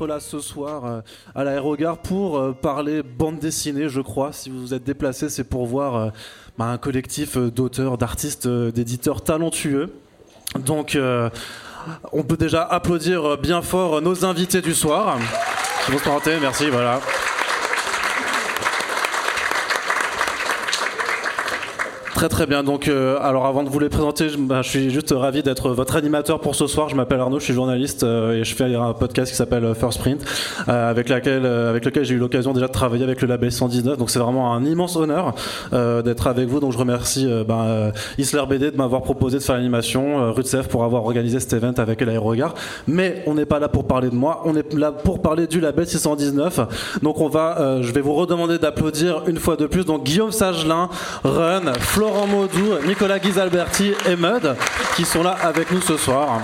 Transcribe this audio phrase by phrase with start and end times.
[0.00, 1.00] là ce soir euh,
[1.34, 4.32] à l'aérogare pour euh, parler bande dessinée, je crois.
[4.32, 6.10] Si vous vous êtes déplacé, c'est pour voir euh,
[6.58, 9.92] bah, un collectif d'auteurs, d'artistes, d'éditeurs talentueux.
[10.66, 10.98] Donc,
[12.12, 15.18] on peut déjà applaudir bien fort nos invités du soir.
[16.40, 17.00] Merci, voilà.
[22.22, 22.62] Très très bien.
[22.62, 25.70] Donc, euh, alors avant de vous les présenter, je, bah, je suis juste ravi d'être
[25.70, 26.88] votre animateur pour ce soir.
[26.88, 29.74] Je m'appelle Arnaud, je suis journaliste euh, et je fais un podcast qui s'appelle euh,
[29.74, 30.24] First Print,
[30.68, 33.98] avec lequel j'ai eu l'occasion déjà de travailler avec le label 119.
[33.98, 35.34] Donc c'est vraiment un immense honneur
[35.72, 36.60] d'être avec vous.
[36.60, 41.04] Donc je remercie bah, Isler BD de m'avoir proposé de faire l'animation, Rutsef pour avoir
[41.04, 42.54] organisé cet event avec l'aérogare.
[42.86, 45.58] Mais on n'est pas là pour parler de moi, on est là pour parler du
[45.58, 47.00] label 619.
[47.02, 49.84] Donc on va, je vais vous redemander d'applaudir une fois de plus.
[49.84, 50.88] Donc Guillaume Sagelin,
[51.24, 54.54] Run, Florent Maudou, Nicolas Guisalberti et Mud
[54.96, 56.40] qui sont là avec nous ce soir.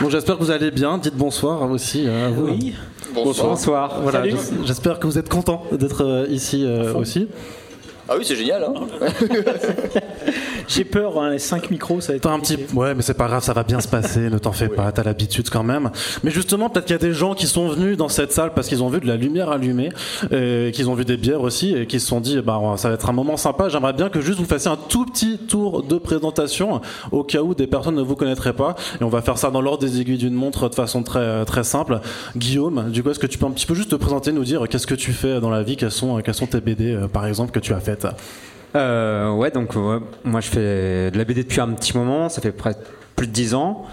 [0.00, 0.98] Donc j'espère que vous allez bien.
[0.98, 2.46] Dites bonsoir aussi à vous.
[2.48, 2.74] Oui.
[3.14, 4.00] Bonsoir.
[4.02, 4.30] Voilà, Salut.
[4.32, 7.28] j'es- j'espère que vous êtes content d'être euh, ici euh, aussi.
[8.12, 8.64] Ah oui, c'est génial.
[8.64, 8.74] Hein
[10.66, 13.14] J'ai peur, hein, les 5 micros, ça va être T'as un petit, ouais, mais c'est
[13.14, 14.30] pas grave, ça va bien se passer.
[14.30, 15.90] Ne t'en fais pas, t'as l'habitude quand même.
[16.24, 18.68] Mais justement, peut-être qu'il y a des gens qui sont venus dans cette salle parce
[18.68, 19.90] qu'ils ont vu de la lumière allumée,
[20.32, 22.94] et qu'ils ont vu des bières aussi, et qui se sont dit, bah, ça va
[22.94, 23.68] être un moment sympa.
[23.68, 26.80] J'aimerais bien que juste vous fassiez un tout petit tour de présentation
[27.12, 28.74] au cas où des personnes ne vous connaîtraient pas.
[29.00, 31.64] Et on va faire ça dans l'ordre des aiguilles d'une montre de façon très très
[31.64, 32.00] simple.
[32.36, 34.68] Guillaume, du coup, est-ce que tu peux un petit peu juste te présenter, nous dire
[34.68, 37.26] qu'est-ce que tu fais dans la vie, quelles sont quelles sont tes BD euh, par
[37.26, 37.99] exemple que tu as faites?
[38.76, 39.74] Euh, ouais, donc
[40.24, 42.74] moi je fais de la BD depuis un petit moment, ça fait près
[43.16, 43.84] plus de 10 ans.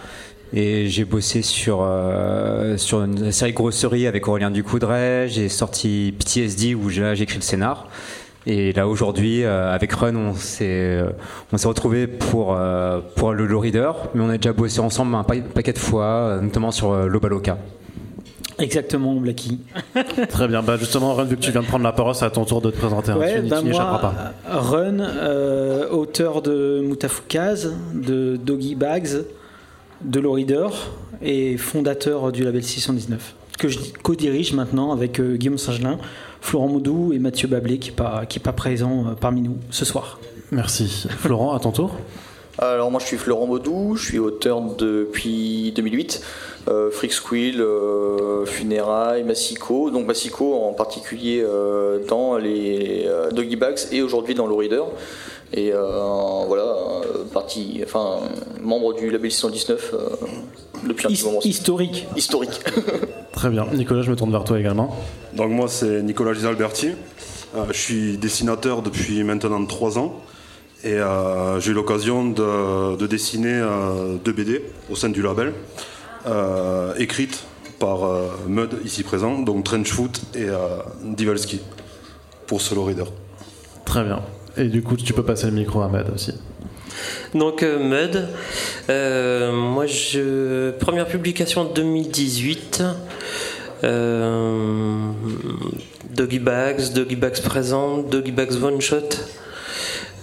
[0.54, 5.28] Et j'ai bossé sur, euh, sur une série Grosserie avec Aurélien Ducoudray.
[5.28, 7.88] J'ai sorti PTSD où j'ai écrit le scénar.
[8.46, 11.10] Et là aujourd'hui, euh, avec Run, on s'est euh,
[11.52, 12.58] on s'est retrouvé pour
[13.18, 16.40] pour le Low Reader, mais on a déjà bossé ensemble un pa- paquet de fois,
[16.42, 17.58] notamment sur Lobaloka.
[18.60, 19.60] Exactement, Blacky.
[20.30, 20.64] Très bien.
[20.64, 22.62] Bah justement, Ren, vu que tu viens de prendre la parole, c'est à ton tour
[22.62, 23.12] de te présenter.
[23.14, 24.60] Ouais, ben échapperas moi, pas.
[24.60, 29.26] Run, euh, auteur de Moutafoukaz, de Doggy Bags,
[30.02, 30.68] de Low Reader
[31.22, 35.98] et fondateur du label 619, que je co-dirige maintenant avec euh, Guillaume Sagelin,
[36.42, 39.58] Florent Moudou et Mathieu Bablé qui n'est pas, qui est pas présent euh, parmi nous
[39.70, 40.20] ce soir.
[40.52, 41.08] Merci.
[41.10, 41.96] Florent, à ton tour.
[42.60, 46.22] Alors moi je suis Florent Baudou, je suis auteur depuis 2008.
[46.70, 49.92] Euh, Freak Squill, euh, Funérailles, Massico.
[49.92, 54.84] Donc Massico en particulier euh, dans les euh, Doggy Bags et aujourd'hui dans Low Reader.
[55.54, 55.80] Et euh,
[56.48, 58.18] voilà, euh, partie, enfin,
[58.62, 59.98] membre du label 619 euh,
[60.88, 61.40] depuis un petit moment.
[61.44, 62.06] historique.
[62.18, 62.60] Historique.
[63.34, 63.66] Très bien.
[63.74, 64.94] Nicolas, je me tourne vers toi également.
[65.34, 66.90] Donc moi c'est Nicolas Gisalberti,
[67.56, 70.16] Euh, je suis dessinateur depuis maintenant 3 ans
[70.88, 75.52] et euh, j'ai eu l'occasion de, de dessiner euh, deux BD au sein du label,
[76.26, 77.44] euh, écrites
[77.78, 80.56] par euh, Mud ici présent, donc Trenchfoot et euh,
[81.04, 81.60] Divalski
[82.48, 83.08] pour Solo Reader.
[83.84, 84.22] Très bien.
[84.56, 86.34] Et du coup, tu peux passer le micro à Med aussi.
[87.36, 88.26] Donc euh, Mud,
[88.90, 92.84] euh, moi je première publication en 2018.
[93.84, 95.12] Euh,
[96.16, 99.10] Doggy Bags, Doggy Bags présent, Doggy Bags One Shot.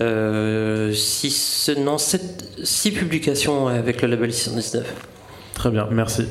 [0.01, 5.14] Euh, six, non, sept, six publications avec le label 619.
[5.65, 6.27] Très bien, merci.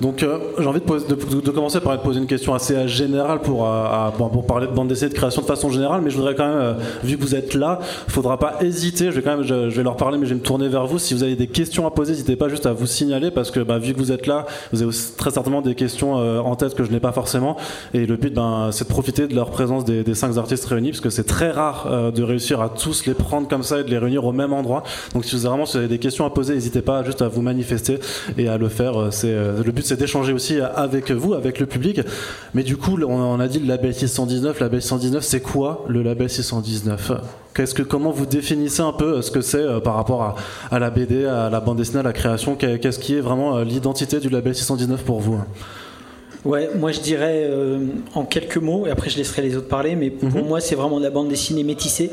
[0.00, 2.86] Donc, euh, j'ai envie de, poser- de- de commencer par poser une question assez euh,
[2.86, 6.16] générale pour, euh, pour, parler de bande dessinée de création de façon générale, mais je
[6.16, 9.10] voudrais quand même, vu que vous êtes là, faudra pas hésiter.
[9.10, 10.98] Je vais quand même, je, vais leur parler, mais je vais me tourner vers vous.
[10.98, 13.60] Si vous avez des questions à poser, n'hésitez pas juste à vous signaler parce que,
[13.60, 16.82] bah, vu que vous êtes là, vous avez très certainement des questions en tête que
[16.82, 17.58] je n'ai pas forcément.
[17.92, 21.02] Et le but, ben, c'est de profiter de leur présence des, cinq artistes réunis, parce
[21.02, 23.98] que c'est très rare de réussir à tous les prendre comme ça et de les
[23.98, 24.84] réunir au même endroit.
[25.12, 27.98] Donc, si vous avez vraiment des questions à poser, n'hésitez pas juste à vous manifester
[28.38, 28.98] et à le faire.
[28.98, 32.00] Euh, C'est euh, le but, c'est d'échanger aussi avec vous, avec le public.
[32.54, 34.58] Mais du coup, on, a dit le label 619.
[34.60, 37.12] Le label 619, c'est quoi le label 619
[37.54, 40.34] Qu'est-ce que, comment vous définissez un peu euh, ce que c'est euh, par rapport à,
[40.70, 42.54] à la BD, à la bande dessinée, à la création?
[42.54, 45.40] Qu'est- Qu'est-ce qui est vraiment euh, l'identité du label 619 pour vous?
[46.44, 47.80] Ouais, moi je dirais euh,
[48.14, 50.46] en quelques mots, et après je laisserai les autres parler, mais pour Mhm.
[50.48, 52.10] moi c'est vraiment de la bande dessinée métissée.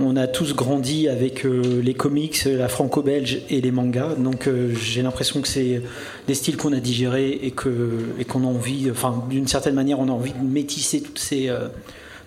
[0.00, 4.72] On a tous grandi avec euh, les comics, la franco-belge et les mangas, donc euh,
[4.74, 5.82] j'ai l'impression que c'est
[6.28, 7.90] des styles qu'on a digérés et que
[8.20, 11.48] et qu'on a envie, enfin d'une certaine manière, on a envie de métisser toutes ces
[11.48, 11.66] euh,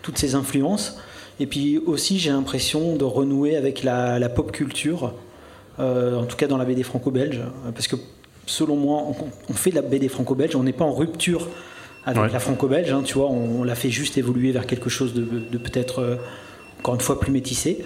[0.01, 0.97] toutes ces influences.
[1.39, 5.13] Et puis aussi j'ai l'impression de renouer avec la, la pop culture,
[5.79, 7.39] en tout cas dans la BD franco-belge,
[7.73, 7.95] parce que
[8.45, 9.15] selon moi, on,
[9.49, 11.47] on fait de la BD franco-belge, on n'est pas en rupture
[12.05, 12.29] avec Ouais.
[12.31, 15.21] la franco-belge, hein, tu vois, on, on l'a fait juste évoluer vers quelque chose de,
[15.23, 16.19] de peut-être,
[16.81, 17.85] encore une fois, plus métissé.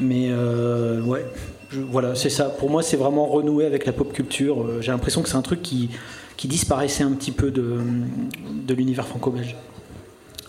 [0.00, 1.24] Mais euh, ouais,
[1.70, 2.46] voilà, c'est ça.
[2.46, 4.62] Pour moi, c'est vraiment renouer avec la pop culture.
[4.62, 5.90] Euh, J'ai l'impression que c'est un truc qui,
[6.36, 7.78] qui disparaissait un petit peu de,
[8.66, 9.56] de l'univers franco-belge.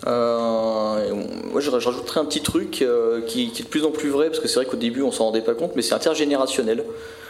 [0.08, 1.14] Euh,
[1.52, 2.84] moi, je, rajouterais un petit truc
[3.26, 5.12] qui, qui est de plus en plus vrai, parce que c'est vrai qu'au début, on
[5.12, 6.82] s'en rendait pas compte, mais c'est intergénérationnel.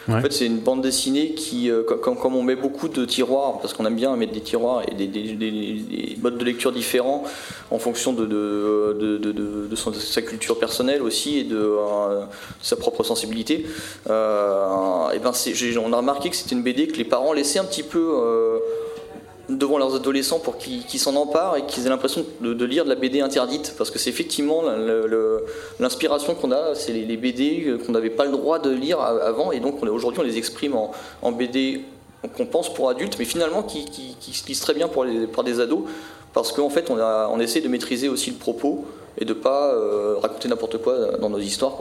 [0.09, 3.73] En fait, c'est une bande dessinée qui, euh, comme, on met beaucoup de tiroirs, parce
[3.73, 7.23] qu'on aime bien mettre des tiroirs et des, des- des- des modes de lecture différents
[7.71, 8.25] en fonction de,
[9.93, 12.23] sa culture personnelle aussi et de, euh,
[12.61, 13.65] sa propre sensibilité.
[14.09, 15.31] Euh, et ben,
[15.83, 17.99] on a remarqué que c'était une BD que les parents laissaient un petit peu.
[19.49, 22.89] Euh, devant leurs adolescents pour qu'ils s'en emparent et qu'ils aient l'impression de, lire de
[22.89, 24.63] la BD interdite parce que c'est effectivement
[25.79, 29.59] l'inspiration qu'on a c'est les, BD qu'on n'avait pas le droit de lire avant et
[29.59, 31.81] donc on- aujourd'hui on les exprime en, BD
[32.35, 33.85] qu'on pense pour adultes mais finalement qui,
[34.33, 35.83] se lisent très bien pour par des ados
[36.33, 38.85] parce qu'en fait on, essaie de maîtriser aussi le propos
[39.17, 41.79] et de pas euh, raconter n'importe quoi dans nos histoires.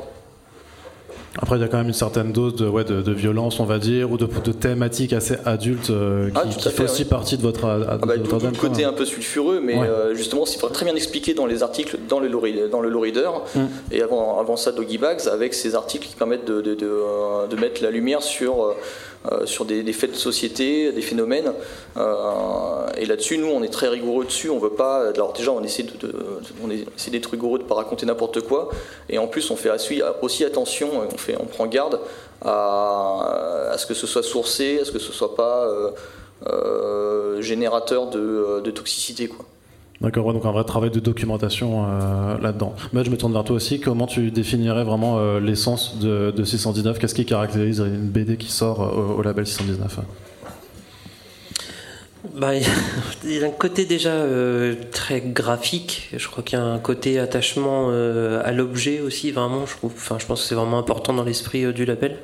[1.38, 3.64] Après, il y a quand même une certaine dose de, ouais, de, de violence, on
[3.66, 6.82] va dire, ou de, de thématiques assez adultes euh, qui, Ah, à qui fait, fait
[6.84, 7.08] aussi oui.
[7.08, 9.86] partie de votre, a- Ah bah, tout, tout côté un peu sulfureux, mais Ouais.
[9.86, 12.28] euh, justement, c'est très bien expliqué dans les articles dans le,
[12.70, 13.28] dans le Lowrider.
[13.54, 13.60] Mm.
[13.92, 17.90] Et avant, avant ça, Doggy Bags, avec ces articles qui permettent de, euh, mettre la
[17.90, 18.72] lumière sur, euh,
[19.44, 21.52] sur des, des faits de société, des phénomènes.
[21.96, 24.50] Euh, et là-dessus, nous, on est très rigoureux dessus.
[24.50, 25.08] On veut pas.
[25.08, 28.68] Alors, déjà, on essaie de, d'être rigoureux, de pas raconter n'importe quoi.
[29.08, 29.70] Et en plus, on fait
[30.22, 31.98] aussi, attention, on, fait, on prend garde
[32.44, 35.66] à, à ce que ce soit sourcé, à ce que ce soit pas.
[35.66, 35.90] euh,
[36.46, 39.26] euh, générateur de, de toxicité.
[39.26, 39.46] Quoi.
[40.00, 42.74] D'accord, ouais, donc un vrai travail de documentation euh, là-dedans.
[42.92, 43.80] Mais je me tourne vers toi aussi.
[43.80, 48.50] Comment tu définirais vraiment euh, l'essence de, de 619 Qu'est-ce qui caractérise une BD qui
[48.50, 50.00] sort euh, au, label 619
[52.34, 52.54] Bah,
[53.24, 56.10] il y a un côté déjà euh, très graphique.
[56.14, 59.64] Je crois qu'il y a un côté attachement euh, à l'objet aussi, vraiment.
[59.64, 62.18] Je, trouve, enfin, je pense que c'est vraiment important dans l'esprit euh, du label.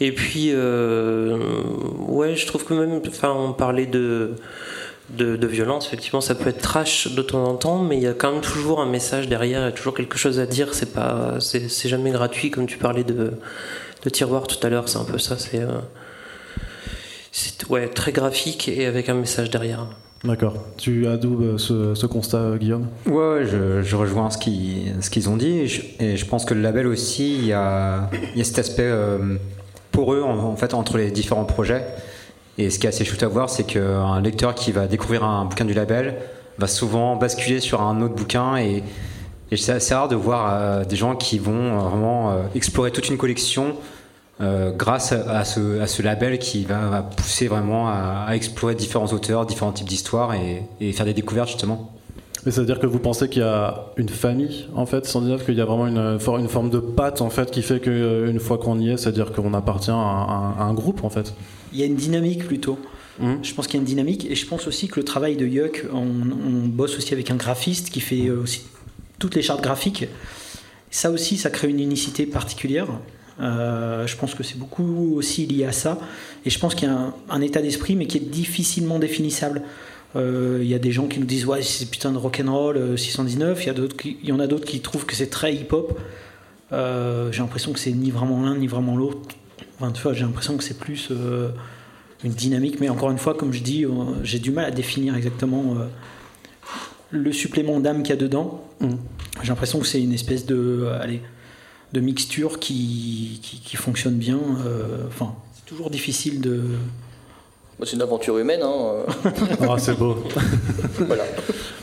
[0.00, 1.38] Et puis, euh,
[2.08, 4.32] ouais, je trouve que même, enfin, on parlait de,
[5.16, 8.06] de, de violence, effectivement, ça peut être trash de temps en temps, mais il y
[8.06, 10.74] a quand même toujours un message derrière, il y a toujours quelque chose à dire.
[10.74, 13.32] C'est pas, c'est, c'est jamais gratuit, comme tu parlais de,
[14.04, 15.36] de tiroir tout à l'heure, c'est un peu ça.
[15.38, 15.80] C'est, euh,
[17.30, 19.86] c'est ouais, très graphique et avec un message derrière.
[20.24, 20.54] D'accord.
[20.78, 22.86] Tu adoubes ce, ce constat, euh, Guillaume?
[23.06, 26.26] Ouais, ouais, je, je rejoins ce qu'ils ce qu'ils ont dit et je, et je
[26.26, 29.36] pense que le label aussi, il y a, il y a cet aspect euh,
[29.90, 31.84] poreux en, en fait entre les différents projets.
[32.58, 35.44] Et ce qui est assez chouette à voir, c'est qu'un lecteur qui va découvrir un
[35.46, 36.16] bouquin du label
[36.58, 38.82] va souvent basculer sur un autre bouquin et,
[39.54, 43.10] c'est assez rare de voir euh, des gens qui vont euh, vraiment euh, explorer toute
[43.10, 43.76] une collection
[44.40, 50.34] grâce à, ce, label qui va, pousser vraiment à, explorer différents auteurs, différents types d'histoires
[50.34, 51.92] et faire des découvertes justement.
[52.44, 55.44] Mais ça veut dire que vous pensez qu'il y a une famille, en fait, 119,
[55.44, 58.40] qu'il y a vraiment une, for- une forme de patte, en fait, qui fait qu'une
[58.40, 61.34] fois qu'on y est, c'est-à-dire qu'on appartient à, un- à un groupe, en fait
[61.72, 62.78] Il y a une dynamique plutôt.
[63.20, 63.38] Mhm.
[63.42, 65.46] Je pense qu'il y a une dynamique et je pense aussi que le travail de
[65.46, 68.62] Yuck, on, on bosse aussi avec un graphiste qui fait euh, aussi
[69.20, 70.08] toutes les chartes graphiques.
[70.90, 72.88] Ça aussi, ça crée une unicité particulière.
[73.40, 75.98] Euh, je pense que c'est beaucoup aussi lié à ça.
[76.44, 79.62] Et je pense qu'il y a un, un état d'esprit, mais qui est difficilement définissable.
[80.16, 82.96] Euh, Il y a des gens qui nous disent ouais c'est putain de rock'n'roll euh,
[82.96, 83.62] 619.
[83.64, 85.54] Il y, a d'autres qui- il y en a d'autres qui trouvent que c'est très
[85.54, 85.98] hip-hop.
[86.72, 89.20] Euh, j'ai l'impression que c'est ni vraiment l'un ni vraiment l'autre.
[89.78, 91.48] Enfin, tu vois, j'ai l'impression que c'est plus euh,
[92.24, 93.90] une dynamique, mais encore une fois, comme je dis, euh,
[94.22, 95.86] j'ai du mal à définir exactement euh,
[97.10, 98.64] le supplément d'âme qu'il y a dedans.
[98.80, 98.96] Mhm.
[99.42, 101.20] J'ai l'impression que c'est une espèce de, euh, allez,
[101.92, 104.38] de mixture qui, qui, qui fonctionne bien.
[104.64, 106.62] euh, Enfin, c'est toujours difficile de.
[107.82, 108.60] Bah, C'est une aventure humaine.
[108.62, 109.02] Hein.
[109.68, 110.16] Ah, c'est beau.
[110.98, 111.24] voilà.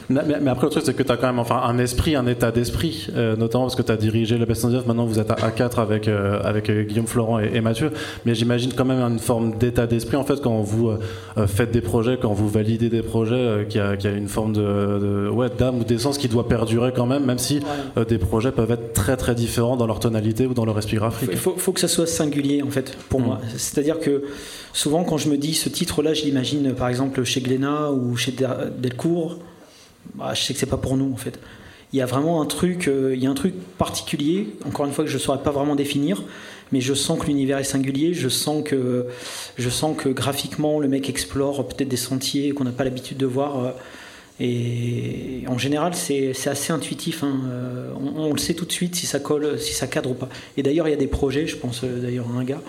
[0.10, 2.51] Mais, après, le truc, c'est que tu as quand même enfin, un esprit, un état
[2.51, 4.88] d'esprit, euh, notamment parce que tu as dirigé le Best 119.
[4.88, 7.91] Maintenant, vous êtes à A4 avec, euh, avec euh, Guillaume Florent et, et Mathieu.
[8.25, 11.00] Mais j'imagine quand même une forme d'état d'esprit, en fait, quand vous euh,
[11.38, 14.62] euh, faites des projets, quand vous validez des projets, euh, qui, a, une forme de,
[14.62, 17.60] de- ouais, d'âme ou d'essence qui doit perdurer quand même, même si
[17.98, 20.98] euh, des projets peuvent être très très différents dans leur tonalité ou dans leur esprit
[20.98, 21.29] graphique.
[21.32, 23.24] Il faut, faut que ça soit singulier en fait pour Mm.
[23.25, 23.39] moi.
[23.58, 24.24] C'est-à-dire que
[24.79, 28.31] souvent quand je me dis ce titre-là, je l'imagine par exemple chez Glénat ou chez
[28.31, 29.39] Der- Delcourt.
[30.15, 31.38] Bah, je sais que c'est pas pour nous en fait.
[31.91, 34.48] Il y a vraiment un truc, euh, il y a un truc particulier.
[34.65, 36.24] Encore une fois que je saurais pas vraiment définir,
[36.71, 38.13] mais je sens que l'univers est singulier.
[38.13, 39.07] Je sens que
[39.57, 43.25] je sens que graphiquement le mec explore peut-être des sentiers qu'on n'a pas l'habitude de
[43.25, 43.59] voir.
[43.65, 43.71] euh,
[44.41, 47.24] et en général, c'est assez intuitif.
[47.24, 47.36] hein.
[47.51, 50.29] Euh, On, le sait tout de suite si ça colle, si ça cadre ou pas.
[50.55, 52.62] Et d'ailleurs, il y a des projets, je pense euh, d'ailleurs à un gars,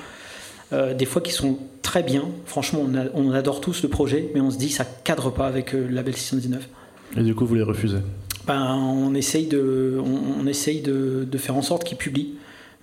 [0.73, 2.25] euh, des fois qui sont très bien.
[2.47, 5.47] Franchement, on, a- on adore tous le projet, mais on se dit ça cadre pas
[5.47, 6.69] avec euh, le label 619.
[7.17, 7.99] Et du coup, vous les refusez?
[8.47, 12.35] Ben, on essaye de, on, on essaye de, de faire en sorte qu'il publie.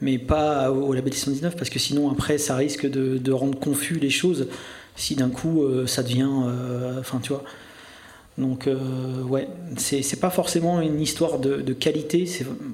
[0.01, 3.95] mais pas au label 619 parce que sinon après ça risque de, de rendre confus
[3.99, 4.47] les choses
[4.95, 7.43] si d'un coup euh, ça devient euh, enfin tu vois
[8.37, 12.29] donc euh, ouais c'est pas forcément une histoire de, de qualité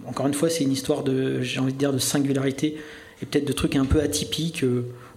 [0.06, 2.76] encore une fois c'est une histoire de j'ai envie de dire de singularité
[3.22, 4.66] et peut-être de trucs un peu atypiques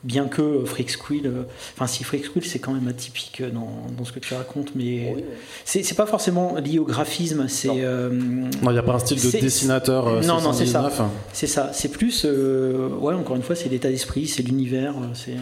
[0.06, 1.42] bien que euh, Freak Squill, euh,
[1.75, 5.14] enfin si Freak Squill c'est quand même atypique dans, dans, ce que tu racontes, mais
[5.16, 5.25] oui.
[5.64, 7.48] c'est pas forcément lié au graphisme.
[7.48, 10.06] C'est euh, non, il n'y a pas un style de dessinateur.
[10.06, 10.90] Euh, non, non, c'est ça.
[11.32, 11.70] C'est ça.
[11.72, 15.32] C'est plus, euh, ouais, encore une fois, c'est l'état d'esprit, c'est l'univers, c'est.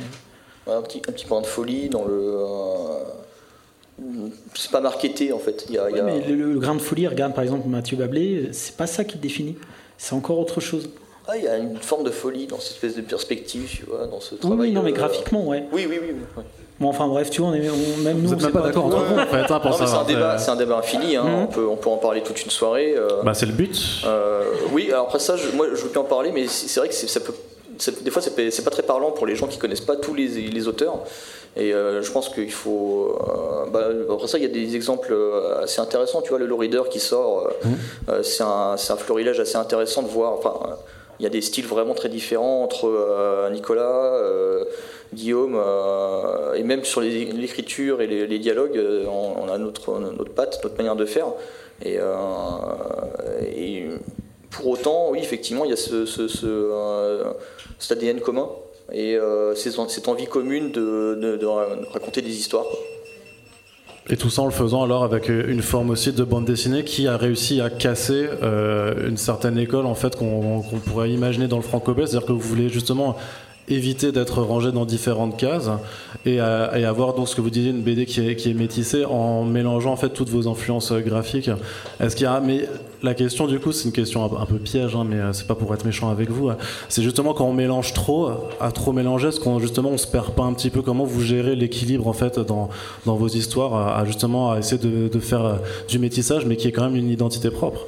[0.67, 2.39] Ouais, un petit, un petit point de folie dans le.
[4.55, 5.67] c'est pas marketé en fait.
[5.69, 6.05] Il y a, ouais, y a...
[6.05, 9.17] Mais le, le, grain de folie, regarde par exemple Mathieu Bablé, c'est pas ça qui
[9.17, 9.57] le définit.
[9.99, 10.89] C'est encore autre chose.
[11.27, 14.07] Ah, il y a une forme de folie dans cette espèce de perspective, tu vois,
[14.07, 14.59] dans ce travail.
[14.59, 15.65] Oui, oui non, mais graphiquement, ouais.
[15.73, 16.15] Oui, oui, oui.
[16.37, 16.43] oui.
[16.81, 18.99] Bon, enfin bref, tu vois, on est, on, même nous, n'êtes pas, pas d'accord entre
[18.99, 19.87] vous, en fait, hein.
[19.87, 21.23] C'est un, débat, c'est un débat infini, hein.
[21.23, 21.35] mmh.
[21.35, 22.95] on, peut, on peut en parler toute une soirée.
[22.97, 24.03] Euh, bah, c'est le but.
[24.05, 26.89] Euh, oui, alors après ça, je, moi, je veux bien en parler, mais c'est vrai
[26.89, 27.33] que ça peut.
[28.03, 30.69] Des fois, c'est pas très parlant pour les gens qui connaissent pas tous les, les
[30.69, 30.99] auteurs.
[31.57, 33.17] Et euh, je pense qu'il faut.
[33.21, 35.17] Euh, bah, après ça, il y a des exemples
[35.63, 36.23] assez intéressants.
[36.23, 37.69] Tu vois, le Low Reader qui sort, mmh.
[38.09, 40.33] euh, c'est un, un, florilège assez intéressant de voir.
[40.33, 40.55] Enfin,
[41.19, 44.65] il y a des styles vraiment très différents entre euh, Nicolas, euh,
[45.13, 50.77] Guillaume, euh, et même sur l'écriture et les, dialogues, on, a notre, notre patte, notre
[50.77, 51.29] manière de faire.
[51.85, 51.99] Et,
[54.51, 57.25] pour autant, oui, effectivement, il y a ce, ce, ce,
[57.81, 58.49] cet ADN commun
[58.93, 59.19] et
[59.57, 61.45] cette envie commune de,
[61.93, 62.67] raconter des histoires.
[64.11, 67.09] Et tout ça en le faisant alors avec une forme aussi de bande dessinée qui
[67.09, 71.57] a réussi à casser euh, une certaine école en fait qu'on qu pourrait imaginer dans
[71.57, 73.17] le franco-belge, c'est-à-dire que vous voulez justement
[73.69, 75.71] éviter d'être rangé dans différentes cases
[76.27, 78.55] et, à, et, avoir donc ce que vous disiez une BD qui est, qui est
[78.55, 81.51] métissée en mélangeant en fait toutes vos influences graphiques.
[82.01, 82.69] Est-ce qu'il y a mais
[83.03, 85.55] la question du coup c'est une question un, un peu piège hein, mais c'est pas
[85.55, 86.51] pour être méchant avec vous.
[86.89, 88.31] C'est justement quand on mélange trop
[88.61, 90.83] à trop mélanger est-ce qu'on justement on se perd pas un petit peu?
[90.83, 92.69] Comment vous gérez l'équilibre en fait dans,
[93.07, 96.69] dans vos histoires à, à justement à essayer de, de faire du métissage mais qui
[96.69, 97.87] est quand même une identité propre?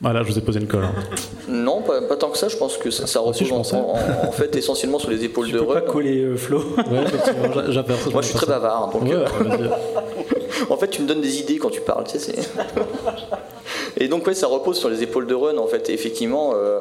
[0.00, 0.84] Voilà, je vous ai posé une colle.
[0.84, 0.94] Hein.
[1.48, 2.48] Non, pas, pas, tant que ça.
[2.48, 5.46] Je pense que ça, ça repose si, en, en, en, fait essentiellement sur les épaules
[5.46, 5.74] tu de Run.
[5.74, 6.58] pas coller euh, Flo.
[6.58, 7.04] ouais,
[8.12, 8.90] Moi, je suis très bavard.
[8.92, 9.68] Donc, ouais, euh...
[10.70, 12.04] en fait, tu me donnes des idées quand tu parles.
[12.04, 12.34] Tu sais,
[13.96, 15.58] Et donc, ouais, ça repose sur les épaules de Run.
[15.58, 16.80] En fait, et effectivement, euh,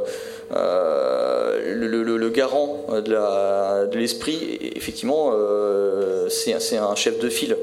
[0.56, 7.56] euh, le, le, le, garant de l'esprit, de effectivement, euh, c'est un chef de file.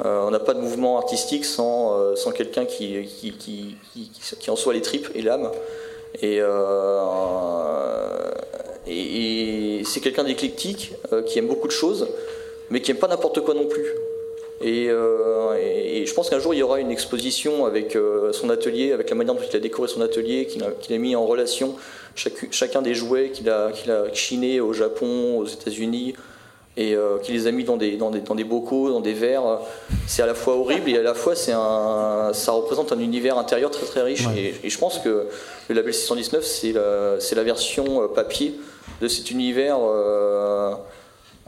[0.00, 3.76] Euh, on n'a pas de mouvement artistique sans, euh, sans quelqu'un qui, qui, qui,
[4.38, 5.50] qui, en soit les tripes et l'âme.
[6.20, 7.00] Et, euh,
[8.86, 10.92] et, c'est quelqu'un d'éclectique
[11.26, 12.08] qui aime beaucoup de choses,
[12.70, 13.86] mais qui aime pas n'importe quoi non plus.
[14.60, 17.98] Et, et, je pense qu'un jour il y aura une exposition avec
[18.32, 20.98] son atelier, avec la manière dont il a décoré son atelier, qu'il a, qu a,
[20.98, 21.74] mis en relation
[22.14, 26.14] chacun des jouets qu'il a, qu'il a au Japon, aux États-Unis,
[26.76, 29.12] et euh, qui les a mis dans des, dans, des, dans des bocaux, dans des
[29.12, 29.58] verres.
[30.06, 33.38] C'est à la fois horrible et à la fois c'est un, ça représente un univers
[33.38, 34.26] intérieur très très riche.
[34.26, 34.38] Ouais.
[34.38, 35.26] Et, et, je pense que
[35.68, 38.54] le label 619 c'est la, la version papier
[39.00, 39.78] de cet univers.
[39.82, 40.74] Euh,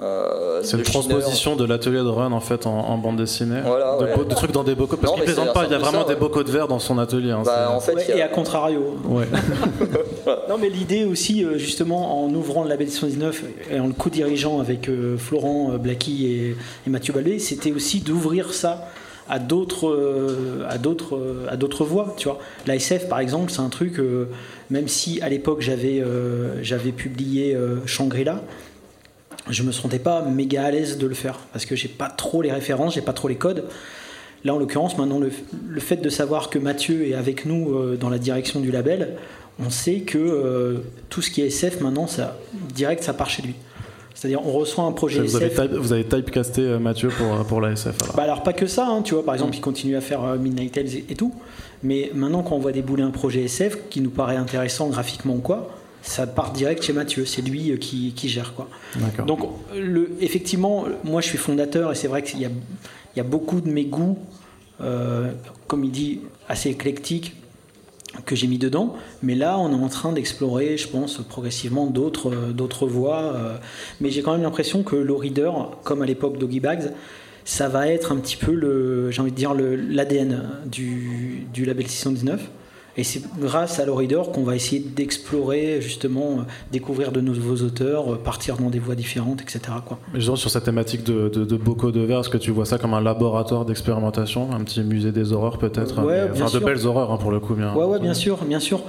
[0.03, 3.61] euh, c'est une transposition de l'atelier de Run en fait en, en bande dessinée.
[3.65, 4.25] Voilà, de, ouais.
[4.29, 4.97] de, trucs dans des bocaux.
[4.97, 6.99] Parce qu'il plaisante pas, il y a vraiment ça, des bocaux de verre dans son
[6.99, 7.31] atelier.
[7.31, 8.17] Hein, bah, en fait, ouais, a...
[8.17, 8.97] Et à contrario.
[9.05, 9.27] Ouais.
[10.49, 14.59] non, mais l'idée aussi, euh, justement, en ouvrant le label 119 et en le co-dirigeant
[14.59, 18.89] avec euh, Florent euh, Blacky et, et Mathieu Ballet, c'était aussi d'ouvrir ça
[19.29, 23.51] à d'autres euh, à d'autres euh, à d'autres voies tu vois la SF par exemple
[23.51, 24.29] c'est un truc euh,
[24.71, 26.03] même si à l'époque j'avais
[26.63, 28.43] j'avais publié Shangri-La
[29.51, 32.43] je me sentais pas méga à l'aise de le faire parce que j'ai pas trop
[32.43, 33.65] les références, j'ai pas trop les codes.
[34.45, 35.31] Là, en l'occurrence, maintenant, le,
[35.69, 39.17] le, fait de savoir que Mathieu est avec nous euh, dans la direction du label,
[39.59, 42.37] on sait que euh, tout ce qui est SF, maintenant, ça,
[42.75, 43.55] direct, ça part chez lui.
[44.15, 45.59] C'est-à-dire, on reçoit un projet vous SF.
[45.59, 48.17] Avez type, vous avez typecasté euh, Mathieu pour, pour la SF alors.
[48.17, 49.25] Bah alors, pas que ça, hein, tu vois.
[49.25, 49.59] Par exemple, mmh.
[49.59, 51.35] il continue à faire Midnight Tales et, et, tout.
[51.83, 55.41] Mais maintenant, quand on voit débouler un projet SF qui nous paraît intéressant graphiquement ou
[55.41, 55.71] quoi,
[56.05, 58.69] ça part direct chez Mathieu, c'est lui qui, qui, gère quoi.
[59.27, 59.41] Donc
[59.75, 63.25] le, effectivement, moi je suis fondateur et c'est vrai qu'il y a, il y a
[63.25, 64.19] beaucoup de mes goûts,
[64.83, 65.33] euh,
[65.67, 67.35] comme il dit, assez éclectiques
[68.27, 72.53] que j'ai mis dedans, mais là on est en train d'explorer, je pense, progressivement d'autres
[72.53, 73.33] d'autres voies.
[73.35, 73.57] Euh,
[74.03, 75.51] mais j'ai quand même l'impression que le reader,
[75.85, 76.93] comme à l'époque Doggy Bags,
[77.47, 81.89] ça va être un petit peu le, j'ai envie de dire l'ADN du, du label
[81.89, 82.51] 619
[82.97, 88.13] Et c'est grâce à l'Oreader qu'on va essayer d'explorer, justement, euh, découvrir de nouveaux auteurs,
[88.15, 89.61] euh, partir dans des voies différentes, etc.
[89.85, 89.99] Quoi.
[90.15, 92.79] Justement, sur cette thématique de, de, de bocaux de verre, est-ce que tu vois ça
[92.79, 96.87] comme un laboratoire d'expérimentation, un petit musée des horreurs peut-être Ouais, mais- Enfin, de belles
[96.87, 97.75] horreurs hein, pour le coup, bien.
[97.75, 98.83] Ouais, ouais, bien sûr, bien sûr.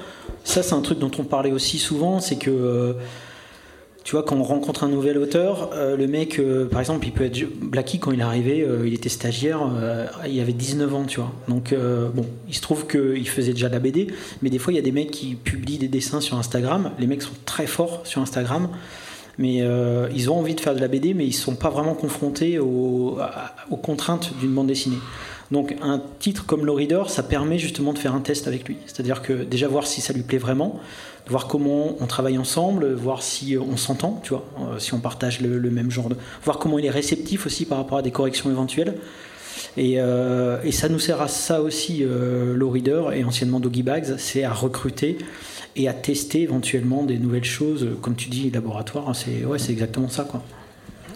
[0.44, 2.94] Ça, c'est un truc dont on parlait aussi souvent, c'est que, euh,
[4.06, 7.12] tu vois, quand on rencontre un nouvel auteur, euh, le mec, euh, par exemple, il
[7.12, 7.44] peut être...
[7.60, 9.68] Blacky, quand il est arrivé, euh, il était stagiaire,
[10.30, 11.32] il avait 19 ans, tu vois.
[11.48, 11.74] Donc,
[12.14, 14.08] bon, il se trouve qu'il faisait déjà de la BD,
[14.44, 16.92] mais des fois, il y a des mecs qui publient des dessins sur Instagram.
[17.00, 18.70] Les mecs sont très forts sur Instagram.
[19.40, 19.64] Mais
[20.14, 22.60] ils ont envie de faire de la BD, mais ils ne sont pas vraiment confrontés
[22.60, 23.18] aux,
[23.82, 25.00] contraintes d'une bande dessinée.
[25.52, 28.78] Donc un titre comme Low Reader, ça permet justement de faire un test avec lui.
[28.86, 30.80] C'est-à-dire que déjà voir si ça lui plaît vraiment,
[31.28, 35.00] voir comment on travaille ensemble, voir si euh, on s'entend, tu vois, euh, si on
[35.00, 36.16] partage le, même genre de...
[36.44, 38.96] voir comment il est réceptif aussi par rapport à des corrections éventuelles.
[39.78, 44.16] Et, euh, ça nous sert à ça aussi, euh, Low Reader et anciennement Doggy Bags,
[44.18, 45.18] c'est à recruter
[45.76, 50.10] et à tester éventuellement des nouvelles choses, comme tu dis, laboratoire, hein, c'est ouais, exactement
[50.10, 50.42] ça quoi.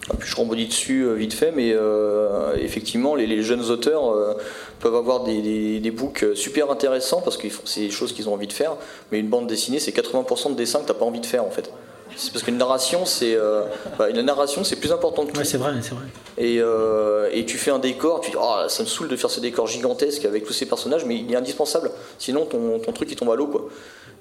[0.09, 4.11] Ah, puis je rebondis dessus euh, vite fait, mais euh, effectivement, les, les jeunes auteurs
[4.11, 4.33] euh,
[4.79, 8.33] peuvent avoir des, des, des books super intéressants parce que c'est des choses qu'ils ont
[8.33, 8.75] envie de faire,
[9.11, 11.43] mais une bande dessinée, c'est 80% de dessins que tu n'as pas envie de faire
[11.43, 11.71] en fait.
[12.15, 13.63] C'est parce qu'une narration, c'est euh,
[13.97, 15.37] bah, narration, c'est plus important que tout.
[15.37, 16.03] Ouais, c'est vrai, c'est vrai.
[16.37, 19.29] Et, euh, et tu fais un décor, tu dis oh, ça me saoule de faire
[19.29, 21.91] ce décor gigantesque avec tous ces personnages, mais il est indispensable.
[22.17, 23.65] Sinon ton, ton truc il tombe à l'eau quoi.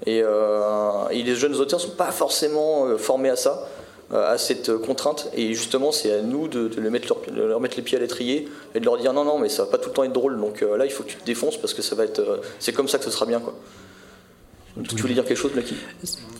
[0.05, 3.67] Et, euh, et les jeunes auteurs sont pas forcément formés à ça,
[4.11, 5.29] à cette contrainte.
[5.35, 7.97] Et justement c'est à nous de, de les mettre leur, de leur mettre les pieds
[7.97, 10.03] à l'étrier et de leur dire non non mais ça va pas tout le temps
[10.03, 10.39] être drôle.
[10.39, 12.37] Donc euh, là il faut que tu te défonces parce que ça va être, euh,
[12.59, 13.53] c'est comme ça que ce sera bien quoi.
[14.87, 15.75] Tu voulais dire quelque chose Blacky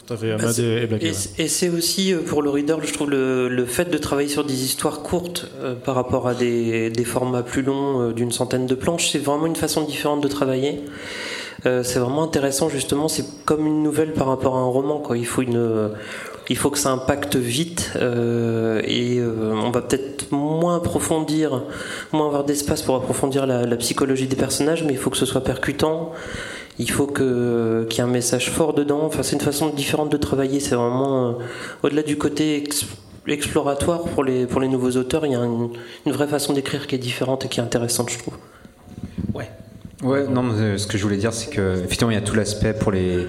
[0.08, 3.50] Tout à fait, Bah, et, Blacky, c'est aussi euh, pour le reader, je trouve le,
[3.50, 7.44] le fait de travailler sur des histoires courtes euh, par rapport à des, des formats
[7.44, 10.82] plus longs euh, d'une centaine de planches, c'est vraiment une façon différente de travailler.
[11.66, 15.00] Euh, c'est vraiment intéressant justement, c'est comme une nouvelle par rapport à un roman.
[15.00, 15.18] Quoi.
[15.18, 15.90] Il faut une, euh,
[16.50, 21.64] il faut que ça impacte vite euh, et euh, on va peut-être moins approfondir,
[22.12, 25.44] moins avoir d'espace pour approfondir la, psychologie des personnages, mais il faut que ce soit
[25.44, 26.12] percutant.
[26.80, 29.02] Il faut que qu'il y ait un message fort dedans.
[29.04, 30.60] Enfin, c'est une façon différente de travailler.
[30.60, 31.34] C'est vraiment euh,
[31.84, 32.86] au-delà du côté ex-
[33.28, 35.26] exploratoire pour les pour les nouveaux auteurs.
[35.26, 35.70] Il y a une,
[36.06, 38.36] une vraie façon d'écrire qui est différente et qui est intéressante, je trouve.
[40.04, 40.26] Ouais.
[40.28, 42.74] Non, euh, ce que je voulais dire, c'est que effectivement, il y a tout l'aspect
[42.74, 43.28] pour les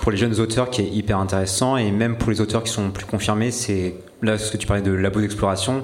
[0.00, 2.90] pour les jeunes auteurs qui est hyper intéressant, et même pour les auteurs qui sont
[2.90, 5.82] plus confirmés, c'est là ce que tu parlais de labo d'exploration.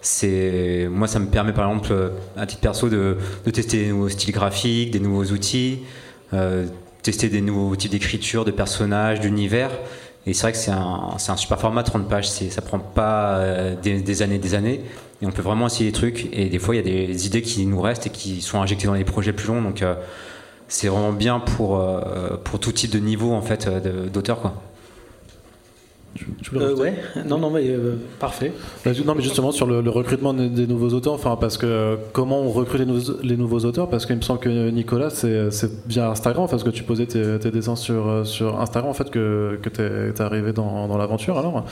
[0.00, 3.90] C'est moi, ça me permet par exemple, euh, à titre perso, de, de tester des
[3.90, 5.80] nouveaux styles graphiques, des nouveaux outils,
[6.34, 6.66] euh,
[7.02, 9.70] tester des nouveaux types d'écriture, de personnages, d'univers.
[10.26, 13.40] Et c'est vrai que c'est un, un super format, 30 pages, ça prend pas
[13.82, 14.80] des, des années, des années.
[15.22, 16.28] Et on peut vraiment essayer des trucs.
[16.32, 18.86] Et des fois, il y a des idées qui nous restent et qui sont injectées
[18.88, 19.62] dans les projets plus longs.
[19.62, 19.94] Donc, euh,
[20.68, 24.40] c'est vraiment bien pour, euh, pour tout type de niveau en fait, euh, d'auteur.
[24.40, 24.54] Quoi.
[26.14, 26.94] Tu Euh, ouais,
[27.26, 28.52] non, non, mais euh, parfait.
[29.06, 32.40] Non, mais justement sur le, le recrutement des, des nouveaux auteurs, enfin parce que comment
[32.42, 33.88] on recrute les, nouveaux- les nouveaux auteurs?
[33.88, 35.48] Parce qu'il me semble que Nicolas, c'est
[35.86, 39.58] via Instagram, parce que tu posais tes, tes dessins sur, sur Instagram en fait que,
[39.62, 41.64] que t'es t'es arrivé dans, dans l'aventure alors.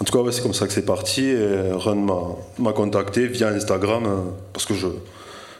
[0.00, 1.24] En tout cas, c'est comme ça que c'est parti.
[1.26, 2.06] Et Run
[2.58, 4.16] m'a- contacté via Instagram euh,
[4.52, 4.86] parce que je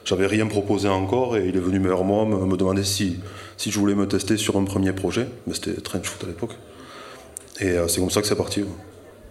[0.04, 3.18] j'avais rien proposé encore et il est venu vers moi me, me demander si,
[3.58, 5.26] si je voulais me tester sur un premier projet.
[5.46, 6.52] Mais c'était Trench Foot à l'époque.
[7.60, 8.62] Et euh, c'est comme ça que c'est parti.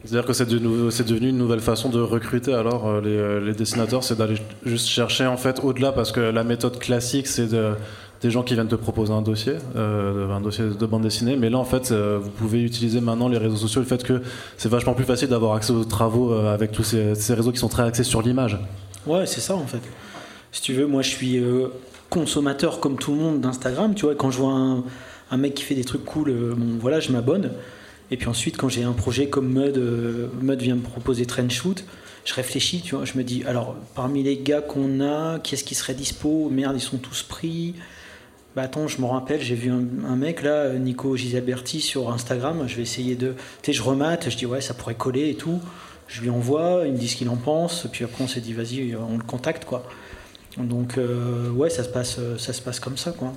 [0.05, 3.01] C'est-à-dire que c'est devenu une nouvelle façon de recruter alors euh,
[3.39, 7.25] les, les dessinateurs, c'est d'aller juste chercher en fait au-delà parce que la méthode classique
[7.27, 7.73] c'est de-
[8.21, 11.49] des gens qui viennent te proposer un dossier, euh, un dossier de bande dessinée, mais
[11.49, 14.21] là en fait euh, vous pouvez utiliser maintenant les réseaux sociaux, le fait que
[14.58, 17.69] c'est vachement plus facile d'avoir accès aux travaux euh, avec tous ces, réseaux qui sont
[17.69, 18.58] très axés sur l'image.
[19.06, 19.82] Ouais, c'est ça en fait.
[20.51, 21.41] Si tu veux, moi je suis
[22.10, 23.93] consommateur comme tout le monde d'Instagram.
[23.93, 24.53] Tu vois, quand je vois
[25.32, 26.34] un, mec qui fait des trucs cool,
[26.80, 27.51] voilà, je m'abonne.
[28.10, 29.80] Et puis ensuite, quand j'ai un projet comme Mud,
[30.41, 31.84] Mud vient me proposer Trench Shoot,
[32.25, 35.63] je réfléchis, tu vois, je me dis, alors parmi les gars qu'on a, qui est-ce
[35.63, 36.49] qui serait dispo?
[36.49, 37.75] Merde, ils sont tous pris.
[38.57, 42.63] Bah attends, je me rappelle, j'ai vu un, mec là, Nico Gisalberti sur Instagram.
[42.65, 43.35] Je vais essayer de.
[43.61, 45.61] Tu sais, je remate, je dis ouais, ça pourrait coller et tout.
[46.07, 48.53] Je lui envoie, il me dit ce qu'il en pense, puis après on s'est dit
[48.53, 49.83] vas-y, on le contacte quoi.
[50.57, 53.31] Donc euh, ouais, ça se passe, euh, ça se passe comme ça quoi.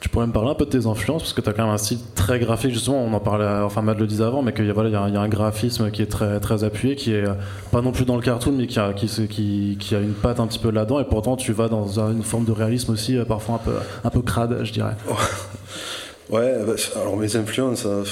[0.00, 1.74] Tu pourrais me parler un peu de tes influences parce que tu as quand même
[1.74, 4.64] un style très graphique justement, on en parlait, enfin Matt le disait avant, mais qu'il
[4.66, 7.32] y, a- y, a un- graphisme qui est très, très appuyé, qui est euh,
[7.72, 10.60] pas non plus dans le cartoon, mais qui a, qui, a une patte un petit
[10.60, 13.58] peu là-dedans, et pourtant tu vas dans une forme de réalisme aussi, euh, parfois un
[13.58, 14.94] peu, un peu crade, je dirais.
[16.30, 18.04] Ouais, bah, alors mes influences, euh,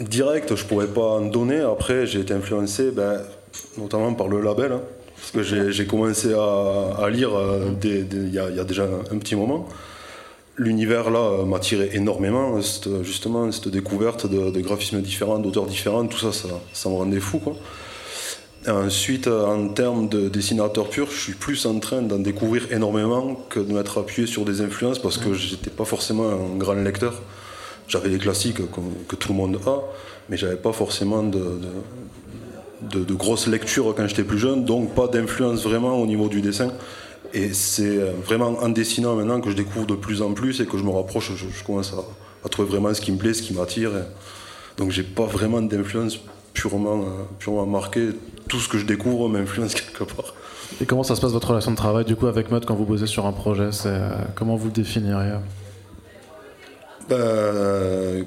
[0.00, 1.60] direct, je pourrais pas en donner.
[1.60, 3.20] Après, j'ai été influencé ben,
[3.76, 4.80] notamment par le label, hein,
[5.14, 7.30] parce que j'ai commencé à, lire
[7.84, 9.68] il y a déjà un petit moment.
[10.58, 12.60] L'univers là m'a tiré énormément.
[13.02, 17.38] justement, cette découverte de, graphismes différents, d'auteurs différents, tout ça, ça, ça me rendait fou.
[17.38, 17.56] Quoi.
[18.66, 23.60] ensuite, en termes de dessinateur pur, je suis plus en train d'en découvrir énormément que
[23.60, 27.14] de m'être appuyé sur des influences parce que j'étais pas forcément un grand lecteur.
[27.86, 28.58] J'avais des classiques
[29.08, 29.78] que tout le monde a,
[30.28, 31.58] mais j'avais pas forcément de,
[32.82, 36.42] de, de grosses lectures quand j'étais plus jeune, donc pas d'influence vraiment au niveau du
[36.42, 36.70] dessin.
[37.34, 40.78] Et c'est vraiment en dessinant maintenant que je découvre de plus en plus et que
[40.78, 43.90] je me rapproche, je, commence à, trouver vraiment ce qui me plaît, ce qui m'attire.
[44.78, 46.18] Donc j'ai pas vraiment d'influence
[46.54, 47.06] purement, euh,
[47.38, 48.10] purement marquée.
[48.48, 50.34] Tout ce que je découvre m'influence quelque part.
[50.80, 52.84] Et comment ça se passe votre relation de travail du coup avec Mode quand vous
[52.84, 55.38] bossez sur un projet euh, Comment vous le définiriez?
[57.08, 58.24] Ben,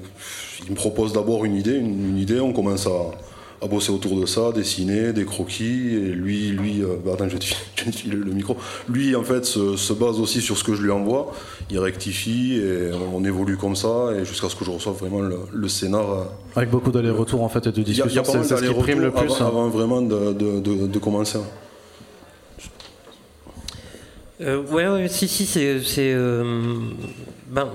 [0.64, 2.90] Il me propose d'abord une idée, une idée, on commence à,
[3.62, 5.94] à bosser autour de ça, dessiner des croquis.
[5.94, 8.56] Et lui, lui, euh, bah, attends, je vais te filer le micro.
[8.88, 11.32] Lui, en fait, se, base aussi sur ce que je lui envoie.
[11.70, 15.68] Il rectifie et on, évolue comme ça et jusqu'à ce que je reçoive vraiment le,
[15.68, 16.10] scénar.
[16.10, 16.24] Euh.
[16.56, 18.24] Avec beaucoup d'allers-retours en fait et de discussions.
[18.24, 19.30] C'est ce qui prime le plus.
[19.32, 19.46] Avant, hein.
[19.46, 21.38] avant vraiment de, de, de, commencer.
[24.40, 25.80] Euh, ouais, ouais, si, si, c'est.
[25.98, 26.78] Euh,
[27.48, 27.68] ben,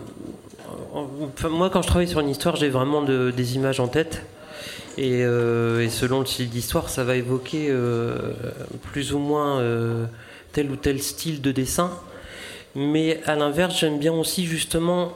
[1.49, 4.23] moi, quand je travaille sur une histoire, j'ai vraiment des images en tête.
[4.99, 8.15] Euh, et, selon le style d'histoire, ça va évoquer euh,
[8.91, 10.05] plus ou moins euh,
[10.53, 11.91] tel ou tel style de dessin.
[12.75, 15.13] Mais à l'inverse, j'aime bien aussi justement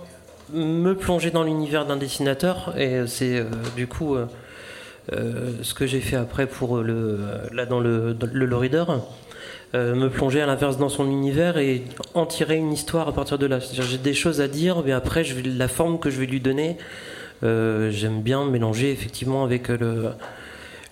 [0.53, 2.73] me plonger dans l'univers d'un dessinateur.
[2.77, 4.17] Et c'est du coup
[5.11, 8.15] ce que j'ai fait après pour là dans le,
[8.51, 8.85] Reader.
[9.75, 11.83] me plonger à l'inverse dans son univers et
[12.15, 13.59] en tirer une histoire à partir de là.
[13.59, 16.77] J'ai des choses à dire, mais après, la forme que je vais lui donner,
[17.41, 20.11] j'aime bien mélanger effectivement avec euh,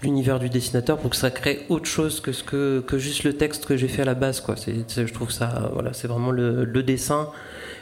[0.02, 3.78] l'univers du dessinateur pour que ça crée autre chose que, que, juste le texte que
[3.78, 4.42] j'ai fait à la base.
[4.42, 4.56] Quoi.
[4.58, 7.30] je trouve ça, voilà, c'est vraiment le, dessin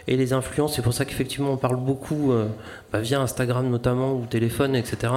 [0.07, 0.75] et les influences.
[0.75, 2.47] C'est pour ça qu'effectivement on parle beaucoup euh,
[2.91, 5.13] bah, via Instagram notamment ou téléphone, etc.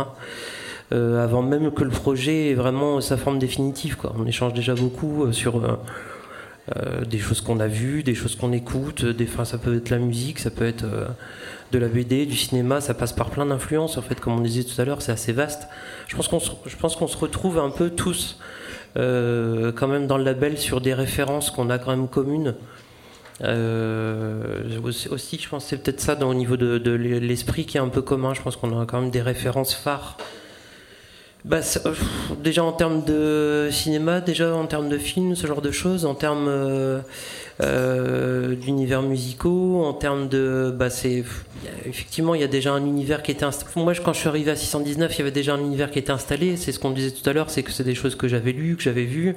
[0.92, 3.96] avant même que le projet ait vraiment sa forme définitive.
[3.96, 4.12] Quoi.
[4.18, 5.60] On échange déjà beaucoup sur
[7.09, 9.04] des choses qu'on a vues, des choses qu'on écoute.
[9.04, 10.85] Des, ça peut être la musique, ça peut être
[11.72, 13.96] de la BD, du cinéma, ça passe par plein d'influences.
[13.96, 15.68] En fait, comme on disait tout à l'heure, c'est assez vaste.
[16.09, 18.38] Je pense qu'on se, je se retrouve un peu tous
[18.96, 22.54] euh, quand même dans le label sur des références qu'on a quand même communes.
[23.42, 27.88] Euh, aussi, je pense que c'est peut-être ça au niveau de l'esprit qui est un
[27.88, 28.35] peu commun.
[28.35, 30.16] Je pense qu'on a quand même des références phares
[31.44, 31.94] bah, euh,
[32.42, 36.14] déjà en termes de cinéma, déjà en termes de films, ce genre de choses, en
[36.14, 37.00] termes euh,
[37.62, 41.24] euh, d'univers musicaux, en termes de, bah, c'est
[41.87, 43.70] effectivement il y a déjà un univers qui était installé.
[43.76, 46.12] Moi, quand je suis arrivé à 619, il y avait déjà un univers qui était
[46.12, 46.57] installé.
[46.57, 48.76] C'est ce qu'on disait tout à l'heure, c'est que c'est des choses que j'avais lues,
[48.76, 49.35] que j'avais vues,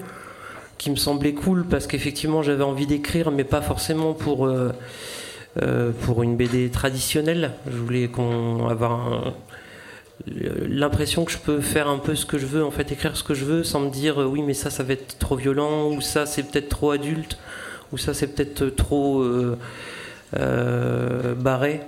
[0.78, 4.50] qui me semblaient cool parce qu'effectivement j'avais envie d'écrire, mais pas forcément pour
[6.02, 7.52] pour une BD traditionnelle.
[7.72, 8.10] Je voulais
[8.70, 9.34] avoir un
[10.28, 13.24] l'impression que je peux faire un peu ce que je veux, en fait, écrire ce
[13.24, 15.90] que je veux sans me dire euh, oui, mais ça, ça va être trop violent,
[15.90, 17.38] ou ça, c'est peut-être trop adulte,
[17.92, 19.58] ou ça, c'est peut-être trop euh,
[20.38, 21.82] euh, barré.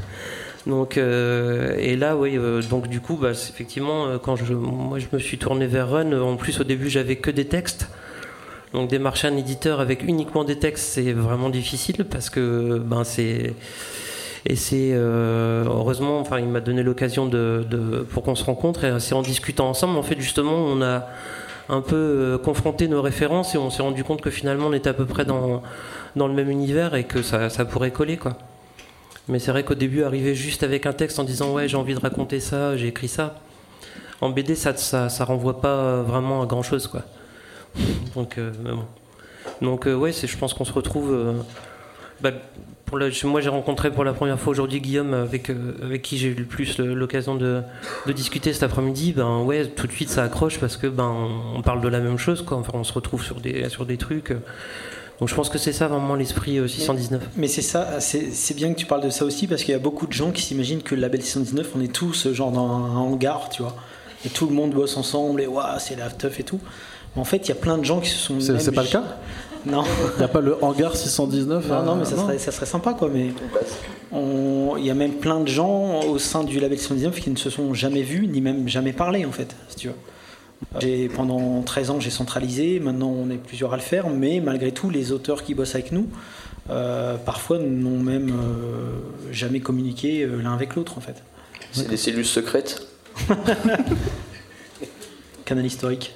[0.66, 5.38] donc, et là, oui, donc du coup, bah, effectivement, quand je, moi, je me suis
[5.38, 7.88] tourné vers Run, en plus, au début, j'avais que des textes.
[8.72, 13.54] Donc, démarcher un éditeur avec uniquement des textes, c'est vraiment difficile parce que ben, c'est
[14.44, 18.84] et c'est euh, heureusement, enfin, il m'a donné l'occasion de, pour qu'on se rencontre.
[18.84, 21.06] Et c'est en discutant ensemble, en fait, justement, on a
[21.68, 24.90] un peu euh, confronté nos références et on s'est rendu compte que finalement, on était
[24.90, 25.62] à peu près dans,
[26.16, 28.36] dans le même univers et que ça, ça pourrait coller, quoi.
[29.28, 31.94] Mais c'est vrai qu'au début, arriver juste avec un texte en disant ouais, j'ai envie
[31.94, 33.36] de raconter ça, j'ai écrit ça.
[34.20, 37.02] En BD, ça, ça, ça renvoie pas vraiment à grand chose, quoi.
[38.16, 38.52] Donc, euh.
[39.60, 41.34] Donc, ouais, je pense qu'on se retrouve.
[42.20, 42.32] Bah,
[43.24, 46.34] moi, j'ai rencontré pour la première fois aujourd'hui Guillaume, avec, euh, avec qui j'ai eu
[46.34, 47.62] le plus l'occasion de,
[48.14, 49.12] discuter cet après-midi.
[49.12, 51.10] Ben ouais, tout de suite ça accroche parce que ben
[51.54, 52.58] on parle de la même chose, quoi.
[52.58, 54.32] Enfin, on se retrouve sur des, sur des trucs.
[55.20, 57.22] Donc je pense que c'est ça vraiment l'esprit 619.
[57.22, 59.76] Euh, mais, c'est ça, c'est bien que tu parles de ça aussi parce qu'il y
[59.76, 62.68] a beaucoup de gens qui s'imaginent que le label 619, on est tous genre dans
[62.68, 63.76] un hangar, tu vois.
[64.24, 66.60] Et tout le monde bosse ensemble et waouh, c'est la teuf et tout.
[67.14, 68.40] Mais en fait, il y a plein de gens qui se sont.
[68.40, 69.04] C'est pas le cas?
[69.66, 69.84] Non.
[70.14, 72.94] Il n'y a pas le hangar 619 Non, non, mais ça, Serait, ça serait sympa,
[72.94, 73.08] quoi.
[73.12, 73.32] Mais
[74.12, 77.50] il y a même plein de gens au sein du label 619 qui ne se
[77.50, 81.08] sont jamais vus, ni même jamais parlé, en fait, si tu veux.
[81.14, 82.80] Pendant 13 ans, j'ai centralisé.
[82.80, 84.08] Maintenant, on est plusieurs à le faire.
[84.08, 86.08] Mais malgré tout, les auteurs qui bossent avec nous,
[86.70, 91.22] euh, parfois, n'ont même euh, jamais communiqué euh, l'un avec l'autre, en fait.
[91.72, 92.86] C'est des cellules secrètes?
[95.44, 96.14] Canal historique.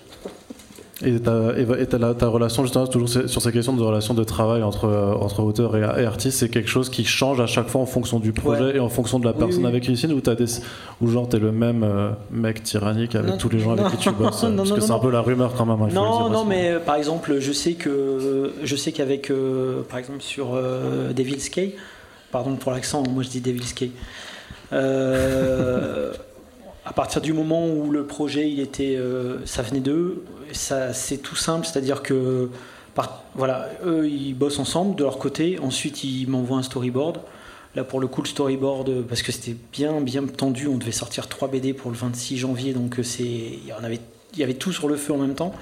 [1.04, 4.62] Et, ta, et ta, ta, relation, justement, toujours sur ces questions de relation de travail
[4.62, 7.82] entre, euh, entre auteur et, et artiste, c'est quelque chose qui change à chaque fois
[7.82, 10.22] en fonction du projet et en fonction de la personne avec qui tu signes ou,
[10.22, 10.46] des,
[11.02, 14.10] ou genre t'es le même euh, mec tyrannique avec tous les gens avec qui tu
[14.12, 15.82] bosses non, Parce que c'est un peu la rumeur quand même.
[15.82, 19.30] Hein, non, non, mais euh, par exemple, je sais que je sais qu'avec,
[19.90, 20.58] par exemple, sur
[21.14, 21.76] Devil's Cay,
[22.32, 23.90] pardon pour l'accent, moi je dis Devil's Cay.
[26.86, 28.98] À partir du moment où le projet il était
[29.44, 32.48] ça venait d'eux c'est tout simple, c'est-à-dire que
[33.34, 37.20] voilà, eux ils bossent ensemble de leur côté, ensuite ils m'envoient un storyboard.
[37.74, 41.28] Là pour le coup le storyboard, parce que c'était bien bien tendu, on devait sortir
[41.28, 44.00] 3 BD pour le 26 janvier, donc c'est il y en avait
[44.32, 45.54] il y avait tout sur le feu en même temps.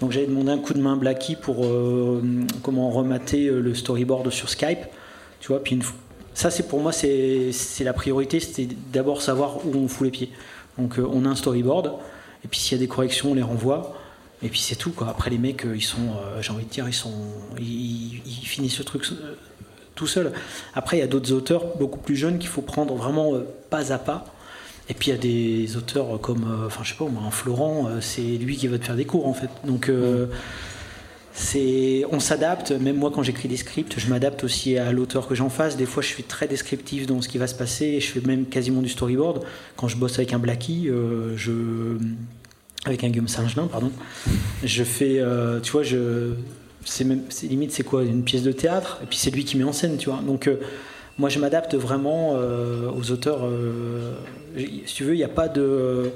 [0.00, 2.22] Donc j'avais demandé un coup de main Blacky pour euh,
[2.62, 4.80] comment remater euh, le storyboard sur Skype.
[5.40, 5.78] Tu vois, puis
[6.34, 10.30] ça c'est pour moi c'est la priorité, c'était d'abord savoir où on fout les pieds.
[10.80, 11.92] Donc euh, on a un storyboard,
[12.44, 13.96] et puis s'il y a des corrections, on les renvoie.
[14.42, 15.08] Et puis c'est tout quoi.
[15.08, 17.12] Après les mecs, euh, ils sont, euh, j'ai envie de dire, ils sont,
[17.58, 19.04] ils, finissent ce truc
[19.94, 20.32] tout seul.
[20.74, 23.34] Après il y a d'autres auteurs beaucoup plus jeunes qu'il faut prendre vraiment
[23.68, 24.24] pas à pas.
[24.88, 28.22] Et puis il y a des auteurs comme, enfin je sais pas, un Florent, c'est
[28.22, 29.50] lui qui va te faire des cours en fait.
[29.64, 29.88] Donc
[32.10, 32.72] on s'adapte.
[32.72, 35.76] Même moi quand j'écris des scripts, je m'adapte aussi à l'auteur que j'en fasse.
[35.76, 37.86] Des fois je suis très descriptif dans ce qui va se passer.
[37.86, 39.44] Et je fais même quasiment du storyboard.
[39.76, 40.88] Quand je bosse avec un Blackie,
[41.36, 41.98] je
[42.84, 43.90] avec un Guillaume Saint-Gelin, pardon.
[44.64, 46.32] Je fais, euh, tu vois, je,
[46.84, 49.64] c'est même, limite, c'est quoi, une pièce de théâtre, et puis c'est lui qui met
[49.64, 50.20] en scène, tu vois.
[50.26, 50.56] Donc, euh,
[51.18, 53.46] moi, je m'adapte vraiment euh, aux auteurs.
[54.56, 56.10] si tu veux, il n'y a pas de,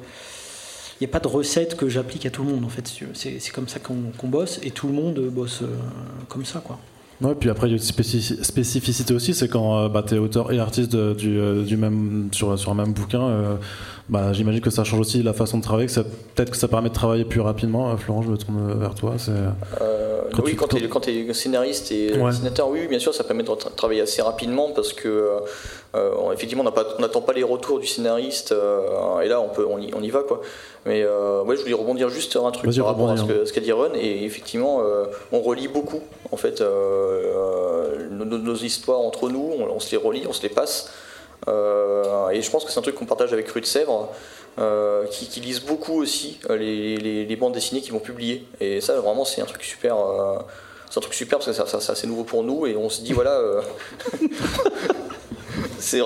[1.00, 2.90] il a pas de recette que j'applique à tout le monde, en fait.
[3.14, 5.62] C'est, c'est comme ça qu'on, bosse, et tout le monde bosse
[6.28, 6.78] comme ça, quoi.
[7.20, 10.52] Ouais, puis après, il y a une spécificité aussi, c'est quand bah, tu es auteur
[10.52, 13.59] et artiste du, du, même, sur, sur un même bouquin
[14.09, 16.90] bah, j'imagine que ça change aussi la façon de travailler, que peut-être que ça permet
[16.90, 17.90] de travailler plus rapidement.
[17.90, 19.14] Euh, Florent, je me tourne vers toi.
[19.28, 24.00] Euh, oui, quand tu es, scénariste et dessinateur, oui, bien sûr, ça permet de travailler
[24.00, 25.30] assez rapidement parce que
[25.94, 28.54] euh, effectivement, on n'attend pas, les retours du scénariste
[29.22, 30.22] et là, on, peut, on, y, va.
[30.22, 30.40] Quoi.
[30.86, 33.72] Mais ouais, je voulais rebondir juste sur un truc par rapport à ce qu'a dit
[33.72, 33.90] Ron.
[33.94, 34.82] Et effectivement,
[35.32, 36.00] on relit beaucoup
[36.32, 36.62] en fait
[38.10, 40.90] nos, histoires entre nous, on se les relit, on se les passe.
[41.48, 44.10] Euh, et je pense que c'est un truc qu'on partage avec Rue de Sèvres,
[44.58, 48.46] euh, qui, lisent beaucoup aussi euh, les, bandes dessinées qu'ils vont publier.
[48.60, 49.96] Et ça, vraiment, c'est un truc super.
[50.90, 53.12] c'est un truc super parce que c'est assez nouveau pour nous et on se dit
[53.12, 53.40] voilà.
[55.78, 56.00] c'est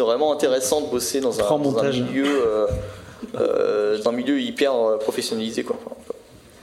[0.00, 2.66] vraiment intéressant de bosser dans un, dans un milieu,
[3.34, 5.62] dans un milieu hyper professionnalisé.
[5.62, 5.76] Quoi.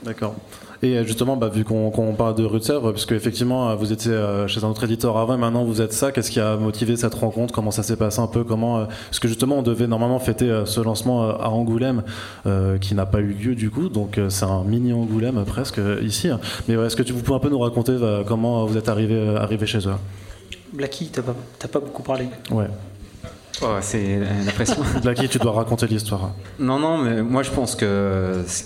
[0.02, 0.34] D'accord.
[0.82, 3.92] Et euh, justement, bah, vu qu'on parle de Rue de Sèvres, parce qu'effectivement, euh, vous
[3.92, 6.56] étiez euh, chez un autre éditeur avant, et maintenant vous êtes ça, qu'est-ce qui a
[6.56, 7.54] motivé cette rencontre?
[7.54, 8.44] Comment ça s'est passé un peu?
[8.44, 12.02] Comment Parce que justement, on devait normalement fêter ce lancement à Angoulême,
[12.80, 16.28] qui n'a pas eu lieu du coup, donc c'est un mini Angoulême presque ici.
[16.68, 19.66] Mais est-ce que tu, vous pouvez un peu nous raconter comment vous êtes arrivé, arrivé
[19.66, 19.94] chez eux?
[20.72, 21.34] Blacky, t'as pas,
[21.70, 22.28] pas beaucoup parlé.
[22.50, 22.66] Ouais.
[23.62, 24.76] Oh, c'est l'impression.
[25.02, 26.32] Blacky, tu dois raconter l'histoire.
[26.58, 28.64] Non, non, mais moi je pense que ce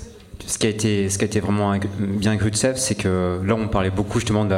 [0.59, 3.69] qui a été, ce qui a été vraiment bien avec Rutsev, c'est que là, on
[3.69, 4.55] parlait beaucoup justement de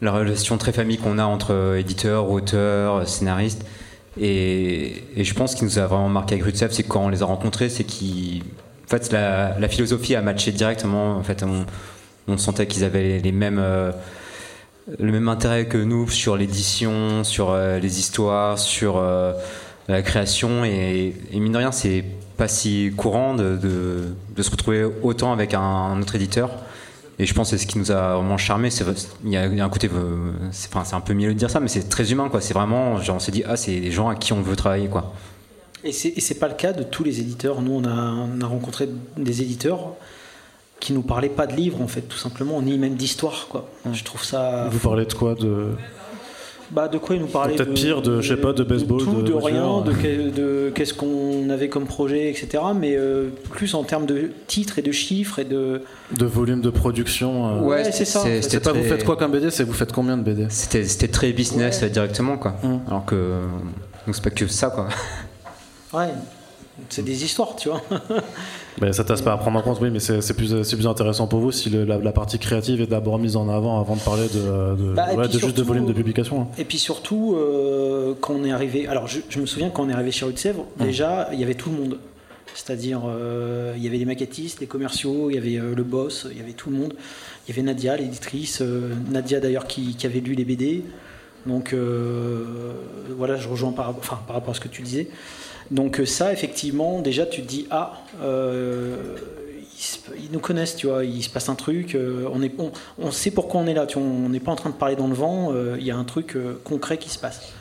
[0.00, 3.64] la, relation très famille qu'on a entre éditeurs, auteurs, scénaristes.
[4.20, 7.26] Et, je pense qu'il nous a vraiment marqué avec Rutsev, c'est quand on les a
[7.26, 11.16] rencontrés, c'est qu'en fait, la, philosophie a matché directement.
[11.16, 13.58] En fait, on, sentait qu'ils avaient les mêmes.
[13.58, 13.92] Euh,
[14.98, 19.34] le même intérêt que nous sur l'édition, sur euh, les histoires, sur euh,
[19.86, 22.04] la création et mine de rien c'est
[22.38, 26.50] pas si courant de, de, se retrouver autant avec un, autre éditeur.
[27.18, 28.68] Et je pense que c'est ce qui nous a vraiment charmé.
[29.24, 31.66] Il y, a un côté, euh, c'est enfin, un peu mieux de dire ça, mais
[31.66, 32.28] c'est très humain.
[32.28, 32.40] quoi.
[32.40, 34.86] C'est vraiment, genre, on s'est dit, ah, c'est des gens à qui on veut travailler.
[34.86, 35.12] quoi.
[35.82, 37.60] Et c'est pas le cas de tous les éditeurs.
[37.60, 39.94] Nous, on a, on a rencontré des éditeurs
[40.78, 43.48] qui nous parlaient pas de livres, en fait, tout simplement, ni même d'histoire.
[43.50, 43.68] quoi.
[43.92, 44.68] Je trouve ça.
[44.70, 45.72] Vous parlez de quoi de
[46.70, 49.04] bah, de quoi il nous parlait Peut-être pire, de, je sais pas, de baseball, de,
[49.04, 52.62] tout, de, rien, de, qu'est-ce qu'on avait comme projet, etc.
[52.78, 55.82] Mais euh, plus en termes de titres et de chiffres et de.
[56.16, 57.58] De volume de production.
[57.58, 57.60] Euh.
[57.60, 58.24] Ouais, c'est ça.
[58.40, 61.32] C'est pas vous faites quoi comme BD, c'est vous faites combien de BD C'était très
[61.32, 62.56] business directement, quoi.
[62.62, 62.80] Hum.
[62.86, 63.40] Alors que.
[64.06, 64.88] Donc c'est pas que ça, quoi.
[65.92, 66.08] Ouais,
[66.90, 67.82] c'est des histoires, tu vois.
[68.80, 71.40] Mais ça tasse pas à prendre en compte, oui, mais c'est plus, plus intéressant pour
[71.40, 75.28] vous si la, partie créative est d'abord mise en avant avant de parler de, bah,
[75.30, 76.42] juste de volume de publication.
[76.42, 76.48] Hein.
[76.58, 79.92] Et puis surtout, euh, quand on est arrivé, alors je, me souviens quand on est
[79.92, 80.86] arrivé chez Rue de Sèvres, hum.
[80.86, 81.98] déjà il y avait tout le monde.
[82.54, 86.26] C'est-à-dire, euh, il y avait les maquettistes, les commerciaux, il y avait euh, le boss,
[86.30, 86.94] il y avait tout le monde.
[87.46, 88.62] Il y avait Nadia, l'éditrice,
[89.10, 90.82] Nadia d'ailleurs qui, avait lu les BD.
[91.46, 91.74] Donc
[93.16, 95.08] voilà, je rejoins par, rapport à ce que tu disais.
[95.70, 99.16] Donc euh, ça, effectivement, déjà, tu te dis, ah, euh,
[100.16, 101.04] ils, nous connaissent, tu vois.
[101.04, 101.96] Il se passe un truc,
[102.32, 102.52] on, est,
[102.98, 103.86] on, sait pourquoi on est là.
[103.86, 105.52] Tu on n'est pas en train de parler dans le vent.
[105.76, 107.52] Il y a un truc concret qui se passe.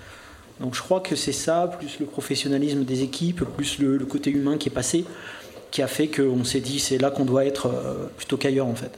[0.59, 4.57] Donc je crois que c'est ça, plus le professionnalisme des équipes, plus le, côté humain
[4.57, 5.05] qui est passé,
[5.69, 7.69] qui a fait qu'on s'est dit c'est là qu'on doit être
[8.17, 8.97] plutôt qu'ailleurs en fait.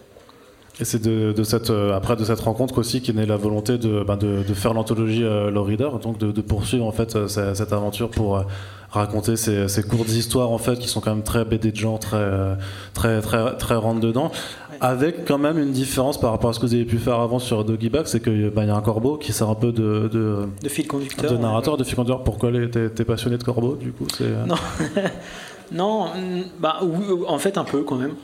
[0.82, 4.02] Et c'est de, cette, euh, après de cette rencontre aussi qu'est née la volonté de,
[4.02, 8.10] ben de, faire l'anthologie euh, Low Reader, donc de, poursuivre en fait euh, cette, aventure
[8.10, 8.42] pour
[8.90, 12.58] raconter ces, courtes histoires en fait qui sont quand même très BD de genre, très
[12.94, 14.32] très très très rentre dedans,
[14.80, 17.40] avec quand même une différence par rapport à ce que vous avez pu faire avant
[17.40, 20.08] sur Doggy Bag, c'est qu'il ben, y a un corbeau qui sert un peu de
[20.08, 22.24] de, fil conducteur, de narrateur, de fil conducteur.
[22.24, 24.08] Pourquoi t'es passionné de corbeau du coup
[24.48, 24.56] Non.
[25.72, 26.80] Non, mm, bah,
[27.28, 28.16] en fait un peu quand même.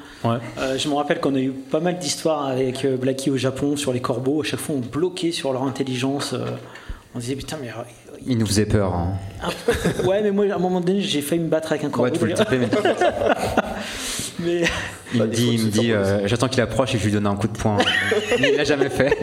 [0.57, 3.77] Euh, je me rappelle qu'on a eu pas mal d'histoires avec euh, Blacky au Japon
[3.77, 4.41] sur les corbeaux.
[4.41, 6.33] À chaque fois, on bloquait sur leur intelligence.
[6.33, 6.45] Euh,
[7.13, 7.69] on disait putain, mais.
[8.25, 8.93] Il nous faisait peur.
[8.93, 9.13] Hein.
[10.05, 12.09] ouais, mais moi, à un moment donné, j'ai failit me battre avec un corbeau.
[12.09, 12.67] Ouais, tu mais...
[14.39, 14.63] mais...
[15.13, 15.91] Il me dit, il me dit
[16.25, 17.77] j'attends qu'il approche et je lui donne un coup de poing.
[18.39, 19.17] mais il l'a jamais fait.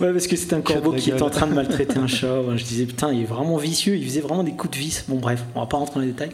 [0.00, 2.42] Ouais, parce que c'était un corbeau qui était en train de maltraiter un chat.
[2.54, 3.96] Je disais, putain, il est vraiment vicieux.
[3.96, 5.04] Il faisait vraiment des coups de vis.
[5.08, 6.32] Bon, bref, on va pas rentrer dans les détails.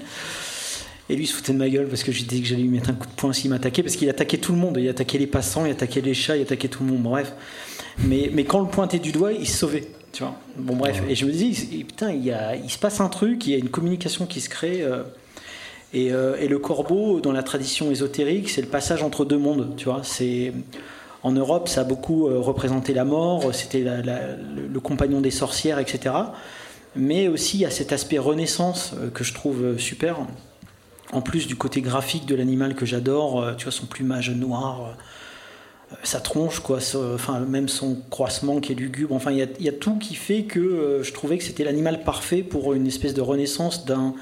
[1.09, 2.69] Et lui, il se foutait de ma gueule parce que j'ai dit que j'allais lui
[2.69, 4.79] mettre un coup de poing s'il m'attaquait, parce qu'il attaquait tout le monde.
[4.81, 7.03] Il attaquait les passants, il attaquait les chats, il attaquait tout le monde.
[7.03, 7.33] Bref.
[7.99, 9.89] Mais, mais quand on le pointait du doigt, il se sauvait.
[10.13, 11.03] Tu vois bon, bref.
[11.09, 13.55] Et je me dis, putain, il, y a, il se passe un truc, il y
[13.55, 14.83] a une communication qui se crée.
[14.83, 15.03] Euh,
[15.95, 19.75] et, euh, et, le corbeau, dans la tradition ésotérique, c'est le passage entre deux mondes.
[19.77, 20.53] Tu vois c'est.
[21.25, 26.17] En Europe, ça a beaucoup euh, représenté la mort, c'était le compagnon des sorcières, etc.
[26.97, 30.19] Mais aussi, il y a cet aspect renaissance que je trouve super
[31.13, 34.81] en plus du côté graphique de l'animal que j'adore, euh, tu vois, son plumage noir,
[34.81, 36.79] euh, sa tronche, quoi,
[37.47, 41.03] même son croissement qui est lugubre, enfin, il y, a tout qui fait que euh,
[41.03, 44.15] je trouvais que c'était l'animal parfait pour une espèce de renaissance d'un,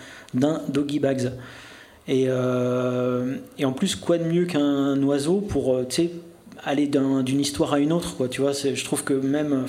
[0.68, 1.32] Doggy Bags.
[2.08, 5.80] Et, en plus, quoi de mieux qu'un oiseau pour,
[6.64, 9.66] aller d'une histoire à une autre, quoi, tu vois, je trouve que même,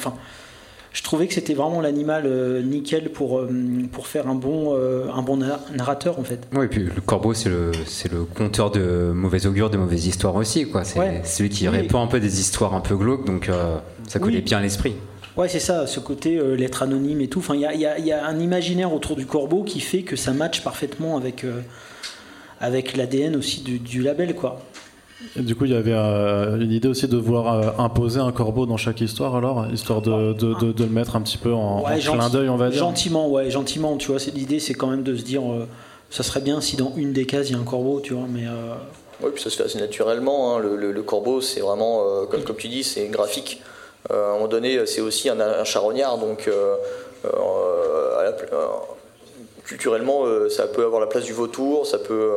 [0.93, 3.49] je trouvais que c'était vraiment l'animal euh, nickel pour, euh,
[3.91, 6.47] pour faire un bon, euh, un bon narrateur en fait.
[6.53, 10.05] Oui, et puis le corbeau, c'est le, c'est le conteur de mauvais augure, de mauvaises
[10.05, 10.69] histoires aussi.
[10.69, 10.83] Quoi.
[10.83, 13.49] C'est celui qui répond un peu des histoires un peu glauques, donc
[14.07, 14.95] ça collait bien à l'esprit.
[15.37, 17.39] Ouais, c'est ça, ce côté lettre anonyme et tout.
[17.39, 20.17] Enfin, il y a, y, y a, un imaginaire autour du corbeau qui fait que
[20.17, 21.45] ça matche parfaitement avec,
[22.59, 24.59] avec l'ADN aussi du, du label, quoi
[25.35, 28.65] du coup, il y avait euh, une idée aussi de vouloir euh, imposer un corbeau
[28.65, 32.29] dans chaque histoire, alors, histoire de, de, de, le mettre un petit peu en, clin
[32.29, 32.79] d'œil, on va dire.
[32.79, 34.19] Gentiment, ouais, gentiment, tu vois.
[34.33, 35.67] L'idée, c'est quand même de se dire, euh,
[36.09, 38.27] ça serait bien si dans une des cases, il y a un corbeau, tu vois,
[38.29, 38.43] mais.
[39.23, 40.55] Oui, puis ça se fait assez naturellement.
[40.55, 40.59] Hein.
[40.59, 43.61] Le, le, corbeau, c'est vraiment, comme, comme tu dis, c'est graphique.
[44.09, 46.49] à un moment donné, c'est aussi un, un, charognard, donc
[49.63, 52.31] culturellement, ça peut avoir la place du vautour, ça peut.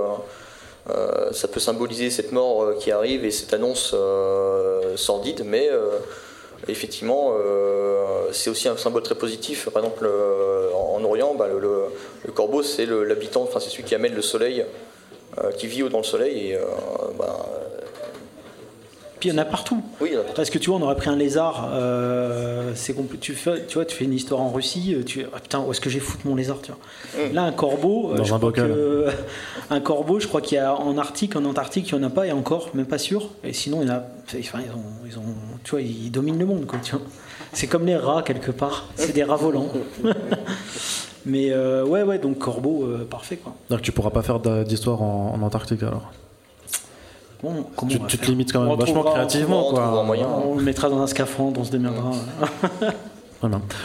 [0.90, 5.70] Euh, ça peut symboliser cette mort euh, qui arrive et cette annonce euh, sordide, mais
[6.68, 7.34] effectivement,
[8.32, 9.68] c'est aussi un symbole très positif.
[9.70, 10.08] Par exemple,
[10.74, 14.64] en, Orient, bah, le, corbeau, c'est l'habitant, enfin, c'est celui qui amène le soleil,
[15.58, 16.56] qui vit dans le soleil.
[17.18, 17.46] Bah,
[19.24, 19.82] il y en a partout.
[20.00, 21.70] Oui, Parce que tu vois, on aurait pris un lézard.
[21.72, 24.94] Euh, c'est tu fais, tu vois, tu fais une histoire en Russie.
[24.94, 27.28] Euh, tu, ah, putain, où est-ce que j'ai foutu mon lézard tu vois.
[27.28, 27.32] Mm.
[27.34, 28.12] Là, un corbeau.
[28.12, 28.74] Euh, Dans un bocal.
[29.70, 32.10] un corbeau, je crois qu'il y a en Arctique, en Antarctique, il n'y en a
[32.10, 33.30] pas, et encore, même pas sûr.
[33.42, 34.02] Et sinon, il y en a.
[34.38, 36.78] Enfin, ils, ont, ils ont, tu vois, ils dominent le monde, quoi.
[36.82, 37.04] Tu vois.
[37.52, 38.88] C'est comme les rats quelque part.
[38.96, 39.68] C'est des rats volants.
[41.26, 43.54] Mais ouais, ouais, donc corbeau, parfait, quoi.
[43.70, 46.12] Donc tu pourras pas faire d'histoire en Antarctique alors?
[48.08, 49.72] Tu, te limites quand même vachement créativement.
[49.72, 52.12] On, le mettra dans un scaphandre, on se démerdera.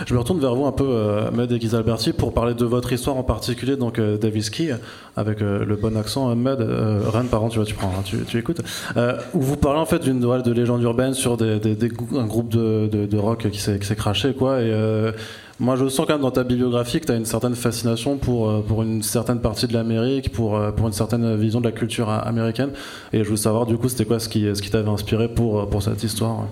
[0.05, 2.91] Je me retourne vers vous un peu, euh, Med et Alberti, pour parler de votre
[2.93, 4.73] histoire en particulier, donc euh, Davis Key,
[5.15, 8.37] avec euh, le bon accent, Med, Ren, par tu vois, tu prends, hein, tu, tu,
[8.37, 8.61] écoutes,
[9.33, 11.59] où vous parlez en fait d'une de légende urbaine sur des,
[12.15, 14.71] un groupe de, de rock qui s'est craché, quoi, et
[15.59, 18.49] moi, je sens quand même dans ta bibliographie que tu as une certaine fascination pour,
[18.49, 21.73] euh, pour une certaine partie de l'Amérique, pour, euh, pour une certaine vision de la
[21.73, 22.71] culture américaine.
[23.11, 25.59] Et je veux savoir, du coup, c'était quoi ce qui, ce qui t'avait inspiré pour,
[25.59, 26.47] euh, pour cette histoire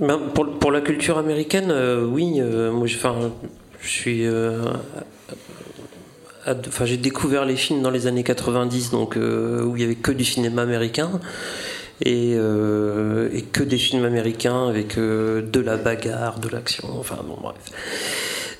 [0.00, 1.72] ben, pour, pour, la culture américaine,
[2.10, 2.40] oui.
[2.40, 2.96] moi, je,
[3.80, 4.24] je suis.
[6.84, 10.24] J'ai découvert les films dans les années 90, donc où il y avait que du
[10.24, 11.20] cinéma américain.
[12.06, 17.36] Euh, et, que des films américains avec euh, de la bagarre, de l'action, enfin bon
[17.40, 17.56] bref.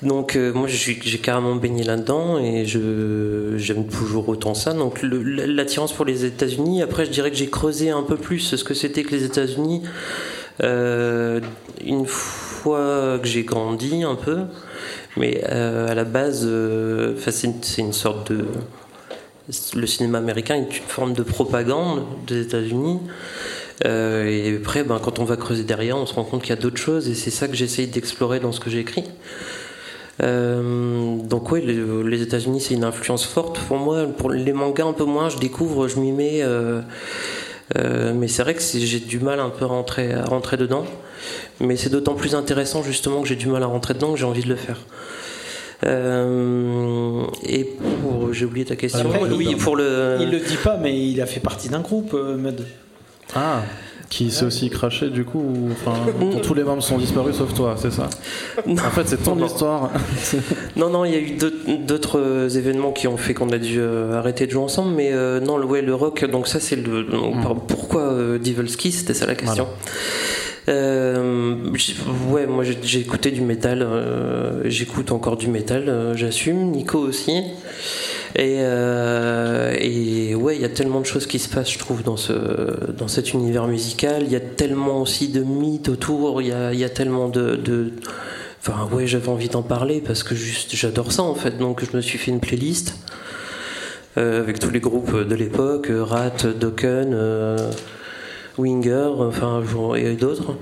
[0.03, 4.73] Donc euh, moi j'ai carrément baigné là-dedans et j'aime toujours autant ça.
[4.73, 6.83] Donc l'attirance pour les États-Unis.
[6.83, 9.83] Après je dirais que j'ai creusé un peu plus ce que c'était que les États-Unis
[10.63, 14.41] une fois que j'ai grandi un peu.
[15.17, 16.47] Mais à la base,
[17.17, 18.45] c'est une, une, sorte de
[19.75, 22.99] le cinéma américain est une forme de propagande des États-Unis.
[23.85, 26.57] Euh, et après, ben, quand on va creuser derrière, on se rend compte qu'il y
[26.57, 29.03] a d'autres choses, et c'est ça que j'essaye d'explorer dans ce que j'ai écrit.
[30.21, 34.05] Euh, donc oui, les, États-Unis c'est une influence forte pour moi.
[34.05, 36.41] Pour les mangas un peu moins, je découvre, je m'y mets.
[36.43, 36.81] Euh,
[37.75, 40.85] mais c'est vrai que j'ai du mal un peu à rentrer, à rentrer dedans.
[41.59, 44.25] Mais c'est d'autant plus intéressant justement que j'ai du mal à rentrer dedans que j'ai
[44.25, 44.77] envie de le faire.
[45.83, 49.09] Et pour, j'ai oublié ta question.
[49.35, 50.17] oui, pour le.
[50.19, 52.65] Il le dit pas, mais il a fait partie d'un groupe, Mud.
[53.35, 53.61] Ah
[54.11, 55.93] qui s'est aussi craché du coup enfin,
[56.43, 58.09] tous les membres sont disparus sauf toi, c'est ça
[58.67, 59.89] En fait, c'est ton histoire.
[60.75, 63.79] non, non, il y a eu d'autres euh, événements qui ont fait qu'on a dû
[63.79, 66.75] euh, arrêter de jouer ensemble, mais euh, non, le, ouais, le rock, donc ça c'est
[66.75, 67.03] le.
[67.03, 67.41] Hmm.
[67.69, 69.67] Pourquoi euh, Devilski C'était ça la question.
[70.67, 73.87] Ouais, moi j'ai écouté du métal,
[74.65, 76.71] j'écoute encore du métal, j'assume.
[76.71, 77.43] Nico aussi.
[78.35, 82.03] Et, euh, et ouais, il y a tellement de choses qui se passent, je trouve,
[82.03, 84.23] dans, ce, dans cet univers musical.
[84.23, 87.91] Il y a tellement aussi de mythes autour, il y a, y a tellement de.
[88.61, 91.57] Enfin, ouais, j'avais envie d'en parler parce que juste j'adore ça en fait.
[91.57, 92.95] Donc, je me suis fait une playlist
[94.17, 97.11] euh, avec tous les groupes de l'époque Rat, Dokken.
[97.13, 97.71] Euh,
[98.61, 99.61] Winger, enfin,
[99.95, 100.55] et d'autres.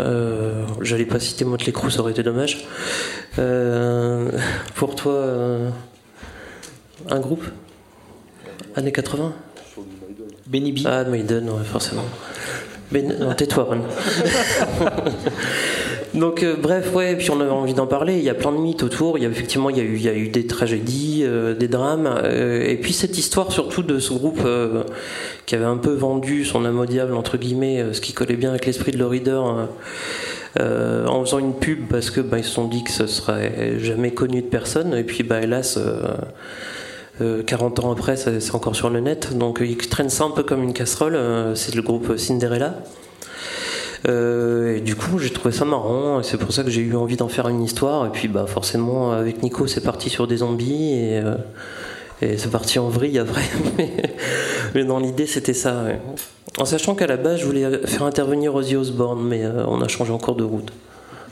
[0.00, 2.66] Euh, J'allais pas citer Motley Crue, ça aurait été dommage.
[3.38, 4.30] Euh,
[4.74, 5.24] pour toi,
[7.08, 7.44] un groupe?
[8.76, 9.32] Années 80
[10.46, 10.78] Benny B.
[10.84, 12.04] Ah, Maiden, ouais, forcément.
[12.90, 13.68] Ben, non, tais-toi,
[16.14, 18.16] Donc, euh, bref, ouais, puis on avait envie d'en parler.
[18.18, 19.16] Il y a plein de mythes autour.
[19.16, 21.54] Il y a effectivement, il y a eu, il y a eu des tragédies, euh,
[21.54, 22.12] des drames.
[22.24, 24.40] Euh, et puis cette histoire, surtout, de ce groupe
[25.46, 28.50] qui avait un peu vendu son âme au diable, entre guillemets, ce qui collait bien
[28.50, 29.40] avec l'esprit de le reader.
[30.58, 34.10] en faisant une pub parce que bah, ils se sont dit que ce serait jamais
[34.10, 35.78] connu de personne et puis bah hélas
[37.46, 39.36] 40 euh, ans après, c'est encore sur le net.
[39.36, 41.18] Donc ils traînent ça un peu comme une casserole.
[41.54, 42.74] C'est le groupe Cinderella.
[44.08, 46.22] Euh, et du coup, j'ai trouvé ça marrant.
[46.22, 48.06] C'est pour ça que j'ai eu envie d'en faire une histoire.
[48.06, 51.22] Et puis, bah, forcément, avec Nico, c'est parti sur des zombies et,
[52.20, 53.44] c'est parti en vrille après.
[54.74, 55.84] mais dans l'idée, c'était ça.
[56.58, 60.12] En sachant qu'à la base, je voulais faire intervenir Ozzy Osbourne, mais on a changé
[60.12, 60.70] encore de route.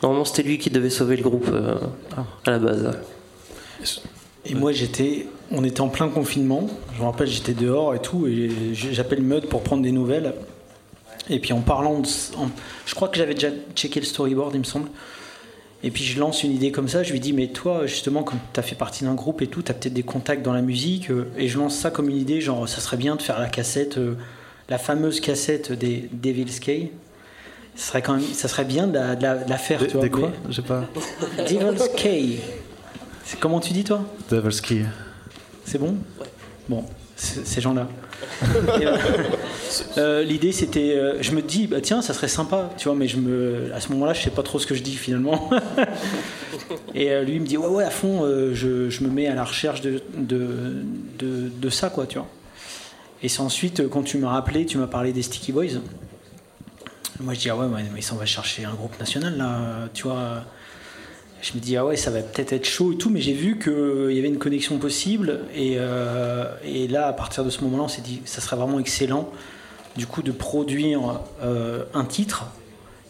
[0.03, 1.51] Normalement, c'était lui qui devait sauver le groupe
[2.47, 2.91] à la base.
[4.47, 6.69] Et moi, j'étais, on était en plein confinement.
[6.95, 10.33] Je me rappelle, j'étais dehors et tout, et j'appelle Mud pour prendre des nouvelles.
[11.31, 12.09] Et puis en parlant, de,
[12.87, 14.89] je crois que j'avais déjà checké le storyboard, il me semble.
[15.83, 18.41] Et puis je lance une idée comme ça, je lui dis, mais toi, justement, comme
[18.53, 20.63] tu as fait partie d'un groupe et tout, tu as peut-être des contacts dans la
[20.63, 21.11] musique.
[21.11, 23.49] Euh, et je lance ça comme une idée, genre, ça serait bien de faire la
[23.49, 24.17] cassette, euh,
[24.69, 26.91] la fameuse cassette des Devil's Cay.
[27.77, 30.03] Ça serait, quand même, ça serait bien de la, faire, tu vois.
[30.03, 30.85] Des quoi J'ai pas.
[31.49, 32.41] Devil's Cay.
[33.39, 34.05] Comment tu dis toi?
[34.31, 34.85] Devil's Key.
[35.65, 35.97] C'est bon?
[36.69, 37.87] Bon, ces gens-là.
[39.99, 43.07] Euh, l'idée c'était, euh, je me dis, bah, tiens, ça serait sympa, tu vois, mais
[43.07, 45.51] je me, à ce moment-là, je sais pas trop ce que je dis finalement.
[46.95, 49.35] et euh, lui il me dit, ouais, ouais, à fond, je, je, me mets à
[49.35, 50.83] la recherche de, de,
[51.19, 52.29] de, ça, quoi, tu vois.
[53.23, 55.81] Et c'est ensuite, quand tu m'as rappelé, tu m'as parlé des Sticky Boys.
[57.21, 60.05] Moi je dis, ah ouais, mais ça, on va chercher un groupe national là, tu
[60.05, 60.45] vois
[61.41, 63.59] je me dis ah ouais ça va peut-être être chaud et tout mais j'ai vu
[63.59, 67.85] qu'il y avait une connexion possible et, euh, et, là à partir de ce moment-là
[67.85, 69.31] on s'est dit ça serait vraiment excellent
[69.97, 72.47] du coup de produire euh, un titre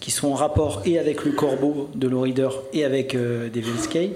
[0.01, 4.15] qui soit en rapport et avec le corbeau de Lorider et avec euh, Devil's Cay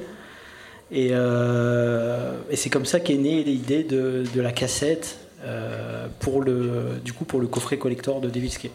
[0.91, 5.19] et, euh, et c'est comme ça qu'est née l'idée de, de, la cassette
[6.21, 8.71] pour le du coup pour le coffret collector de Devil's Cay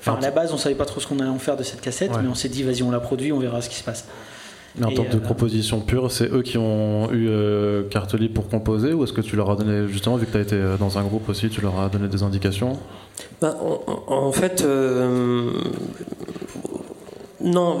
[0.00, 1.82] Enfin, à la base, on savait pas trop ce qu'on allait en faire de cette
[1.82, 4.06] cassette, mais on s'est dit, vas-y, on la produit, on verra ce qui se passe.
[4.78, 8.14] Mais en tant que de composition euh, pure, c'est eux qui ont eu euh, carte
[8.14, 10.42] libre pour composer ou est-ce que tu leur as donné, justement, vu que tu as
[10.42, 12.78] été euh, dans un groupe aussi, tu leur as donné des indications?
[13.40, 13.56] Bah,
[14.06, 14.64] en, fait,
[17.42, 17.78] non,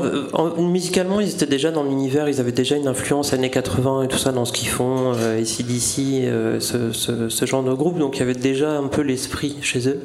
[0.58, 4.18] musicalement, ils étaient déjà dans l'univers, ils avaient déjà une influence années 80 et tout
[4.18, 6.24] ça dans ce qu'ils font, ici d'ici,
[6.58, 10.00] ce, ce, genre de groupe, donc il y avait déjà un peu l'esprit chez eux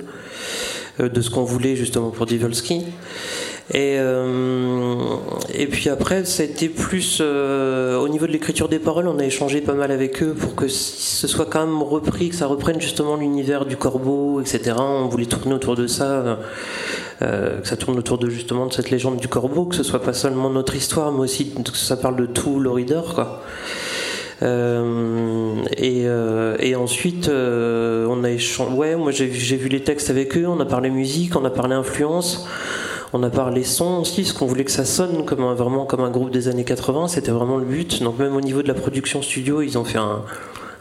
[1.00, 2.84] de ce qu'on voulait justement pour Devilski.
[3.74, 4.96] Et, euh,
[5.54, 9.60] et puis après, été plus euh, au niveau de l'écriture des paroles, on a échangé
[9.62, 13.16] pas mal avec eux pour que ce soit quand même repris, que ça reprenne justement
[13.16, 14.76] l'univers du corbeau, etc.
[14.78, 16.38] On voulait tourner autour de ça,
[17.24, 20.02] euh, que ça tourne autour de justement de cette légende du corbeau, que ce soit
[20.02, 23.42] pas seulement notre histoire, mais aussi que ça parle de tout le reader, quoi.
[24.42, 28.72] Euh, et, euh, et, ensuite, euh, on a échangé.
[28.74, 31.76] Ouais, moi j'ai vu les textes avec eux, on a parlé musique, on a parlé
[31.76, 32.48] influence.
[33.18, 36.10] On a parlé son aussi, parce qu'on voulait que ça sonne comme vraiment comme un
[36.10, 38.04] groupe des années 80, c'était vraiment le but.
[38.04, 40.24] Donc même au niveau de la production studio, ils ont fait un,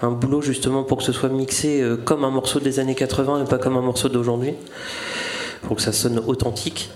[0.02, 3.44] un boulot justement pour que ce soit mixé euh, comme un morceau des années 80
[3.44, 4.54] et pas comme un morceau d'aujourd'hui,
[5.62, 6.90] pour que ça sonne authentique.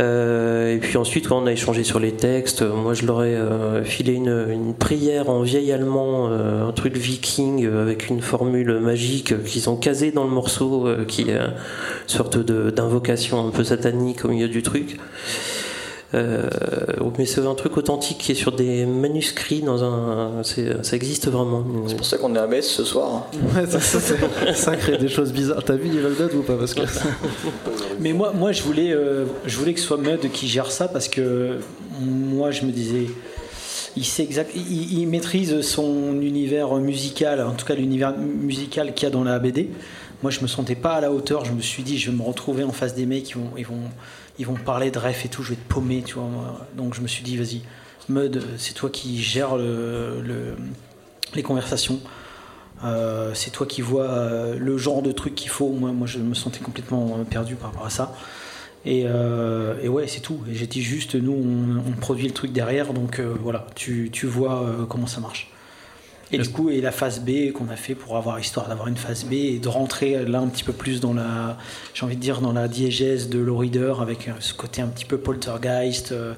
[0.00, 3.22] Euh, et puis ensuite, quand on a échangé sur les textes, euh, moi je leur
[3.22, 8.80] ai euh, filé une, une, prière en vieil allemand, un truc viking avec une formule
[8.80, 11.52] magique qu'ils ont casé dans le morceau, qui est une
[12.06, 14.98] sorte d'invocation un peu satanique au milieu du truc.
[16.14, 16.48] Euh,
[17.18, 20.42] mais c'est un truc authentique qui est sur des manuscrits dans un.
[20.42, 21.64] Ça existe vraiment.
[21.86, 23.28] C'est pour ça qu'on est à Metz ce soir.
[23.54, 23.98] Ouais, ça, ça,
[24.54, 25.64] ça, crée des choses bizarres.
[25.64, 26.82] T'as vu Evil Dead ou pas parce que...
[28.00, 30.88] Mais moi, moi je, voulais, euh, je voulais que ce soit Mud qui gère ça
[30.88, 31.58] parce que
[32.00, 33.06] moi je me disais.
[33.96, 39.04] Il, sait exact, il, il maîtrise son univers musical, en tout cas l'univers musical qu'il
[39.04, 39.70] y a dans la BD.
[40.24, 41.44] Moi, je me sentais pas à la hauteur.
[41.44, 43.66] Je me suis dit, je vais me retrouver en face des mecs qui vont, ils
[43.66, 43.82] vont,
[44.38, 46.28] ils vont parler de ref et tout, je vais te paumer, tu vois.
[46.76, 47.62] Donc je me suis dit, vas-y,
[48.08, 50.56] Mud, c'est toi qui gères le, le,
[51.34, 52.00] les conversations.
[52.84, 55.70] Euh, c'est toi qui vois euh, le genre de truc qu'il faut.
[55.70, 58.14] Moi, moi, je me sentais complètement perdu par rapport à ça.
[58.86, 60.40] Et, euh, ouais, c'est tout.
[60.50, 64.10] Et j'ai dit juste, nous, on, on, produit le truc derrière, donc euh, voilà, tu,
[64.12, 65.50] tu vois euh, comment ça marche.
[66.34, 68.96] Et du coup, et la phase B qu'on a fait pour avoir histoire d'avoir une
[68.96, 71.56] phase B et de rentrer là un petit peu plus dans la,
[71.94, 75.04] j'ai envie de dire dans la diégèse de Low Reader avec ce côté un petit
[75.04, 76.12] peu poltergeist.
[76.12, 76.34] Euh,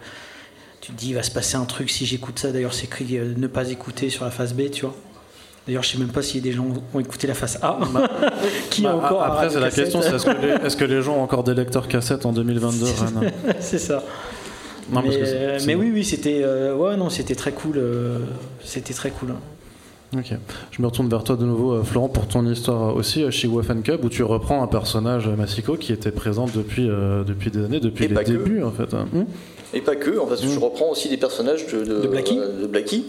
[0.81, 2.53] tu te dis, il va se passer un truc si j'écoute ça.
[2.53, 4.95] D'ailleurs, c'est écrit euh, ne pas écouter sur la phase B, tu vois.
[5.67, 7.79] D'ailleurs, je sais même pas si des gens ont écouté la face A.
[7.93, 8.09] Bah,
[8.71, 11.17] qui bah, encore Après, c'est la question c'est est-ce que, les, est-ce que les gens
[11.17, 12.87] ont encore des lecteurs cassettes en 2022
[13.61, 14.05] C'est ça.
[14.91, 17.77] Non, mais, euh, mais, oui, oui, c'était euh, ouais, non, c'était très cool.
[17.79, 18.19] Euh,
[18.65, 19.31] c'était très cool.
[19.33, 19.41] Hein.
[20.15, 20.33] Ok.
[20.71, 24.05] Je me retourne vers toi de nouveau, Florent, pour ton histoire aussi chez Waffen Cub,
[24.05, 28.05] où tu reprends un personnage Massico qui était présent depuis, euh, depuis des années, depuis
[28.05, 28.93] Et les débuts, en fait.
[28.93, 29.25] Mmh.
[29.75, 30.49] Et pas que, en fait, mmh.
[30.49, 32.39] je reprends aussi des personnages de, de, de Blackie.
[32.39, 33.07] Euh, de Blackie.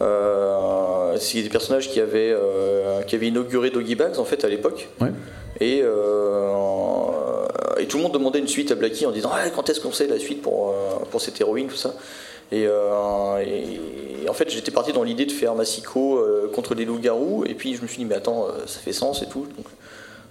[0.00, 4.48] Euh, c'est des personnages qui avaient, euh, qui avaient inauguré Doggy Bags en fait à
[4.48, 4.88] l'époque.
[5.00, 5.12] Ouais.
[5.60, 7.46] Et, euh,
[7.78, 9.92] et, tout le monde demandait une suite à Blackie en disant ah, quand est-ce qu'on
[9.92, 10.74] sait la suite pour,
[11.10, 11.94] pour cette héroïne, tout ça?
[12.52, 17.44] Et, euh, en fait, j'étais parti dans l'idée de faire Massico euh, contre des loups-garous.
[17.46, 19.46] Et puis je me suis dit, mais attends, euh, ça fait sens et tout.
[19.56, 19.66] Donc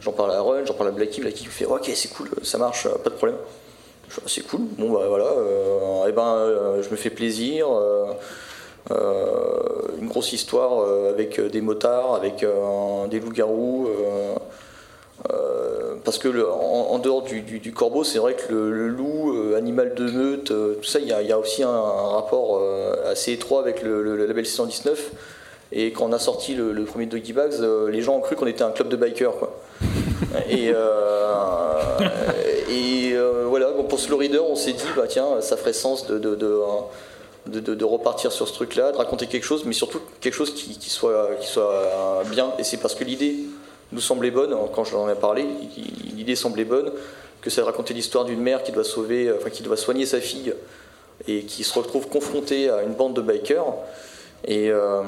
[0.02, 0.92] j'en parle à Run, j'en parle à.
[0.92, 3.38] Blackie me fait, ok, c'est cool, ça marche, pas de problème.
[4.10, 4.62] Je fais, c'est cool.
[4.78, 5.32] Bon, bah voilà.
[6.08, 7.68] et ben, je me fais plaisir.
[8.90, 12.46] une grosse histoire avec des motards, avec
[13.10, 13.90] des loups-garous.
[15.32, 18.72] Euh, parce que le, en, en, dehors du, du, du corbeau, c'est vrai que le,
[18.72, 21.70] le loup, euh, animal de meute, euh, tout ça, il y, y, a aussi un,
[21.70, 22.62] un rapport
[23.06, 25.12] assez étroit avec le, label 619.
[25.72, 27.54] Et quand on a sorti le, premier Doggy Bags,
[27.90, 29.38] les gens ont cru qu'on était un club de bikers.
[29.38, 29.56] Quoi.
[30.50, 30.68] et,
[32.70, 33.16] et
[33.48, 36.36] voilà, bon, pour Slow Reader, on s'est dit, bah tiens, ça ferait sens de, de,
[36.36, 36.60] de
[37.46, 40.54] de, de, de, repartir sur ce truc-là, de raconter quelque chose, mais surtout quelque chose
[40.54, 42.54] qui, qui soit, qui soit bien.
[42.58, 43.36] Et c'est parce que l'idée
[43.94, 45.46] nous semblait bonne, quand j'en ai parlé,
[46.16, 46.92] l'idée semblait bonne,
[47.42, 50.54] que ça racontait l'histoire d'une mère qui doit sauver, enfin qui doit soigner sa fille
[51.28, 53.66] et qui se retrouve confrontée à une bande de bikers
[54.46, 55.02] et euh,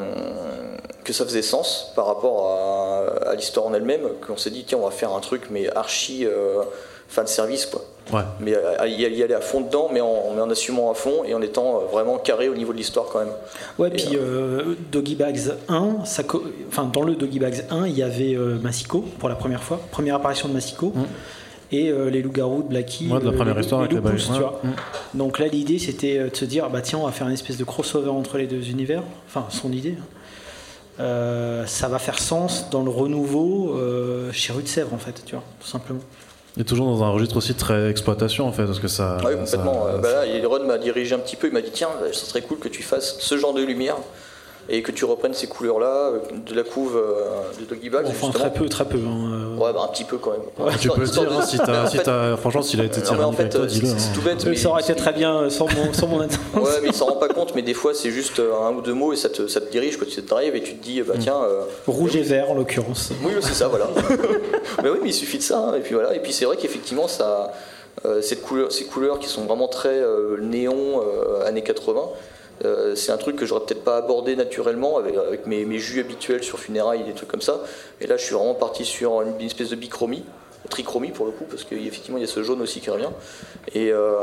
[1.04, 4.78] que ça faisait sens par rapport à, à l'histoire en elle-même, qu'on s'est dit tiens
[4.78, 6.64] on va faire un truc mais archi euh,
[7.08, 7.84] fan service quoi.
[8.14, 8.22] Ouais.
[8.40, 11.34] Mais à, y aller à fond dedans, mais en, mais en, assumant à fond et
[11.34, 13.34] en étant vraiment carré au niveau de l'histoire quand même.
[13.80, 16.24] Ouais, et puis euh, Doggy Bags 1, ça
[16.68, 19.80] enfin, dans le Doggy Bags 1, il y avait euh, Massico pour la première fois,
[19.92, 20.94] première apparition de Massico.
[20.96, 21.04] Mmh.
[21.72, 24.32] Et euh, les loups-garous de Blackie, ouais, de la première les, histoire les avec tu
[24.34, 24.62] vois.
[24.64, 25.18] Mmh.
[25.18, 27.64] Donc là, l'idée c'était de se dire, bah tiens, on va faire une espèce de
[27.64, 29.02] crossover entre les deux univers.
[29.28, 29.96] Enfin, son idée.
[31.00, 35.24] Euh, ça va faire sens dans le renouveau euh, chez Rue de Sèvres, en fait,
[35.26, 36.00] tu vois, tout simplement.
[36.58, 39.18] Et toujours dans un registre aussi très exploitation en fait, parce que ça.
[39.26, 39.88] Oui, complètement.
[39.88, 42.42] Ça, bah là, Ron m'a dirigé un petit peu, il m'a dit tiens, ça serait
[42.42, 43.98] cool que tu fasses ce genre de lumière
[44.70, 46.12] et que tu reprennes ces couleurs-là
[46.46, 47.02] de la couve
[47.60, 48.06] de Doggy Bag.
[48.08, 48.98] Enfin, très peu, très peu.
[48.98, 49.56] Hein.
[49.58, 50.42] Ouais, bah, un petit peu quand même.
[50.58, 53.24] Ouais, tu peux le dire, hein, si t'as, si as, franchement, s'il a été tiré
[53.24, 53.88] en fait, toi, dis-le.
[53.98, 54.46] C'est tout bête.
[54.46, 56.42] Mais ça aurait été très bien sans mon, sans mon intention.
[56.56, 58.94] ouais, mais il s'en rend pas compte, mais des fois, c'est juste un ou deux
[58.94, 60.08] mots et ça te, ça te dirige, quoi.
[60.08, 61.42] Tu t'arrives et tu te dis, bah tiens.
[61.44, 63.12] Euh, Rouge et vert en l'occurrence.
[63.24, 63.88] Oui, c'est ça, voilà.
[64.84, 65.60] mais oui, mais il suffit de ça.
[65.60, 66.16] Hein, et puis voilà.
[66.16, 67.52] Et puis c'est vrai qu'effectivement, ça.
[68.04, 71.02] Euh, cette couleur, ces couleurs qui sont vraiment très euh, néon
[71.46, 72.02] années 80,
[72.64, 76.00] euh, c'est un truc que j'aurais peut-être pas abordé naturellement avec, avec mes, mes, jus
[76.00, 77.62] habituels sur funérailles et des trucs comme ça.
[78.00, 80.24] Et là, je suis vraiment parti sur une, une espèce de bichromie,
[80.70, 83.10] trichromie pour le coup, parce qu'effectivement, il y a ce jaune aussi qui revient.
[83.74, 84.20] Et, euh,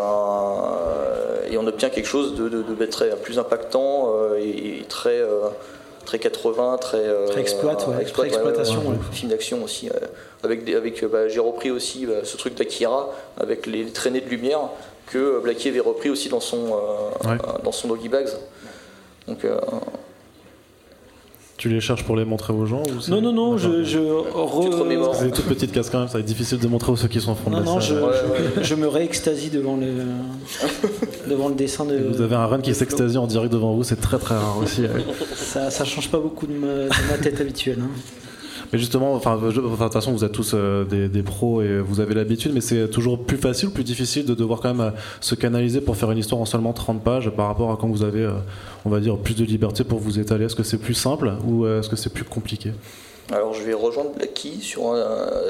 [1.51, 5.21] et on obtient quelque chose de, de, de très plus impactant euh, et, et, très.
[6.05, 8.03] Très 80, très, très exploit, ouais.
[8.03, 9.89] exploit, très exploitation, ouais, ouais, film d'action aussi.
[10.43, 13.09] avec, des, avec bah, j'ai repris aussi bah, ce truc d'Akira
[13.39, 14.63] avec les traînées de lumière
[15.07, 17.39] que Blackie avait repris aussi dans son, euh, ouais.
[17.65, 18.29] dans son Doggy Bags.
[19.29, 19.59] Donc, euh,
[21.59, 25.15] Tu les cherches pour les montrer aux gens ou Non, non, non, je, je re-.
[25.17, 27.07] C'est des toutes petites cases quand même, ça va être difficile de montrer aux ceux
[27.09, 27.95] qui sont en front de Non, la non, je.
[27.95, 28.11] Ouais,
[28.57, 29.93] je- je me réextasie devant le,
[31.31, 31.97] devant le dessin de.
[31.99, 34.81] Vous avez un run qui s'extasie en direct devant vous, c'est très très rare aussi.
[34.83, 34.89] ouais.
[35.37, 37.79] Ça, ça change pas beaucoup de ma, de ma tête habituelle.
[37.83, 37.91] hein.
[38.73, 42.15] Mais justement, enfin, de toute façon, vous êtes tous euh, des, pros et vous avez
[42.15, 45.83] l'habitude, mais c'est toujours plus facile, plus difficile de devoir quand même euh, se canaliser
[45.83, 48.33] pour faire une histoire en seulement 30 pages par rapport à quand vous avez, euh,
[48.87, 50.47] on va dire, plus de liberté pour vous étaler.
[50.47, 52.73] Est-ce que c'est plus simple ou est-ce que c'est plus compliqué?
[53.31, 54.95] Alors je vais rejoindre Blacky sur,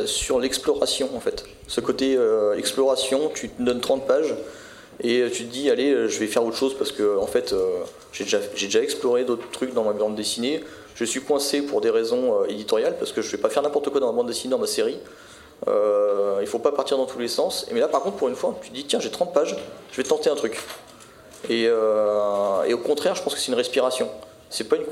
[0.05, 1.45] sur l'exploration en fait.
[1.69, 2.19] Ce côté
[2.57, 4.35] exploration, tu te donnes 30 pages
[5.01, 7.55] et tu te dis allez je vais faire autre chose parce que en fait
[8.13, 10.61] j'ai déjà, déjà exploré d'autres trucs dans ma bande dessinée.
[10.95, 13.91] Je suis coincé pour des raisons euh, éditoriales parce que je vais pas faire n'importe
[13.91, 14.99] quoi dans ma bande dessinée, dans ma série.
[15.69, 17.67] Euh, il faut pas partir dans tous les sens.
[17.71, 19.57] Et mais là par contre pour une fois tu te dis tiens j'ai 30 pages,
[19.93, 20.59] je vais tenter un truc.
[21.49, 24.09] Et, euh, et au contraire je pense que c'est une respiration.
[24.51, 24.85] C'est pas une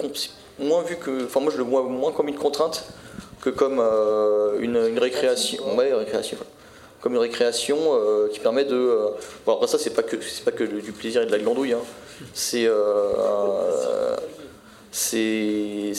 [0.58, 2.84] moins vu que, enfin moi je le vois moins comme une contrainte
[3.40, 5.76] que comme euh, une, une récréation.
[5.76, 6.38] Ouais, récréation.
[7.00, 7.78] Comme une récréation
[8.30, 8.98] qui permet de.
[9.46, 11.72] bon après ça c'est pas que c'est pas que du plaisir et de la glandouille.
[11.72, 11.80] hein.
[12.34, 14.09] C'est euh,
[14.90, 15.92] c'est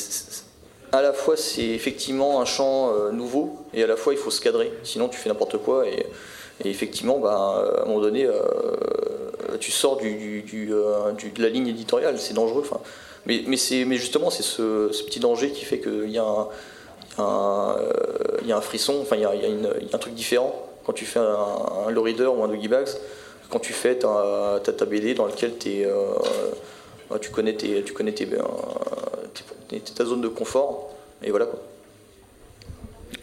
[0.91, 4.31] à la fois c'est effectivement un champ euh, nouveau et à la fois il faut
[4.31, 4.71] se cadrer.
[4.83, 6.05] Sinon tu fais n'importe quoi et,
[6.63, 8.33] effectivement ben, à un moment donné euh,
[9.59, 12.19] tu sors du, euh, de la ligne éditoriale.
[12.19, 12.63] C'est dangereux.
[12.65, 12.81] Enfin,
[13.25, 16.47] mais, mais, mais justement, c'est ce, petit danger qui fait qu'il y a un,
[17.17, 20.13] un, euh, y a un frisson, enfin, il y a, y y a un truc
[20.13, 21.23] différent quand tu fais un,
[21.87, 22.89] un ou un doggy bags,
[23.49, 26.80] quand tu fais ta, ta, ta BD dans laquelle euh, bah,
[27.19, 28.39] tu connais, tes, tu connais tes, euh,
[29.69, 30.89] tes- tes- ta zone de confort,
[31.23, 31.59] et voilà quoi.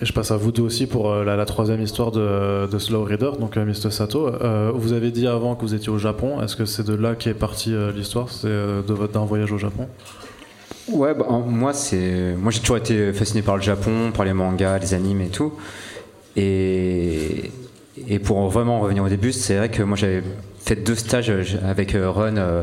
[0.01, 2.79] Et je passe à vous deux aussi pour euh, la, la troisième histoire de, de
[2.79, 3.91] Slow Reader, donc euh, Mr.
[3.91, 4.29] Sato.
[4.29, 6.41] Euh, vous avez dit avant que vous étiez au Japon.
[6.41, 8.29] Est-ce que c'est de là qu'est partie euh, l'histoire?
[8.31, 9.89] C'est euh, de votre d'un voyage au Japon?
[10.89, 14.79] Ouais, bah, moi, c'est, moi j'ai toujours été fasciné par le Japon, par les mangas,
[14.79, 15.53] les animes et tout.
[16.37, 17.51] Et,
[18.07, 20.23] et pour vraiment revenir au début, c'est vrai que moi j'avais
[20.61, 21.33] fait deux stages
[21.67, 22.63] avec Ron euh,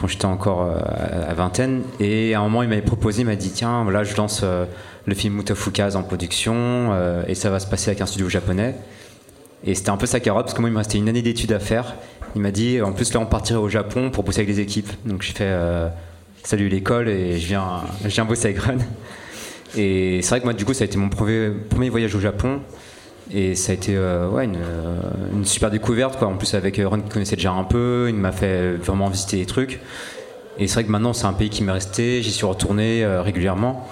[0.00, 1.82] quand j'étais encore euh, à vingtaine.
[1.98, 4.64] Et à un moment, il m'avait proposé, il m'a dit Tiens, voilà, je lance euh,
[5.06, 8.74] le film Mutafukaz en production euh, et ça va se passer avec un studio japonais.
[9.64, 11.52] Et c'était un peu sa carotte parce que moi, il me restait une année d'études
[11.52, 11.94] à faire.
[12.34, 14.90] Il m'a dit En plus, là, on partirait au Japon pour bosser avec les équipes.
[15.04, 15.54] Donc j'ai fait.
[16.44, 18.78] salut l'école et je viens, je viens bosser avec Ron.
[19.76, 22.60] Et c'est vrai que moi, du coup, ça a été mon premier voyage au Japon.
[23.32, 25.00] Et ça a été euh, ouais, une, euh,
[25.32, 26.18] une super découverte.
[26.18, 26.28] Quoi.
[26.28, 29.36] En plus, avec euh, Ron qui connaissait déjà un peu, il m'a fait vraiment visiter
[29.36, 29.80] les trucs.
[30.58, 32.22] Et c'est vrai que maintenant, c'est un pays qui m'est resté.
[32.22, 33.88] J'y suis retourné régulièrement.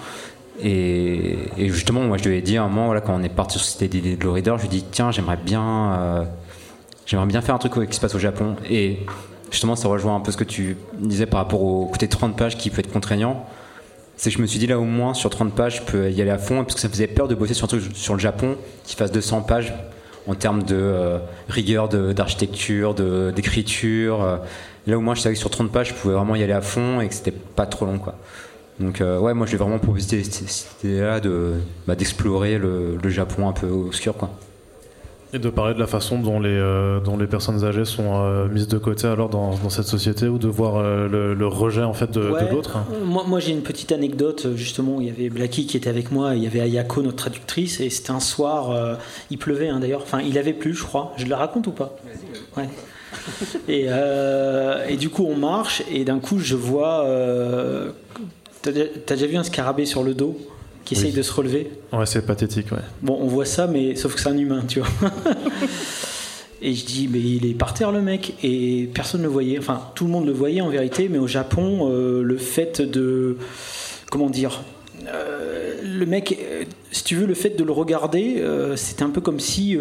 [0.61, 3.57] Et, justement, moi, je lui ai dit à un moment, voilà, quand on est parti
[3.57, 6.27] sur cette idée de Reader, je lui ai dit tiens, j'aimerais bien,
[7.07, 8.55] j'aimerais bien faire un truc qui se passe au Japon.
[8.69, 8.99] Et
[9.49, 12.55] justement, ça rejoint un peu ce que tu disais par rapport au côté 30 pages
[12.55, 13.47] qui peut être contraignant.
[14.19, 16.21] C'est que je me suis dit là au moins sur 30 pages, je peux y
[16.21, 18.15] aller à fond parce que ça me faisait peur de bosser sur un truc sur
[18.15, 19.73] le Japon qui fasse 200 pages
[20.27, 22.93] en termes de euh, rigueur d'architecture,
[23.31, 24.21] d'écriture.
[24.21, 24.37] euh.
[24.87, 26.59] Là au moins je savais que sur 30 pages je pouvais vraiment y aller à
[26.59, 28.15] fond et que c'était pas trop long quoi.
[28.81, 31.53] Donc euh, ouais moi je vais vraiment cette cette idée-là de
[31.87, 34.31] bah, d'explorer le, le Japon un peu obscur quoi.
[35.31, 38.47] Et de parler de la façon dont les, euh, dont les personnes âgées sont euh,
[38.47, 41.83] mises de côté alors dans, dans cette société ou de voir euh, le, le rejet
[41.83, 42.21] en fait de,
[42.51, 42.79] l'autre.
[43.05, 46.33] Moi, moi j'ai une petite anecdote, justement, il y avait Blacky qui était avec moi,
[46.33, 48.95] il y avait Ayako, notre traductrice, et c'était un soir, euh,
[49.29, 51.13] il pleuvait hein, d'ailleurs, enfin il avait plu, je crois.
[51.17, 51.95] Je le raconte ou pas?
[52.57, 52.67] Ouais.
[53.67, 57.03] Et, euh, et du coup, on marche, et d'un coup, je vois.
[57.05, 57.91] euh,
[58.61, 60.37] t'as déjà vu un scarabée sur le dos?
[60.89, 62.79] Qui essaye de se relever Ouais, c'est pathétique, ouais.
[63.03, 64.89] Bon, on voit ça, mais sauf que c'est un humain, tu vois.
[66.63, 69.59] Et je dis, mais il est par terre le mec, et personne ne le voyait.
[69.59, 73.37] Enfin, tout le monde le voyait en vérité, mais au Japon, euh, le fait de.
[74.09, 74.63] Comment dire
[75.07, 79.09] euh, Le mec, euh, si tu veux, le fait de le regarder, euh, c'était un
[79.09, 79.77] peu comme si.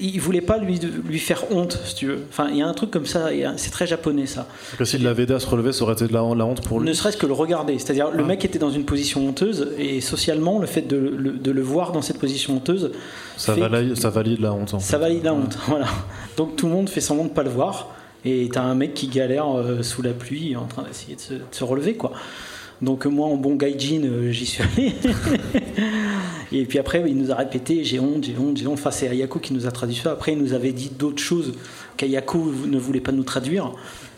[0.00, 2.18] Il voulait pas lui, lui faire honte, si tu veux.
[2.30, 4.46] Enfin, il y a un truc comme ça, c'est très japonais ça.
[4.78, 6.80] Que s'il l'avait aidé à se relever, ça aurait été de la, la honte pour
[6.80, 6.88] lui.
[6.88, 7.78] Ne serait-ce que le regarder.
[7.78, 8.26] C'est-à-dire, le Ah.
[8.26, 11.92] mec était dans une position honteuse, et socialement, le fait de, le- de le voir
[11.92, 12.90] dans cette position honteuse,
[13.36, 14.74] Ça valide, ça valide la honte.
[14.74, 15.02] en ça fait.
[15.02, 15.56] valide la honte.
[15.68, 15.86] Voilà.
[16.36, 17.90] Donc tout le monde fait semblant de pas le voir,
[18.24, 21.42] et t'as un mec qui galère euh, sous la pluie, en train d'essayer de de
[21.52, 22.12] se relever, quoi.
[22.84, 24.92] Donc moi, en bon gaijin, euh, j'y suis allé.
[26.52, 28.74] et puis après, il nous a répété j'ai honte, j'ai honte, j'ai honte.
[28.74, 30.12] Enfin, c'est Ayako qui nous a traduit ça.
[30.12, 31.54] Après, il nous avait dit d'autres choses
[31.96, 33.72] qu'Ayako ne voulait pas nous traduire.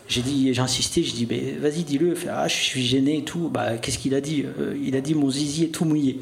[0.09, 2.15] J'ai dit, j'ai insisté, j'ai dit, mais vas-y, dis-le.
[2.29, 3.49] Ah, je suis gêné et tout.
[3.49, 4.43] Bah, qu'est-ce qu'il a dit?
[4.59, 6.19] Euh, Il a dit, mon zizi est tout mouillé.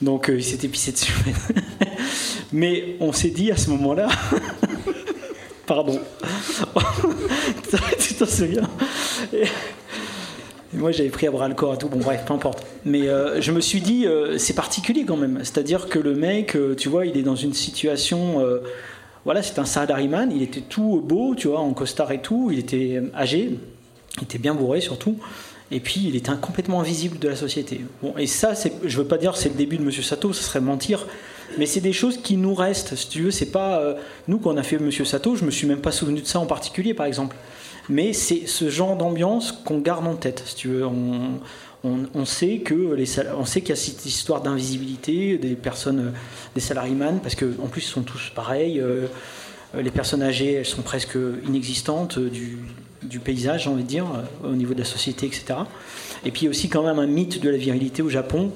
[0.00, 1.12] Donc, euh, il s'était pissé dessus.
[2.52, 4.08] mais on s'est dit à ce moment-là,
[5.66, 6.00] pardon,
[7.98, 8.68] tu t'en souviens?
[10.76, 11.88] Moi, j'avais pris à bras le corps et tout.
[11.88, 12.64] Bon, bref, peu importe.
[12.84, 15.38] Mais euh, je me suis dit, euh, c'est particulier quand même.
[15.42, 18.44] C'est-à-dire que le mec, euh, tu vois, il est dans une situation.
[19.24, 20.30] voilà, c'est un salaryman.
[20.30, 22.50] Il était tout beau, tu vois, en costard et tout.
[22.52, 23.58] Il était âgé.
[24.18, 25.16] Il était bien bourré surtout.
[25.70, 27.80] Et puis, il était complètement invisible de la société.
[28.02, 28.52] Bon, et ça,
[28.84, 31.06] je veux pas dire c'est le début de Monsieur Sato, ce serait mentir.
[31.58, 32.94] Mais c'est des choses qui nous restent.
[32.96, 33.96] Si tu veux, c'est pas.
[34.28, 36.38] nous, quand on a fait Monsieur Sato, je me suis même pas souvenu de ça
[36.38, 37.34] en particulier, par exemple.
[37.88, 40.42] Mais c'est ce genre d'ambiance qu'on garde en tête.
[40.46, 41.40] Si tu veux, on,
[42.14, 43.06] on, sait que les,
[43.38, 46.12] on sait qu'il y a cette histoire d'invisibilité des personnes,
[46.54, 48.80] des salaryman, parce que en plus, ils sont tous pareils.
[48.80, 49.06] euh,
[49.76, 51.16] les personnes âgées, elles sont presque
[51.46, 52.58] inexistantes euh, du,
[53.02, 54.06] du paysage, j'ai envie de dire,
[54.44, 55.44] euh, au niveau de la société, etc.
[56.24, 58.50] Et puis il y a aussi quand même un mythe de la virilité au Japon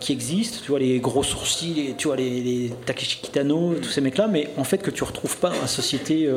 [0.00, 0.62] qui existe.
[0.62, 4.48] Tu vois les gros sourcils, les- tu vois les, Takeshi Kitano, tous ces mecs-là, mais
[4.56, 6.28] en fait que tu retrouves pas dans la société.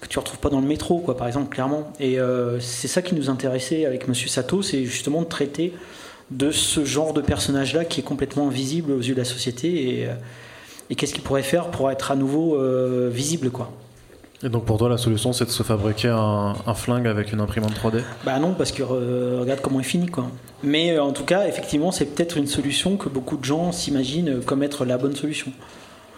[0.00, 1.92] Que tu retrouves pas dans le métro, quoi, par exemple, clairement.
[2.00, 5.72] Et euh, c'est ça qui nous intéressait avec Monsieur Sato, c'est justement de traiter
[6.30, 10.06] de ce genre de personnage-là qui est complètement invisible aux yeux de la société et,
[10.06, 10.14] euh,
[10.90, 13.70] et qu'est-ce qu'il pourrait faire pour être à nouveau euh, visible, quoi.
[14.42, 17.40] Et donc pour toi, la solution, c'est de se fabriquer un, un flingue avec une
[17.40, 20.26] imprimante 3D Bah non, parce que euh, regarde comment il finit, quoi.
[20.62, 24.62] Mais en tout cas, effectivement, c'est peut-être une solution que beaucoup de gens s'imaginent comme
[24.62, 25.50] être la bonne solution.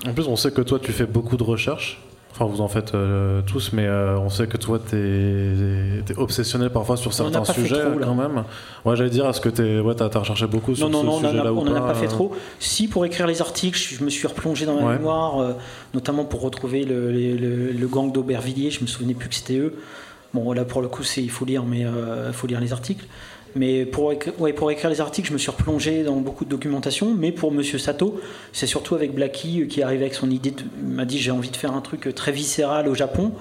[0.07, 2.03] En plus, on sait que toi, tu fais beaucoup de recherches.
[2.33, 6.71] Enfin, vous en faites euh, tous, mais euh, on sait que toi, t'es es obsessionnel
[6.71, 8.45] parfois sur certains sujets trop, quand même.
[8.85, 11.23] Ouais, j'allais dire, est-ce que t'es, ouais, t'as as recherché beaucoup sur Non, non, ce
[11.25, 12.33] non, sujet-là ou on n'en a pas fait euh trop.
[12.61, 14.97] Si, pour écrire les articles, je me suis replongé dans ma Ouais.
[14.97, 15.53] mémoire, euh,
[15.93, 18.71] notamment pour retrouver le, les- le- le gang d'Aubervilliers.
[18.71, 19.75] Je me souvenais plus que c'était eux.
[20.33, 23.05] Bon, là, pour le coup, il faut lire, mais il faut lire les articles.
[23.57, 26.51] Mais pour, écri- ouais, pour écrire les articles, je me suis replongé dans beaucoup de
[26.51, 27.15] documentation.
[27.19, 28.21] Mais pour Monsieur Sato,
[28.53, 30.55] c'est surtout avec Blackie euh, qui est arrivé avec son idée.
[30.81, 33.33] il m'a dit j'ai envie de faire un truc euh, très viscéral au Japon.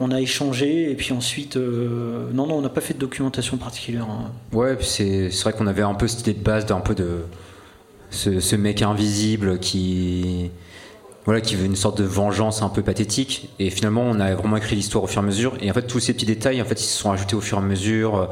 [0.00, 3.56] On a échangé et puis ensuite, euh, non, non, on n'a pas fait de documentation
[3.56, 4.06] particulière.
[4.10, 4.30] hein.
[4.52, 7.18] Ouais, c'est vrai qu'on avait un peu cette idée de base d'un peu de
[8.10, 10.50] ce, ce mec invisible qui
[11.24, 14.56] voilà qui veut une sorte de vengeance un peu pathétique et finalement on a vraiment
[14.56, 16.64] écrit l'histoire au fur et à mesure et en fait tous ces petits détails en
[16.64, 18.28] fait ils se sont ajoutés au fur et à mesure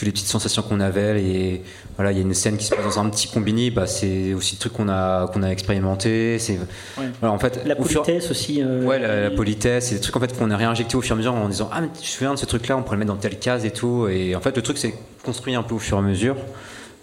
[0.00, 1.62] toutes les petites sensations qu'on avait et
[1.96, 4.32] voilà il y a une scène qui se passe dans un petit combini bah c'est
[4.32, 6.54] aussi le truc qu'on a qu'on a expérimenté c'est
[6.98, 7.04] Ouais.
[7.20, 8.62] voilà en fait La fur- politesse aussi.
[8.62, 11.12] euh, Ouais, la, la politesse, c'est des trucs en fait qu'on a réinjecté au fur
[11.14, 12.96] et à mesure en disant ah mais tu te souviens de ce truc-là, on pourrait
[12.96, 14.08] le mettre dans telle case et tout.
[14.08, 16.36] Et en fait le truc c'est construit un peu au fur et à mesure.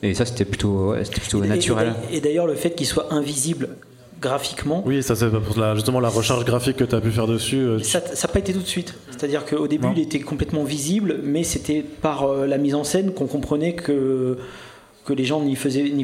[0.03, 1.93] Et ça c'était plutôt, ouais, c'était plutôt et- naturel.
[2.11, 3.69] Et, d'ailleurs, le fait qu'il soit invisible
[4.19, 7.27] graphiquement, Oui, ça c'est pour la, justement la recherche graphique que tu as pu faire
[7.27, 7.57] dessus.
[7.57, 8.95] euh, ça n'a pas été tout de suite.
[9.11, 9.93] C'est-à-dire qu'au début, Non.
[9.95, 14.37] il était complètement visible, mais c'était par euh, la mise en scène qu'on comprenait que,
[15.05, 15.55] que les gens n'y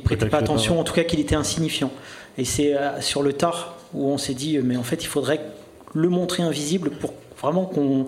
[0.02, 1.92] prêtaient pas attention, en tout cas qu'il était insignifiant.
[2.38, 5.42] Et c'est euh, sur le tard où on s'est dit, mais en fait, il faudrait
[5.94, 8.06] le montrer invisible pour vraiment qu'on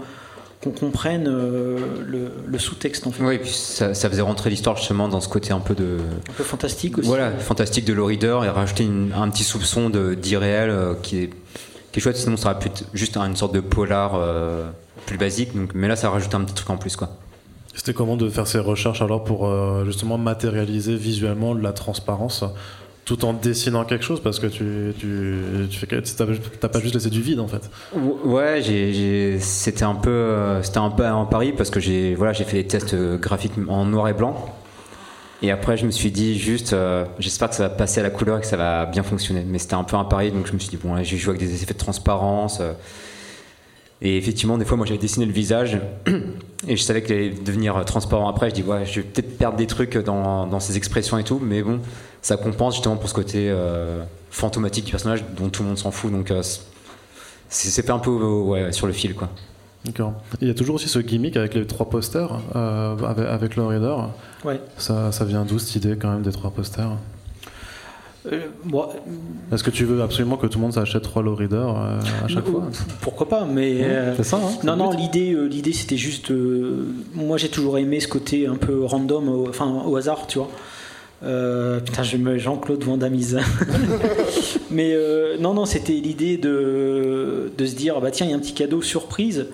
[0.65, 3.23] qu'on comprenne euh, le, le sous-texte, en fait.
[3.23, 5.99] Oui, et puis ça, ça faisait rentrer l'histoire justement dans ce côté un peu de
[6.29, 7.07] Un peu fantastique aussi.
[7.07, 11.29] voilà fantastique de l'horreur et rajouter une- un petit soupçon de d'irréel euh, qui est
[11.91, 12.17] qui est chouette.
[12.17, 14.67] Sinon ça aurait pu être juste une sorte de polar euh,
[15.05, 15.55] plus basique.
[15.55, 17.09] Donc, mais là ça rajoute un petit truc en plus quoi.
[17.73, 22.43] C'était comment de faire ces recherches alors pour euh, justement matérialiser visuellement de la transparence?
[23.05, 25.37] Tout en dessinant quelque chose parce que tu, tu,
[25.69, 25.87] tu fais
[26.59, 27.69] t'as pas juste laissé du vide en fait.
[28.25, 32.15] Ouais, j'ai- j'ai- c'était un peu, euh, c'était un peu un pari parce que j'ai,
[32.15, 34.35] voilà, j'ai fait des tests euh, graphiques en noir et blanc.
[35.43, 38.09] Et après, je me suis dit juste, euh, j'espère que ça va passer à la
[38.09, 39.43] couleur et que ça va bien fonctionner.
[39.47, 41.35] Mais c'était un peu un pari, donc je me suis dit bon, allez, j'ai joué
[41.35, 42.59] avec des effets de transparence.
[44.01, 45.79] Et effectivement, des fois, moi, j'avais dessiné le visage
[46.67, 48.49] et je savais qu'il allait devenir transparent après.
[48.49, 51.39] Je dis ouais, je vais peut-être perdre des trucs dans, dans ces expressions et tout,
[51.41, 51.79] mais bon,
[52.21, 55.91] ça compense justement pour ce côté euh, fantomatique du personnage dont tout le monde s'en
[55.91, 56.11] fout.
[56.11, 56.61] Donc euh, c'est
[57.69, 59.29] c'est fait un peu euh, ouais, sur le fil quoi.
[59.85, 60.13] D'accord.
[60.41, 63.65] Il y a toujours aussi ce gimmick avec les trois posters euh, avec, avec le
[63.65, 63.95] reader.
[64.43, 64.59] Ouais.
[64.77, 66.97] Ça, ça vient d'où cette idée quand même des trois posters?
[68.31, 68.87] Euh, bon,
[69.51, 72.27] Est-ce que tu veux absolument que tout le monde s'achète trois low readers euh, à
[72.27, 72.63] chaque fois
[73.01, 73.77] Pourquoi pas, mais.
[73.83, 76.31] euh, C'est ça, hein non, non, l'idée, euh, l'idée c'était juste.
[76.31, 80.39] euh, moi j'ai toujours aimé ce côté un peu random, au- enfin au hasard, tu
[80.39, 80.49] vois.
[81.23, 83.39] Euh, putain, je me Jean-Claude Vandamise.
[84.71, 88.35] mais euh, non, non, c'était l'idée de, de se dire bah tiens, il y a
[88.35, 89.47] un petit cadeau surprise.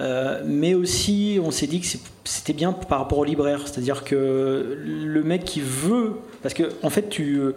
[0.00, 1.86] Euh, mais aussi, on s'est dit que
[2.24, 6.90] c'était bien par rapport au libraire, c'est-à-dire que le mec qui veut, parce que en
[6.90, 7.54] fait, tu, euh,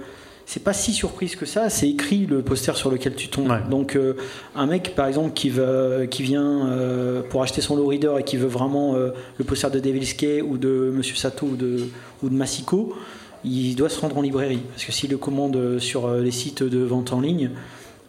[0.47, 3.49] c'est pas si surprise que ça, c'est écrit le poster sur lequel tu tombes.
[3.49, 3.61] Ouais.
[3.69, 4.15] Donc, euh,
[4.55, 8.23] un mec, par exemple, qui, veut, qui vient euh, pour acheter son low reader et
[8.23, 11.89] qui veut vraiment euh, le poster de Devil's Key ou de Monsieur Sato ou de,
[12.23, 12.95] ou de Masiko,
[13.43, 14.61] il doit se rendre en librairie.
[14.71, 17.51] Parce que s'il le commande sur les sites de vente en ligne,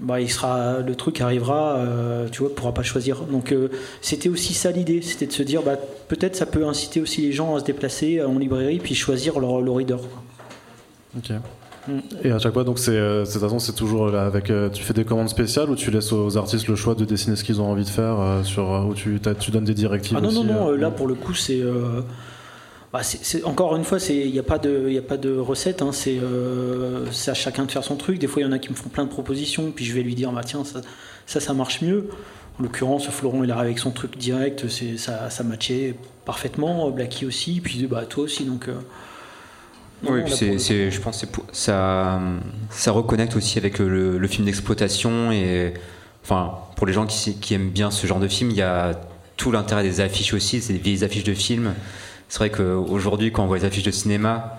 [0.00, 3.22] bah, il sera, le truc arrivera, euh, tu vois, pourra pas choisir.
[3.22, 3.68] Donc euh,
[4.00, 5.76] c'était aussi ça l'idée, c'était de se dire, bah,
[6.08, 9.60] peut-être ça peut inciter aussi les gens à se déplacer en librairie puis choisir leur,
[9.60, 9.96] leur reader.
[11.16, 11.32] Ok.
[11.88, 12.00] Mm.
[12.24, 14.52] Et à chaque fois, donc c'est, de toute façon, c'est toujours là avec.
[14.72, 17.44] tu fais des commandes spéciales ou tu laisses aux artistes le choix de dessiner ce
[17.44, 20.16] qu'ils ont envie de faire, sur où tu, tu donnes des directives.
[20.16, 21.62] Ah non aussi, non non, là pour le coup c'est
[22.92, 23.00] bah,
[23.44, 27.30] encore une fois, il n'y a, pas de, a pas de recette, hein, euh, c'est
[27.30, 28.18] à chacun de faire son truc.
[28.18, 30.00] Des fois, il y en a qui me font plein de propositions, puis je vais
[30.00, 30.80] lui dire bah, tiens, ça,
[31.26, 32.08] ça, ça marche mieux.
[32.58, 34.66] En l'occurrence, Florent, il arrive avec son truc direct,
[34.96, 36.90] ça, ça matchait parfaitement.
[36.90, 38.44] Blacky aussi, puis bah, toi aussi.
[38.44, 38.74] Donc, euh,
[40.04, 42.20] oui, c'est, je pense que ça,
[42.70, 45.32] ça reconnecte aussi avec le, film d'exploitation.
[45.32, 45.74] Et
[46.24, 48.92] enfin, pour les gens qui, qui, aiment bien ce genre de film, il y a
[49.36, 51.74] tout l'intérêt des affiches aussi, c'est des vieilles affiches de films.
[52.28, 54.58] C'est vrai qu'aujourd'hui, quand on voit les affiches de cinéma,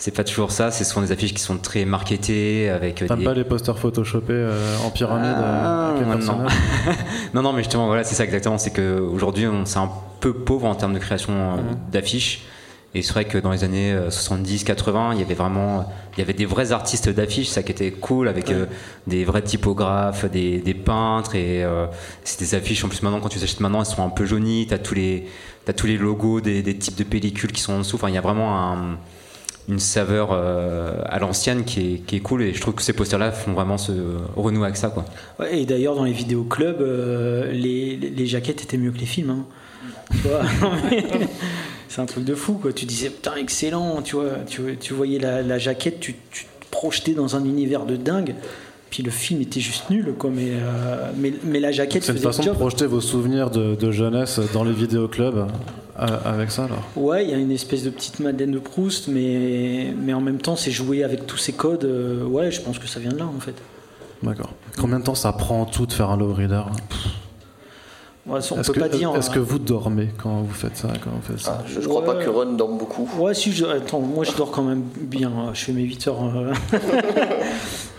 [0.00, 0.70] c'est pas toujours ça.
[0.70, 3.04] Ce sont des affiches qui sont très marketées avec.
[3.06, 6.46] T'aimes pas les posters photoshopés euh, en pyramide ah, euh, non.
[7.34, 8.56] non, non, mais justement, voilà, c'est ça exactement.
[8.56, 11.78] C'est qu'aujourd'hui, c'est un peu pauvre en termes de création euh, mhm.
[11.92, 12.46] d'affiches.
[12.94, 16.32] Et c'est vrai que dans les années 70-80, il y avait vraiment, il y avait
[16.32, 18.52] des vrais artistes d'affiches, ça qui était cool, avec
[19.06, 21.64] des vrais typographes, des, peintres, et
[22.24, 22.84] c'est des affiches.
[22.84, 24.66] En plus, maintenant, quand tu les achètes maintenant, elles sont un peu jaunies.
[24.68, 25.28] T'as tous les,
[25.64, 27.96] T'as tous les logos des, types de pellicules qui sont en dessous.
[27.96, 28.96] Enfin, il y a vraiment
[29.68, 33.52] une saveur euh, à l'ancienne qui est, cool et je trouve que ces posters-là font
[33.52, 33.92] vraiment se
[34.36, 34.88] renouer avec ça.
[34.88, 35.04] Quoi.
[35.50, 39.30] et d'ailleurs, dans les vidéoclubs, euh, les, les, jaquettes étaient mieux que les films.
[39.30, 39.44] Hein.
[41.90, 42.54] c'est un truc de fou.
[42.54, 42.72] Quoi.
[42.72, 44.00] Tu disais, putain, excellent.
[44.00, 48.36] Tu, vois, tu, voyais la, jaquette, tu, tu te projetais dans un univers de dingue.
[48.90, 52.02] Puis le film était juste nul, quoi, mais, euh, mais, mais, la jaquette.
[52.04, 55.46] C'est une façon de projeter vos souvenirs de, jeunesse dans les vidéoclubs
[55.98, 59.08] euh, avec ça, alors Ouais, il y a une espèce de petite Madeleine de Proust,
[59.08, 61.84] mais, mais en même temps, c'est jouer avec tous ces codes.
[61.84, 63.54] Euh, ouais, je pense que ça vient de là, en fait.
[64.24, 64.54] D'accord.
[64.78, 66.62] Combien de temps ça prend tout de faire un low reader
[68.36, 71.64] est-ce que, Est-ce que vous dormez quand vous faites ça, quand vous faites ça ah,
[71.66, 73.08] Je ne crois pas que Ron dorme beaucoup.
[73.18, 75.30] Ouais, si, je, attends, moi je dors quand même bien.
[75.54, 76.24] Je fais mes 8 heures.
[76.36, 76.52] Euh.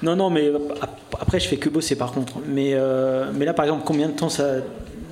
[0.04, 0.52] non, non, mais
[1.20, 2.34] après je fais que bosser par contre.
[2.48, 4.46] Mais, euh, mais là, par exemple, combien de temps ça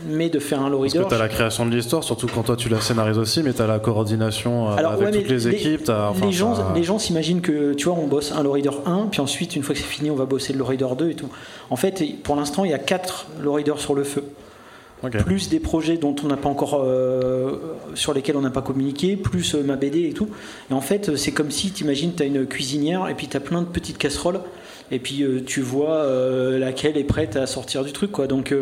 [0.08, 2.44] met de faire un reader Parce que tu as la création de l'histoire, surtout quand
[2.44, 5.92] toi tu la scénarises aussi, mais tu as la coordination euh, avec toutes les, équipes.
[6.22, 9.56] les, gens, les gens s'imaginent que, tu vois, on bosse un reader 1, puis ensuite,
[9.56, 11.30] une fois que c'est fini, on va bosser le reader 2 et tout.
[11.72, 14.24] En fait, pour l'instant, il y a 4 low readers sur le feu
[15.08, 19.16] plus des projets dont on n'a pas encore, euh, sur lesquels on n'a pas communiqué,
[19.16, 20.30] plus euh, ma BD et tout.
[20.70, 23.38] Et en fait, c'est comme si, tu imagines, tu as une cuisinière et puis tu
[23.38, 24.42] as plein de petites casseroles,
[24.92, 26.06] et puis euh, tu vois
[26.58, 28.12] laquelle est prête à sortir du truc.
[28.12, 28.28] Quoi.
[28.28, 28.54] Donc,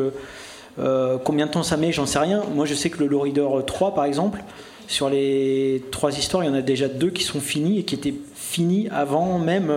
[1.24, 2.44] combien de temps ça met, j'en sais rien.
[2.54, 4.44] Moi, je sais que le Low Reader 3, par exemple,
[4.88, 7.96] sur les trois histoires, il y en a déjà deux qui sont finis et qui
[7.96, 9.72] étaient finis avant même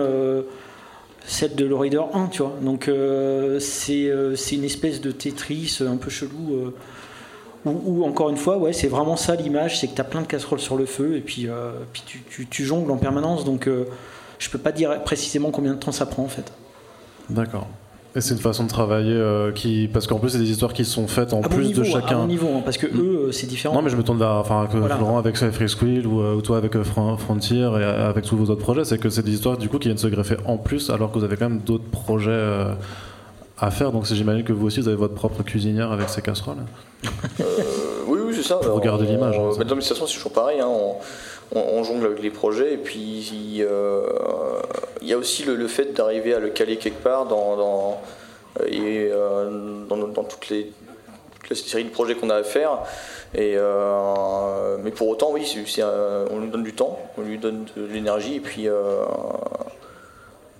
[1.25, 2.55] celle de l'Orider 1, tu vois.
[2.61, 3.59] Donc euh,
[3.89, 6.55] euh, c'est une espèce de Tetris un peu chelou.
[6.55, 6.73] Euh,
[8.03, 10.59] encore une fois, ouais, c'est vraiment ça l'image, c'est que tu as plein de casseroles
[10.59, 11.47] sur le feu et puis,
[11.93, 13.45] puis tu, tu, jongles en permanence.
[13.45, 13.69] Donc
[14.39, 16.51] je peux pas dire précisément combien de temps ça prend en fait.
[17.29, 17.67] D'accord.
[18.13, 19.89] Et c'est une façon de travailler euh, qui.
[19.91, 22.17] Parce qu'en plus, c'est des histoires qui sont faites en plus de chacun.
[22.17, 23.75] À bon niveau, hein, parce que eux, euh, c'est différent.
[23.75, 26.41] Non, mais je me tourne vers enfin, que Florent avec Free Squill ou, euh, ou,
[26.41, 28.83] toi avec Frontier et avec tous vos autres projets.
[28.83, 31.19] C'est que c'est des histoires du coup qui viennent se greffer en plus alors que
[31.19, 32.65] vous avez quand même d'autres projets
[33.57, 33.93] à faire.
[33.93, 36.57] Donc j'imagine que vous aussi, vous avez votre propre cuisinière avec ces casseroles.
[38.07, 38.55] oui, oui, c'est ça.
[38.55, 39.37] Pour regarder l'image.
[39.39, 40.59] Hein, mais dans c'est toujours pareil.
[40.59, 40.95] Hein, on,
[41.83, 44.07] jongle avec les projets et puis euh,
[45.01, 48.01] il y a aussi le, fait d'arriver à le caler quelque part dans, dans
[48.61, 50.71] euh, dans, toutes les
[51.39, 52.79] toute la série de projets qu'on a à faire.
[53.33, 55.41] Et, euh, mais pour autant, oui,
[56.31, 58.67] on lui donne du temps, on lui donne de l'énergie, et puis,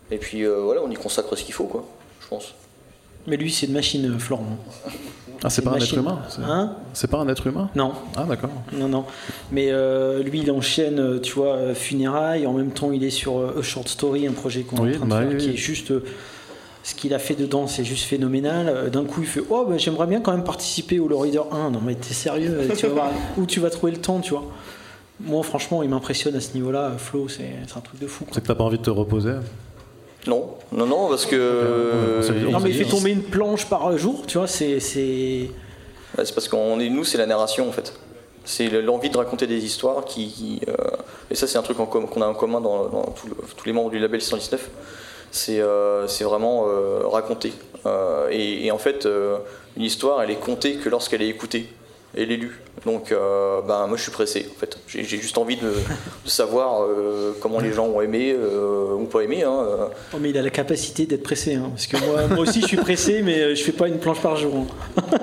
[0.09, 1.83] et puis voilà, on y consacre ce qu'il faut, quoi,
[2.21, 2.55] je pense.
[3.27, 4.57] Mais lui, c'est une machine, Florent.
[5.43, 7.69] Ah, c'est pas un être humain hein C'est pas un être humain?
[7.75, 7.93] Non.
[8.15, 8.51] Ah, d'accord.
[8.73, 9.05] Non, non.
[9.51, 12.45] Mais euh, lui, il enchaîne, euh, tu vois, euh, Funérailles.
[12.45, 15.05] En même temps, il est sur A Short Story, un projet qu'on est en train
[15.05, 15.91] de bah faire, qui est juste.
[16.83, 18.91] ce qu'il a fait dedans, c'est juste phénoménal.
[18.91, 21.71] D'un coup, il fait Oh, bah, j'aimerais bien quand même participer au Lorider 1.
[21.71, 24.45] Non, mais t'es sérieux tu vas voir Où tu vas trouver le temps, tu vois
[25.21, 26.91] Moi, franchement, il m'impressionne à ce niveau-là.
[26.97, 28.25] Flo, c'est un truc de fou.
[28.31, 29.33] C'est que t'as pas envie de te reposer?
[30.27, 32.21] Non, non, non, parce que.
[32.49, 34.79] Non, mais il fait tomber une planche par jour, tu vois, c'est.
[34.79, 35.49] C'est
[36.15, 37.93] parce qu'on est, nous, c'est la narration en fait.
[38.43, 40.61] C'est l'envie de raconter des histoires qui.
[40.67, 40.73] Euh,
[41.29, 43.13] et ça, c'est un truc qu'on a en commun dans,
[43.55, 44.69] tous les membres du label 619.
[45.49, 47.53] Euh, c'est vraiment euh, raconter.
[48.31, 49.07] Et, et, en fait,
[49.77, 51.67] une histoire, elle est comptée que lorsqu'elle est écoutée.
[52.15, 52.59] Et l'élu.
[52.85, 54.77] Donc, euh, ben, moi, je suis pressé, en fait.
[54.87, 59.05] J'ai j'ai juste envie de, de savoir euh, comment les gens ont aimé euh, ou
[59.05, 59.43] pas aimé.
[59.43, 59.65] hein.
[60.13, 62.67] Oh, mais il a la capacité d'être pressé, hein, parce que moi, moi aussi je
[62.67, 64.65] suis pressé, mais je fais pas une planche par jour.
[64.97, 65.01] hein.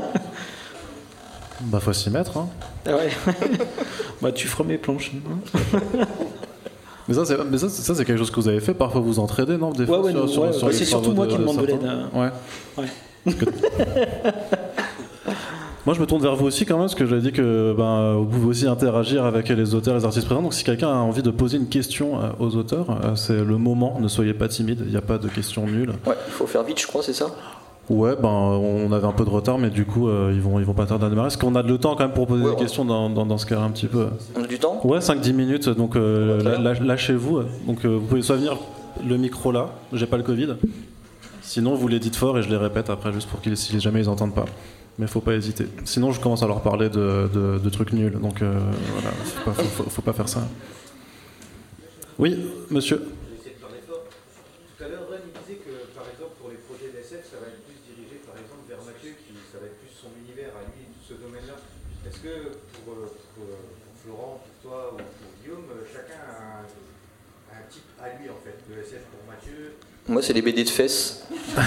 [1.60, 2.36] Bah, faut s'y mettre.
[2.38, 2.48] Hein.
[2.86, 3.08] Ah ouais.
[4.22, 5.10] bah tu feras mes planches.
[5.14, 5.78] hein.
[7.08, 8.74] Mais ça, c'est, mais ça, c'est- ça, c'est quelque chose que vous avez fait.
[8.74, 10.84] Parfois, vous entraidez, non Des Ouais, fois, ouais, sur- nous, sur- ouais, sur bah, c'est
[10.84, 11.80] surtout moi qui demande de l'aide,
[12.14, 12.28] Ouais.
[12.76, 13.34] Ouais.
[15.88, 18.16] Moi, je me tourne vers vous aussi quand même, parce que j'avais dit que ben,
[18.16, 20.42] vous pouvez aussi interagir avec les auteurs et les artistes présents.
[20.42, 23.56] Donc, si quelqu'un a envie de poser une question euh, aux auteurs, euh, c'est le
[23.56, 23.98] moment.
[23.98, 24.82] Ne soyez pas timide.
[24.84, 25.94] Il n'y a pas de questions nulles.
[26.06, 27.28] Ouais, il faut faire vite, je crois, c'est ça?
[27.88, 30.66] Ouais, ben, on avait un peu de retard, mais du coup, euh, ils vont, ils
[30.66, 31.28] vont pas tarder à démarrer.
[31.28, 32.60] Est-ce qu'on a le temps quand même pour poser Ouais, des ouais.
[32.60, 34.08] questions dans, dans, dans ce cas un petit peu?
[34.36, 34.82] On a du temps?
[34.84, 37.44] Ouais, 5-10 minutes, donc euh, lâchez-vous.
[37.66, 38.58] Donc euh, vous pouvez soit venir
[39.08, 40.48] le micro là, j'ai pas le Covid.
[41.40, 44.00] Sinon, vous les dites fort et je les répète après, juste pour qu'ils, si jamais
[44.00, 44.44] ils entendent pas.
[44.98, 45.66] Mais faut pas hésiter.
[45.84, 48.58] Sinon, je commence à leur parler de, trucs nuls, donc euh,
[48.94, 50.42] voilà, faut pas, faut- pas faire ça.
[52.18, 52.34] Oui,
[52.70, 52.98] monsieur.
[52.98, 57.62] Tout à l'heure, Ren, disait que, par exemple, pour les projets d'SF, ça va être
[57.62, 60.90] plus dirigé, par exemple, vers Mathieu, qui, ça va être plus son univers à lui,
[60.90, 61.62] tout ce domaine-là.
[62.06, 63.06] Est-ce que pour, euh,
[63.38, 63.46] pour,
[64.02, 66.66] Florent, pour toi ou pour Guillaume, chacun a un,
[67.54, 69.78] un type à lui, en fait, de SF pour Mathieu
[70.08, 71.22] Moi, c'est les BD de fesses.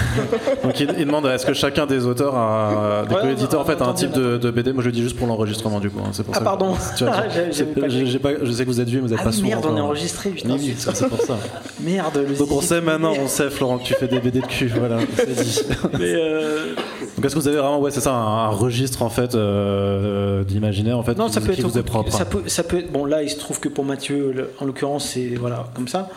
[0.64, 3.80] Donc il, il demande est-ce que chacun des auteurs a, des Ouais, co-éditeurs en fait
[3.82, 4.72] a un type de, de BD.
[4.72, 5.98] Moi je le dis juste pour l'enregistrement du coup.
[6.00, 6.44] hein, C'est pour Ah, ça.
[6.44, 6.74] pardon.
[6.96, 9.00] Tu vois, J'avais- c'est- j'avais pas j'ai- j'ai pas- je sais que vous êtes vieux,
[9.00, 9.44] mais vous êtes Ah pas sourd.
[9.44, 10.54] merde, on est enregistré, putain.
[10.54, 11.36] Oui, c'est c'est pour ça.
[11.80, 14.46] Merde, le Donc on sait maintenant, on sait Florent que tu fais des BD de
[14.46, 15.60] cul, voilà, c'est dit.
[15.98, 16.74] Mais euh,
[17.16, 20.44] Donc est-ce que vous avez vraiment, ouais, c'est ça, un, un registre en fait euh,
[20.44, 22.12] d'imaginaire en fait non, qui, ça peut qui être vous est propre.
[22.16, 23.04] Ça peut, ça peut être bon.
[23.04, 26.08] Là, il se trouve que pour Mathieu, en l'occurrence, c'est voilà comme ça.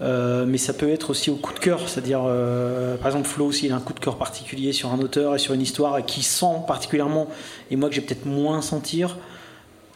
[0.00, 3.50] Euh, mais ça peut être aussi au coup de cœur, c'est-à-dire, euh, par exemple, Flo,
[3.50, 6.22] s'il a un coup de cœur particulier sur un auteur et sur une histoire qui
[6.22, 7.28] sent particulièrement,
[7.70, 9.16] et moi que j'ai peut-être moins sentir,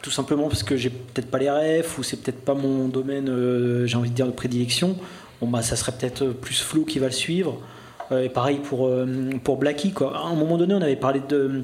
[0.01, 3.29] tout simplement parce que j'ai peut-être pas les rêves ou c'est peut-être pas mon domaine,
[3.29, 4.97] euh, j'ai envie de dire, de prédilection,
[5.39, 7.59] bon bah ça serait peut-être plus Flo qui va le suivre.
[8.11, 8.91] Et pareil pour,
[9.43, 10.15] pour Blackie, quoi.
[10.15, 11.63] À un moment donné, on avait parlé de,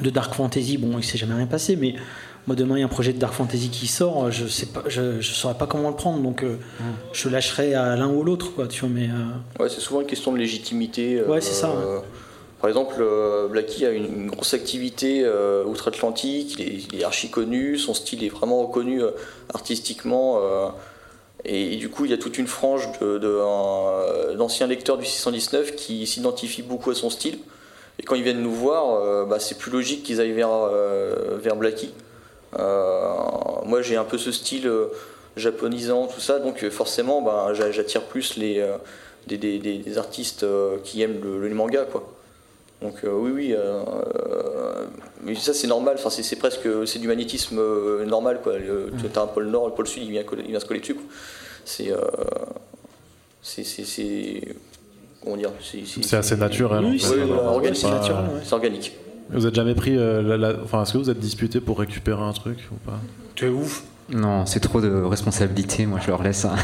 [0.00, 1.94] de Dark Fantasy, bon, il s'est jamais rien passé, mais
[2.46, 4.82] moi demain il y a un projet de Dark Fantasy qui sort, je sais pas,
[4.86, 6.56] je, je saurais pas comment le prendre, donc euh,
[7.12, 10.06] je lâcherai à l'un ou l'autre, quoi, tu vois, mais euh, Ouais, c'est souvent une
[10.06, 11.18] question de légitimité.
[11.20, 12.00] euh, Ouais, c'est ça, ouais.
[12.60, 13.04] par exemple,
[13.50, 17.94] Blackie a une, une grosse activité euh, outre-Atlantique, il est, il est archi connu, son
[17.94, 19.10] style est vraiment reconnu euh,
[19.52, 20.38] artistiquement.
[20.42, 20.68] euh,
[21.44, 24.98] et, et du coup, il y a toute une frange de- de- un- d'anciens lecteurs
[24.98, 27.38] du 619 qui s'identifient beaucoup à son style.
[27.98, 31.38] Et quand ils viennent nous voir, euh, bah, c'est plus logique qu'ils aillent vers, euh,
[31.42, 31.90] vers Blackie.
[32.58, 33.14] Euh,
[33.64, 34.86] moi, j'ai un peu ce style euh,
[35.36, 37.22] japonisant, tout ça, donc euh, forcément,
[37.54, 38.76] j'a- j'attire plus les, euh,
[39.26, 42.08] des, des- des- des artistes euh, qui aiment le, le manga, quoi.
[42.82, 43.80] Donc euh, oui, oui, euh,
[44.26, 44.84] euh,
[45.22, 45.96] mais ça c'est normal.
[45.98, 48.58] Enfin, c'est presque, c'est du magnétisme euh, normal, quoi.
[48.58, 50.66] Le- Tu as un pôle nord, le pôle sud, il vient, coller- il vient se
[50.66, 50.96] coller dessus.
[51.64, 51.98] C'est, euh,
[53.42, 53.62] c'est,
[55.22, 56.84] comment dire, c'est, assez naturel.
[56.84, 56.98] oui, en fait.
[56.98, 57.76] c'est Ouais, voilà, ouais, organique.
[57.80, 58.24] c'est naturel.
[58.34, 58.40] ouais.
[58.44, 58.92] c'est organique.
[59.30, 62.22] Vous êtes jamais pris, euh, la- la- enfin, est-ce que vous êtes disputé pour récupérer
[62.22, 62.98] un truc ou pas
[63.34, 63.82] Tu es ouf.
[64.08, 65.84] Non, c'est trop de responsabilité.
[65.84, 66.44] Moi, je leur laisse.
[66.44, 66.54] hein.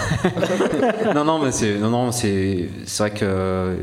[1.15, 3.77] non, non, mais c'est, non, non, c'est, c'est vrai que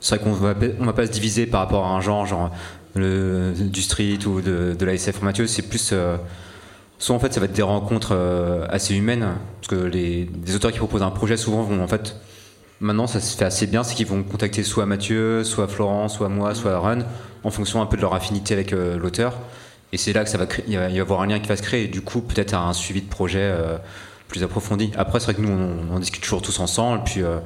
[0.00, 2.50] c'est vrai qu'on va, on va pas se diviser par rapport à un genre, genre
[2.94, 5.46] le, du street ou de, de la SF Mathieu.
[5.46, 6.16] C'est plus, euh,
[6.98, 9.26] soit en fait, ça va être des rencontres euh, assez humaines,
[9.60, 12.16] parce que les, les auteurs qui proposent un projet souvent vont en fait
[12.80, 16.28] Maintenant, ça se fait assez bien, c'est qu'ils vont contacter soit Mathieu, soit Florent, soit
[16.28, 17.00] moi, soit Run,
[17.42, 19.34] en fonction un peu de leur affinité avec euh, l'auteur.
[19.92, 21.56] Et c'est là que ça va créer, il va y avoir un lien qui va
[21.56, 23.78] se créer, et du coup, peut-être un suivi de projet euh,
[24.28, 24.92] plus approfondi.
[24.96, 27.38] Après, c'est vrai que nous, on, on discute toujours tous ensemble, puis euh,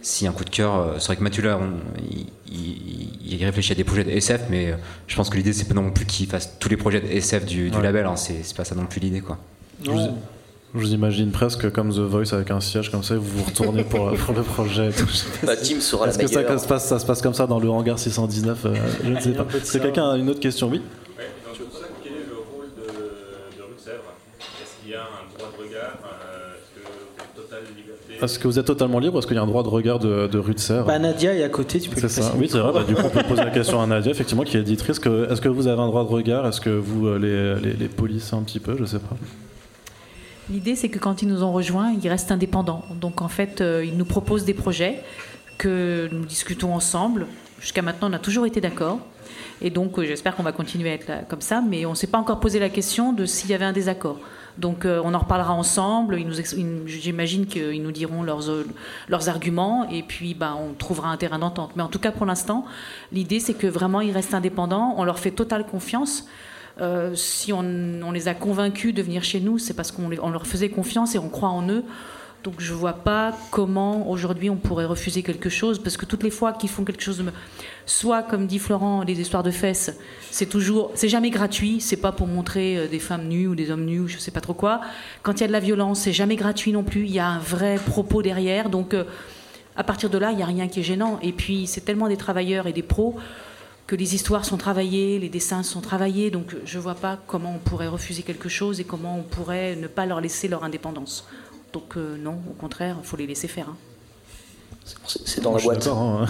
[0.00, 2.26] s'il y a un coup de cœur, euh, c'est vrai que Mathieu, là, on- il,
[2.50, 4.74] il- il réfléchit à des projets de SF, mais
[5.08, 7.44] je pense que l'idée, c'est pas non plus qu'il fasse tous les projets de SF
[7.44, 7.82] du, du Ouais.
[7.82, 9.36] label, hein, c'est c'est pas ça non plus l'idée, quoi.
[9.84, 10.16] Non.
[10.74, 13.44] Je vous imagine presque comme The Voice avec un siège comme ça, et vous vous
[13.44, 14.90] retournez pour, pour le projet.
[14.90, 15.26] si-
[15.62, 17.70] team sera la Est-ce que ça, se passe, ça se passe comme ça dans le
[17.70, 19.46] hangar 619 euh, Je ne sais pas.
[19.62, 19.78] ça.
[19.78, 20.68] quelqu'un a une autre question?
[20.68, 20.82] Oui
[22.02, 24.02] quel est le rôle de, de Rue de Sèvres?
[24.62, 25.98] Est-ce qu'il y a un droit de regard
[28.20, 30.00] Est-ce que vous êtes totalement libre ou est-ce qu'il y a un droit de regard
[30.00, 30.86] de, de Rue de Sèvres?
[30.86, 32.32] Bah, Nadia est à côté, tu peux C'est ça.
[32.36, 32.72] Oui, c'est vrai.
[32.72, 34.98] Bah, du coup, on peut poser la question à Nadia, effectivement, qui est éditrice.
[34.98, 36.44] Que, est-ce que vous avez un droit de regard?
[36.48, 37.18] Est-ce que vous euh,
[37.60, 39.16] les, les, les polissez un petit peu Je sais pas.
[40.50, 42.84] L'idée, c'est que quand ils nous ont rejoints, ils restent indépendants.
[43.00, 45.02] Donc, en fait, euh, ils nous proposent des projets
[45.56, 47.26] que nous discutons ensemble.
[47.60, 48.98] Jusqu'à maintenant, on a toujours été d'accord.
[49.62, 51.62] Et donc, euh, j'espère qu'on va continuer à être comme ça.
[51.66, 54.18] Mais on ne s'est pas encore posé la question de s'il y avait un désaccord.
[54.58, 56.18] Donc, euh, on en reparlera ensemble.
[56.86, 58.50] J'imagine qu'ils nous diront leurs,
[59.08, 59.88] leurs arguments.
[59.88, 61.70] Et puis, ben, on trouvera un terrain d'entente.
[61.74, 62.66] Mais en tout cas, pour l'instant,
[63.12, 64.94] l'idée, c'est que vraiment, ils restent indépendants.
[64.98, 66.26] On leur fait totale confiance.
[66.80, 70.68] Euh, si on, les a convaincus de venir chez nous, c'est parce qu'on leur faisait
[70.68, 71.84] confiance et on croit en eux.
[72.42, 76.30] Donc je vois pas comment aujourd'hui on pourrait refuser quelque chose parce que toutes les
[76.30, 77.24] fois qu'ils font quelque chose
[77.86, 79.98] soit comme dit Florent les histoires de fesses
[80.30, 83.70] c'est toujours c'est jamais gratuit c'est pas pour montrer euh, des femmes nues ou des
[83.70, 84.82] hommes nus ou je sais pas trop quoi.
[85.22, 87.26] Quand il y a de la violence c'est jamais gratuit non plus il y a
[87.26, 88.68] un vrai propos derrière.
[88.68, 89.04] Donc euh,
[89.74, 91.18] à partir de là il y a rien qui est gênant.
[91.22, 93.16] Et puis c'est tellement des travailleurs et des pros
[93.86, 97.58] que les histoires sont travaillées, les dessins sont travaillés, donc je vois pas comment on
[97.58, 101.26] pourrait refuser quelque chose et comment on pourrait ne pas leur laisser leur indépendance.
[101.72, 103.68] Donc euh, non, au contraire, il faut les laisser faire.
[103.68, 103.76] hein.
[105.06, 105.86] C'est dans la boîte.
[105.86, 106.26] hein.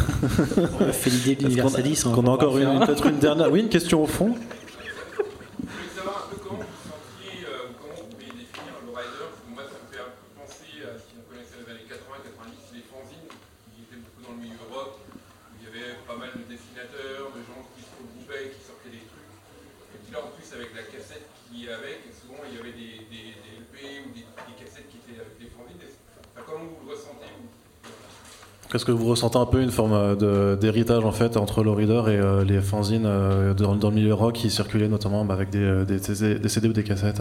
[0.80, 2.12] On a fait l'idée de Est-ce qu'on a- l'universalisme.
[2.14, 3.50] qu'on a encore une, peut-être une dernière.
[3.50, 4.34] Oui, une question au fond.
[4.34, 8.90] Je voulais savoir un peu comment vous sentiez, euh, ou comment vous pouvez définir le
[8.94, 9.26] rider.
[9.26, 11.82] Parce que moi, ça me fait un peu penser à ce qu'on connaissait dans les
[11.82, 13.26] années 80-90, les fanzines,
[13.74, 17.34] qui étaient beaucoup dans le milieu rock, où il y avait pas mal de dessinateurs,
[17.34, 19.34] de gens qui se regroupaient, qui sortaient des trucs.
[19.92, 22.72] Et puis là, en plus, avec la cassette qui est avec, souvent, il y avait
[22.72, 25.80] des, des, des LP ou des, des cassettes qui étaient avec des fanzines.
[25.80, 26.00] Est-ce-
[26.36, 30.14] Enfin, comment vous le ressentez vous Est-ce que vous ressentez un peu une forme euh,
[30.16, 33.94] de- d'héritage en fait entre le reader et euh, les fanzines euh, dans, dans le
[33.96, 36.84] milieu rock qui circulaient notamment bah, avec des, euh, des, CD des CD ou des
[36.84, 37.20] cassettes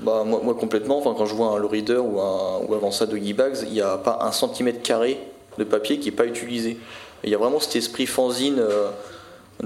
[0.00, 2.90] Bah, moi, moi, complètement, enfin, quand je vois un low reader ou, un, ou avant
[2.90, 5.18] ça de Bags, il n'y a pas un centimètre carré
[5.56, 6.76] de papier qui n'est pas utilisé.
[7.22, 8.90] Il y a vraiment cet esprit fanzine euh,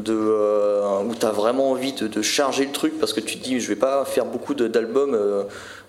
[0.03, 3.39] de, euh, où tu as vraiment envie de, de charger le truc parce que tu
[3.39, 5.43] te dis je vais pas faire beaucoup d'albums euh,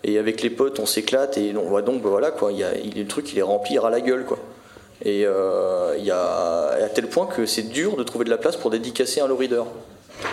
[0.03, 2.63] et avec les potes on s'éclate et donc, ouais, donc bah, voilà quoi, il y
[2.63, 4.39] a, il, le truc il est rempli à la gueule quoi.
[5.05, 8.37] Et euh, il y a à tel point que c'est dur de trouver de la
[8.37, 9.63] place pour dédicacer un low reader.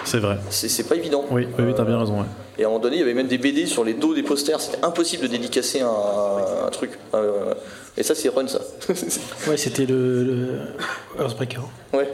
[0.04, 0.38] C'est vrai.
[0.50, 1.24] C'est c'est pas évident.
[1.30, 2.18] Oui, oui, oui t'as bien raison.
[2.18, 2.26] ouais.
[2.58, 4.24] Et à un moment donné, il y avait même des BD sur les dos des
[4.24, 4.60] posters.
[4.60, 6.98] C'était impossible de dédicacer un, un truc.
[7.14, 7.54] Euh,
[7.96, 8.60] et ça, c'est run, ça.
[9.48, 10.48] Ouais, c'était le, le
[11.20, 11.62] Earthbreaker.
[11.92, 12.10] ouais.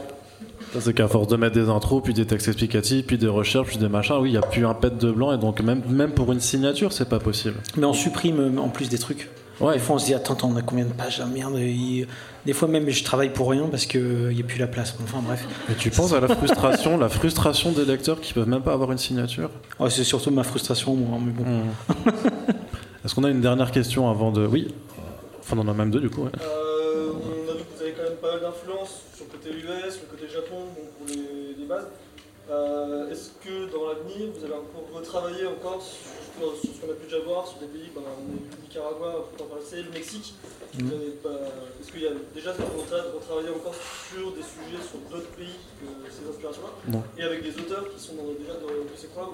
[0.81, 3.77] C'est qu'à force de mettre des intros, puis des textes explicatifs, puis des recherches, puis
[3.79, 6.12] des machins, oui, il n'y a plus un pet de blanc, et donc même, même
[6.12, 7.57] pour une signature, c'est pas possible.
[7.77, 9.29] Mais on supprime euh, en plus des trucs.
[9.61, 9.75] Ouais.
[9.75, 11.57] Des fois, on se dit attends, attends, on a combien de pages Ah, Merde.
[11.59, 12.07] il-
[12.47, 14.97] Des fois, même, je travaille pour rien parce qu'il n'y a plus la place.
[15.05, 15.47] Enfin, bref.
[15.70, 18.91] Et tu penses à la frustration, la frustration des lecteurs qui peuvent même pas avoir
[18.91, 19.51] une signature?
[19.79, 21.18] Ouais, c'est surtout ma frustration, moi.
[21.25, 21.45] Mais bon.
[21.45, 22.07] Hmm.
[23.05, 24.47] Est-ce qu'on a une dernière question avant de.
[24.47, 24.68] Oui?
[25.41, 26.23] Enfin, on en a même deux du coup.
[26.23, 26.31] ouais.
[26.41, 29.51] Euh, on a vu que vous avez quand même pas mal d'influence sur le côté
[29.51, 31.87] US, sur le côté Japon, bon, pour les, les bases.
[32.51, 33.70] Euh, Est-ce que
[34.31, 37.66] vous allez encore retravailler encore sur, sur ce qu'on a pu déjà voir, sur des
[37.66, 40.35] pays, ben, on a vu le Nicaragua, pour en passer, le Mexique
[40.73, 40.87] Mhm.
[40.89, 41.29] Vous avez pas-
[41.83, 45.29] Est-ce qu'il y a déjà cette volonté de retravailler encore sur des sujets, sur d'autres
[45.37, 46.99] pays que ces inspirations-là.
[47.18, 49.29] Et avec des auteurs qui sont dans- déjà dans, dans ces coins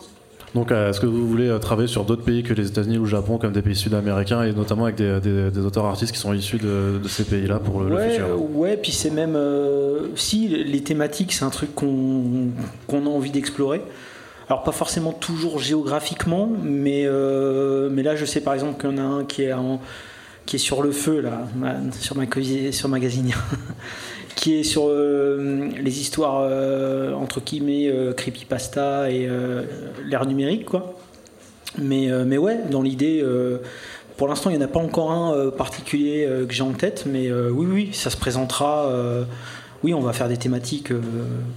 [0.52, 3.02] Donc, euh, est-ce que vous voulez euh, travailler sur d'autres pays que les États-Unis ou
[3.04, 6.18] le Japon, comme des pays sud-américains, et notamment avec des, des- des auteurs artistes qui
[6.18, 8.26] sont issus de, de ces pays-là pour le, futur?
[8.56, 9.36] ouais, puis c'est même.
[9.36, 12.48] euh, si, les thématiques, c'est un truc qu'on
[12.88, 13.80] qu'on a envie d'explorer.
[14.48, 18.94] Alors, pas forcément toujours géographiquement, mais, euh, mais là, je sais par exemple qu'il y
[18.94, 19.52] en a un qui est,
[20.46, 21.46] qui est sur le feu, là,
[22.00, 22.24] sur, ma,
[22.72, 23.30] sur Magazine,
[24.36, 29.28] qui est sur euh, les histoires, euh, entre guillemets, creepypasta et
[30.06, 30.94] l'ère numérique, quoi.
[31.76, 33.22] Mais, mais ouais, dans l'idée.
[34.16, 37.30] pour l'instant, il n'y en a pas encore un particulier que j'ai en tête, mais
[37.30, 38.90] oui, oui, ça se présentera.
[39.84, 41.00] Oui, on va faire des thématiques euh,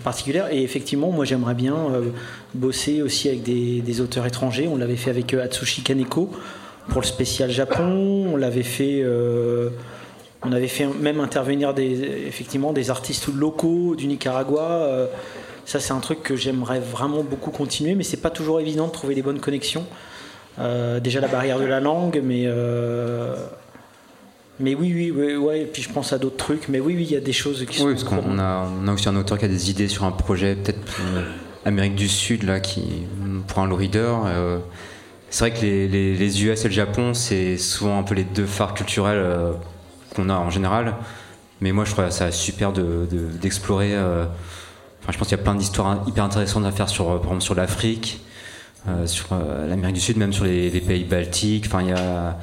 [0.03, 0.53] particulières.
[0.53, 2.09] Et effectivement, moi, j'aimerais bien euh,
[2.53, 4.67] bosser aussi avec des, des auteurs étrangers.
[4.67, 6.29] On l'avait fait avec euh, Atsushi Kaneko
[6.89, 8.27] pour le spécial Japon.
[8.33, 9.03] On l'avait fait.
[10.43, 11.91] on avait fait même intervenir des,
[12.27, 15.07] effectivement des artistes locaux du Nicaragua.
[15.65, 18.91] ça, c'est un truc que j'aimerais vraiment beaucoup continuer, mais c'est pas toujours évident de
[18.91, 19.85] trouver les bonnes connexions.
[20.57, 22.47] Déjà la barrière de la langue, mais
[24.61, 25.61] mais oui, oui, oui, ouais.
[25.61, 27.65] Et puis je pense à d'autres trucs, mais oui, oui, il y a des choses
[27.69, 27.85] qui sont.
[27.85, 30.11] Oui, parce qu'on a, on a aussi un auteur qui a des idées sur un
[30.11, 31.23] projet, peut-être pour euh,
[31.65, 32.83] Amérique du Sud, là, qui,
[33.47, 34.15] pour un low reader.
[34.25, 34.59] euh,
[35.29, 38.23] c'est vrai que les, les- les US et le Japon, c'est souvent un peu les
[38.25, 39.53] deux phares culturels euh,
[40.15, 40.95] qu'on a en général.
[41.61, 43.93] Mais moi, je trouve ça super de- de- d'explorer.
[43.95, 44.25] euh,
[45.01, 47.41] enfin, je pense qu'il y a plein d'histoires hyper intéressantes à faire sur, par exemple,
[47.41, 48.19] sur l'Afrique,
[49.05, 49.27] sur
[49.69, 51.65] l'Amérique du Sud, même sur les, les pays baltiques.
[51.67, 52.37] Enfin, il y a.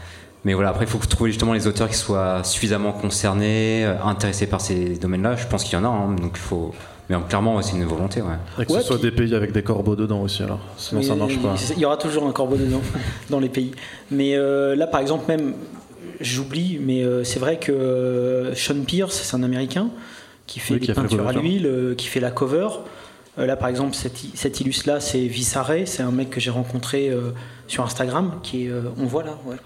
[0.48, 4.46] Mais voilà, après, il faut trouver justement les auteurs qui soient suffisamment concernés, euh, intéressés
[4.46, 5.36] par ces domaines-là.
[5.36, 6.72] Je pense qu'il y en a, hein, donc il faut.
[7.10, 8.28] Mais clairement, c'est une volonté, ouais.
[8.58, 10.60] Et que Ouais, ce soit puis- des pays avec des corbeaux dedans aussi, alors.
[10.78, 11.54] Sinon, ça Mais marche pas.
[11.76, 12.80] Il y aura toujours un corbeau dedans,
[13.28, 13.72] dans les pays.
[14.10, 15.52] Mais euh, là, par exemple, même,
[16.22, 19.90] j'oublie, mais euh, c'est vrai que euh, Sean Pierce, c'est un Américain
[20.46, 22.68] qui fait Oui, des peintures à l'huile, euh, qui fait la cover.
[23.38, 26.48] Euh, là, par exemple, cet, i- cet illustre-là, c'est Vissaré, c'est un mec que j'ai
[26.50, 27.32] rencontré euh,
[27.66, 29.56] sur Instagram, qui est, euh, on voit là, ouais,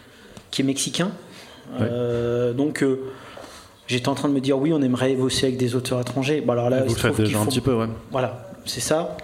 [0.53, 1.11] qui est mexicain.
[1.73, 1.89] Ouais.
[1.91, 3.01] Euh, donc, euh,
[3.89, 6.41] j'étais en train de me dire, oui, on aimerait bosser avec des auteurs étrangers.
[6.41, 7.89] Bon, alors là, vous faites déjà un petit peu, ouais.
[8.12, 9.16] voilà, c'est ça.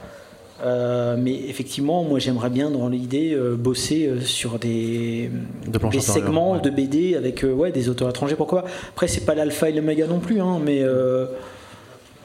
[0.65, 5.31] Euh, mais effectivement, moi j'aimerais bien dans l'idée euh, bosser euh, sur des,
[6.01, 6.61] segments ouais.
[6.61, 8.69] de BD avec euh, ouais, des auteurs étrangers, pourquoi pas?
[8.89, 11.27] Après, c'est pas l'alpha et l'oméga non plus, hein, mais, euh,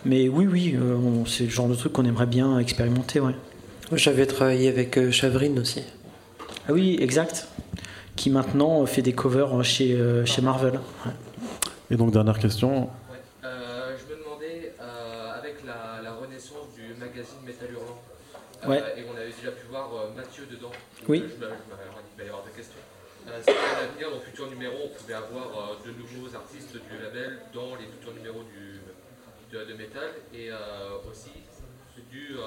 [0.03, 0.97] mais oui, oui, euh,
[1.27, 3.19] c'est le genre de truc qu'on aimerait bien expérimenter.
[3.19, 3.35] Ouais.
[3.91, 5.83] J'avais travaillé avec euh, Chavrine aussi.
[6.67, 7.47] Ah oui, exact.
[8.15, 10.79] Qui maintenant fait des covers chez, euh, chez Marvel.
[11.05, 11.11] Ouais.
[11.91, 12.89] Et donc, dernière question.
[13.43, 18.01] Euh, je me demandais, euh, avec la, la renaissance du magazine Métal Hurlant,
[18.63, 18.79] euh, Ouais.
[18.97, 20.71] et on avait déjà pu voir euh, Mathieu dedans,
[21.09, 21.19] Oui.
[21.21, 22.79] euh, je me- il va y avoir deux questions.
[23.27, 26.95] Euh, c'est qu'à l'avenir, dans futurs numéros, on pouvait avoir euh, de nouveaux artistes du
[27.03, 28.79] label dans les futurs numéros du,
[29.57, 30.55] de, de métal, et euh,
[31.09, 31.31] aussi,
[32.11, 32.41] dû euh,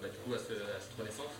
[0.00, 1.32] bah, du coup, à, ce- à cette renaissance,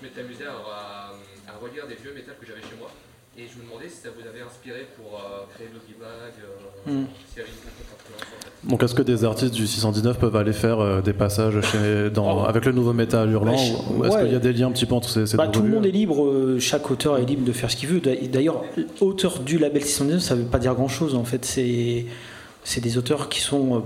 [0.00, 1.12] je m'étais amusé à, à-
[1.48, 2.90] à relire des vieux métals que j'avais chez moi.
[3.36, 6.92] Et je me demandais si ça vous avait inspiré pour euh, créer Doggy Bag, euh,
[6.92, 7.02] Mm.
[7.02, 8.68] en fait.
[8.68, 12.44] Donc, est-ce que des artistes du 619 peuvent aller faire euh, des passages chez, dans,
[12.44, 14.22] avec le nouveau métal hurlant Bah, je- ou est-ce ouais.
[14.24, 15.70] qu'il y a des liens un petit peu entre ces, ces Bah, deux tout le
[15.72, 18.00] monde est libre, euh, chaque auteur est libre de faire ce qu'il veut.
[18.00, 18.62] D'a- D'ailleurs,
[19.00, 21.44] auteur du label 619, ça veut pas dire grand chose en fait.
[21.44, 23.80] C'est des auteurs qui sont euh,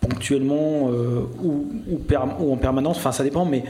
[0.00, 3.64] ponctuellement euh, ou, ou, perm- ou en permanence, enfin ça dépend, mais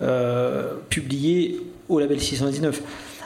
[0.00, 2.80] euh, publiés au label 619.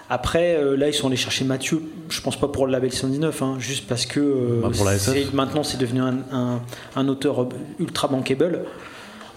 [0.09, 3.43] Après, euh, là, ils sont allés chercher Mathieu, je pense pas pour le label 619,
[3.43, 4.69] hein, juste parce que euh, Bah,
[4.99, 6.61] c'est- maintenant c'est devenu un, un-
[6.95, 7.49] un auteur
[7.81, 8.61] ultra bankable.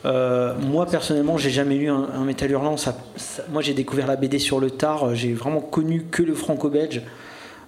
[0.05, 2.77] Euh, moi personnellement, j'ai jamais lu un, un métal hurlant.
[2.77, 5.15] Ça, ça- moi, j'ai découvert la BD sur le tard.
[5.15, 7.01] J'ai vraiment connu que le franco-belge.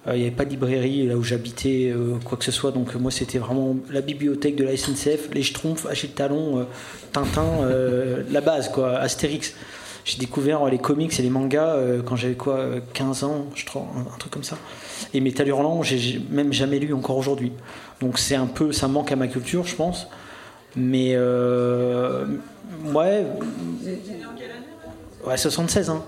[0.08, 2.72] Il n'y avait pas de librairie là où j'habitais, quoi que ce soit.
[2.72, 6.66] Donc, moi, c'était vraiment la bibliothèque de la SNCF, les Schtroumpfs, Achille Talon,
[7.12, 7.68] Tintin,
[8.30, 9.54] la base, quoi, Astérix.
[10.04, 13.46] J'ai découvert euh, les comics et les mangas euh, quand j'avais quoi, euh, 15 ans,
[13.54, 14.56] je crois, un, un truc comme ça.
[15.14, 17.52] Et Métal Hurlant, j'ai même jamais lu encore aujourd'hui.
[18.00, 20.08] Donc, c'est un peu, ça manque à ma culture, je pense.
[20.74, 22.24] Mais euh,
[22.94, 23.26] ouais,
[25.26, 26.02] ouais, 76 hein.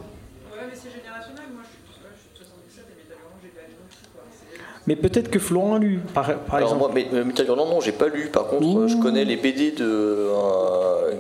[4.87, 6.79] Mais peut-être que Florent a lu, par, par Alors exemple.
[6.79, 8.29] moi, mais, euh, Metal Hurlant, non, j'ai pas lu.
[8.29, 11.13] Par contre, euh, je connais les BD de, euh,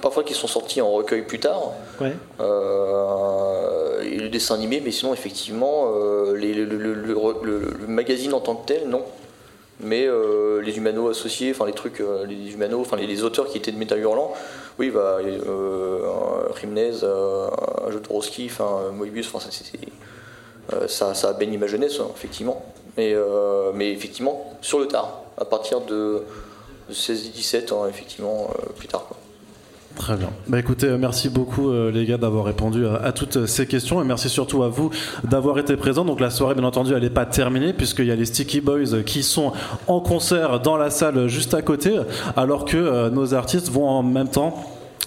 [0.00, 1.72] parfois qui sont sortis en recueil plus tard.
[2.00, 2.12] Ouais.
[2.40, 7.58] Euh, et le dessin animé, mais sinon, effectivement, euh, les- le, le- le- le- le-
[7.80, 9.02] le magazine en tant que tel, non.
[9.80, 13.58] Mais euh, les humanos associés, enfin les trucs, les humanos, enfin les, les auteurs qui
[13.58, 14.32] étaient de Metal Hurlant,
[14.80, 15.18] oui, bah,
[16.60, 17.48] Rimnez, euh,
[17.90, 19.50] Jodorowsky, enfin Moebius, enfin ça,
[20.88, 22.64] ça, ça a baigné ma jeunesse, hein, effectivement.
[22.96, 23.14] Mais,
[23.74, 26.22] mais effectivement, sur le tard, à partir de
[26.90, 29.04] 16-17, hein, effectivement, plus tard.
[29.06, 29.16] Quoi.
[29.98, 30.30] Très bien.
[30.46, 34.00] Bah écoutez, euh, merci beaucoup euh, les gars d'avoir répondu à, à toutes ces questions
[34.00, 34.90] et merci surtout à vous
[35.24, 36.04] d'avoir été présents.
[36.04, 39.02] Donc la soirée, bien entendu, elle n'est pas terminée puisqu'il y a les Sticky Boys
[39.04, 39.52] qui sont
[39.88, 41.98] en concert dans la salle juste à côté,
[42.36, 44.54] alors que euh, nos artistes vont en même temps.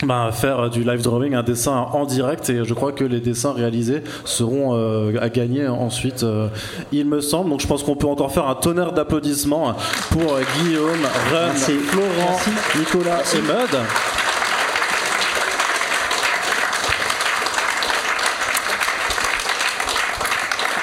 [0.03, 3.53] bah, faire du live drawing, un dessin en direct et je crois que les dessins
[3.53, 6.47] réalisés seront euh, à gagner ensuite, euh,
[6.91, 7.49] il me semble.
[7.49, 9.73] Donc je pense qu'on peut encore faire un tonnerre d'applaudissements
[10.09, 11.73] pour euh, Guillaume, Run, Merci.
[11.73, 12.39] Florent,
[12.77, 13.79] Nicolas et Mud.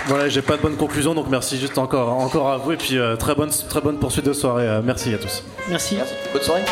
[0.09, 2.97] Voilà, j'ai pas de bonne conclusion, donc merci juste encore, encore à vous et puis
[2.97, 4.67] euh, très bonne, très bonne poursuite de soirée.
[4.67, 5.45] Euh, merci à tous.
[5.69, 5.99] Merci.
[6.33, 6.63] Bonne soirée.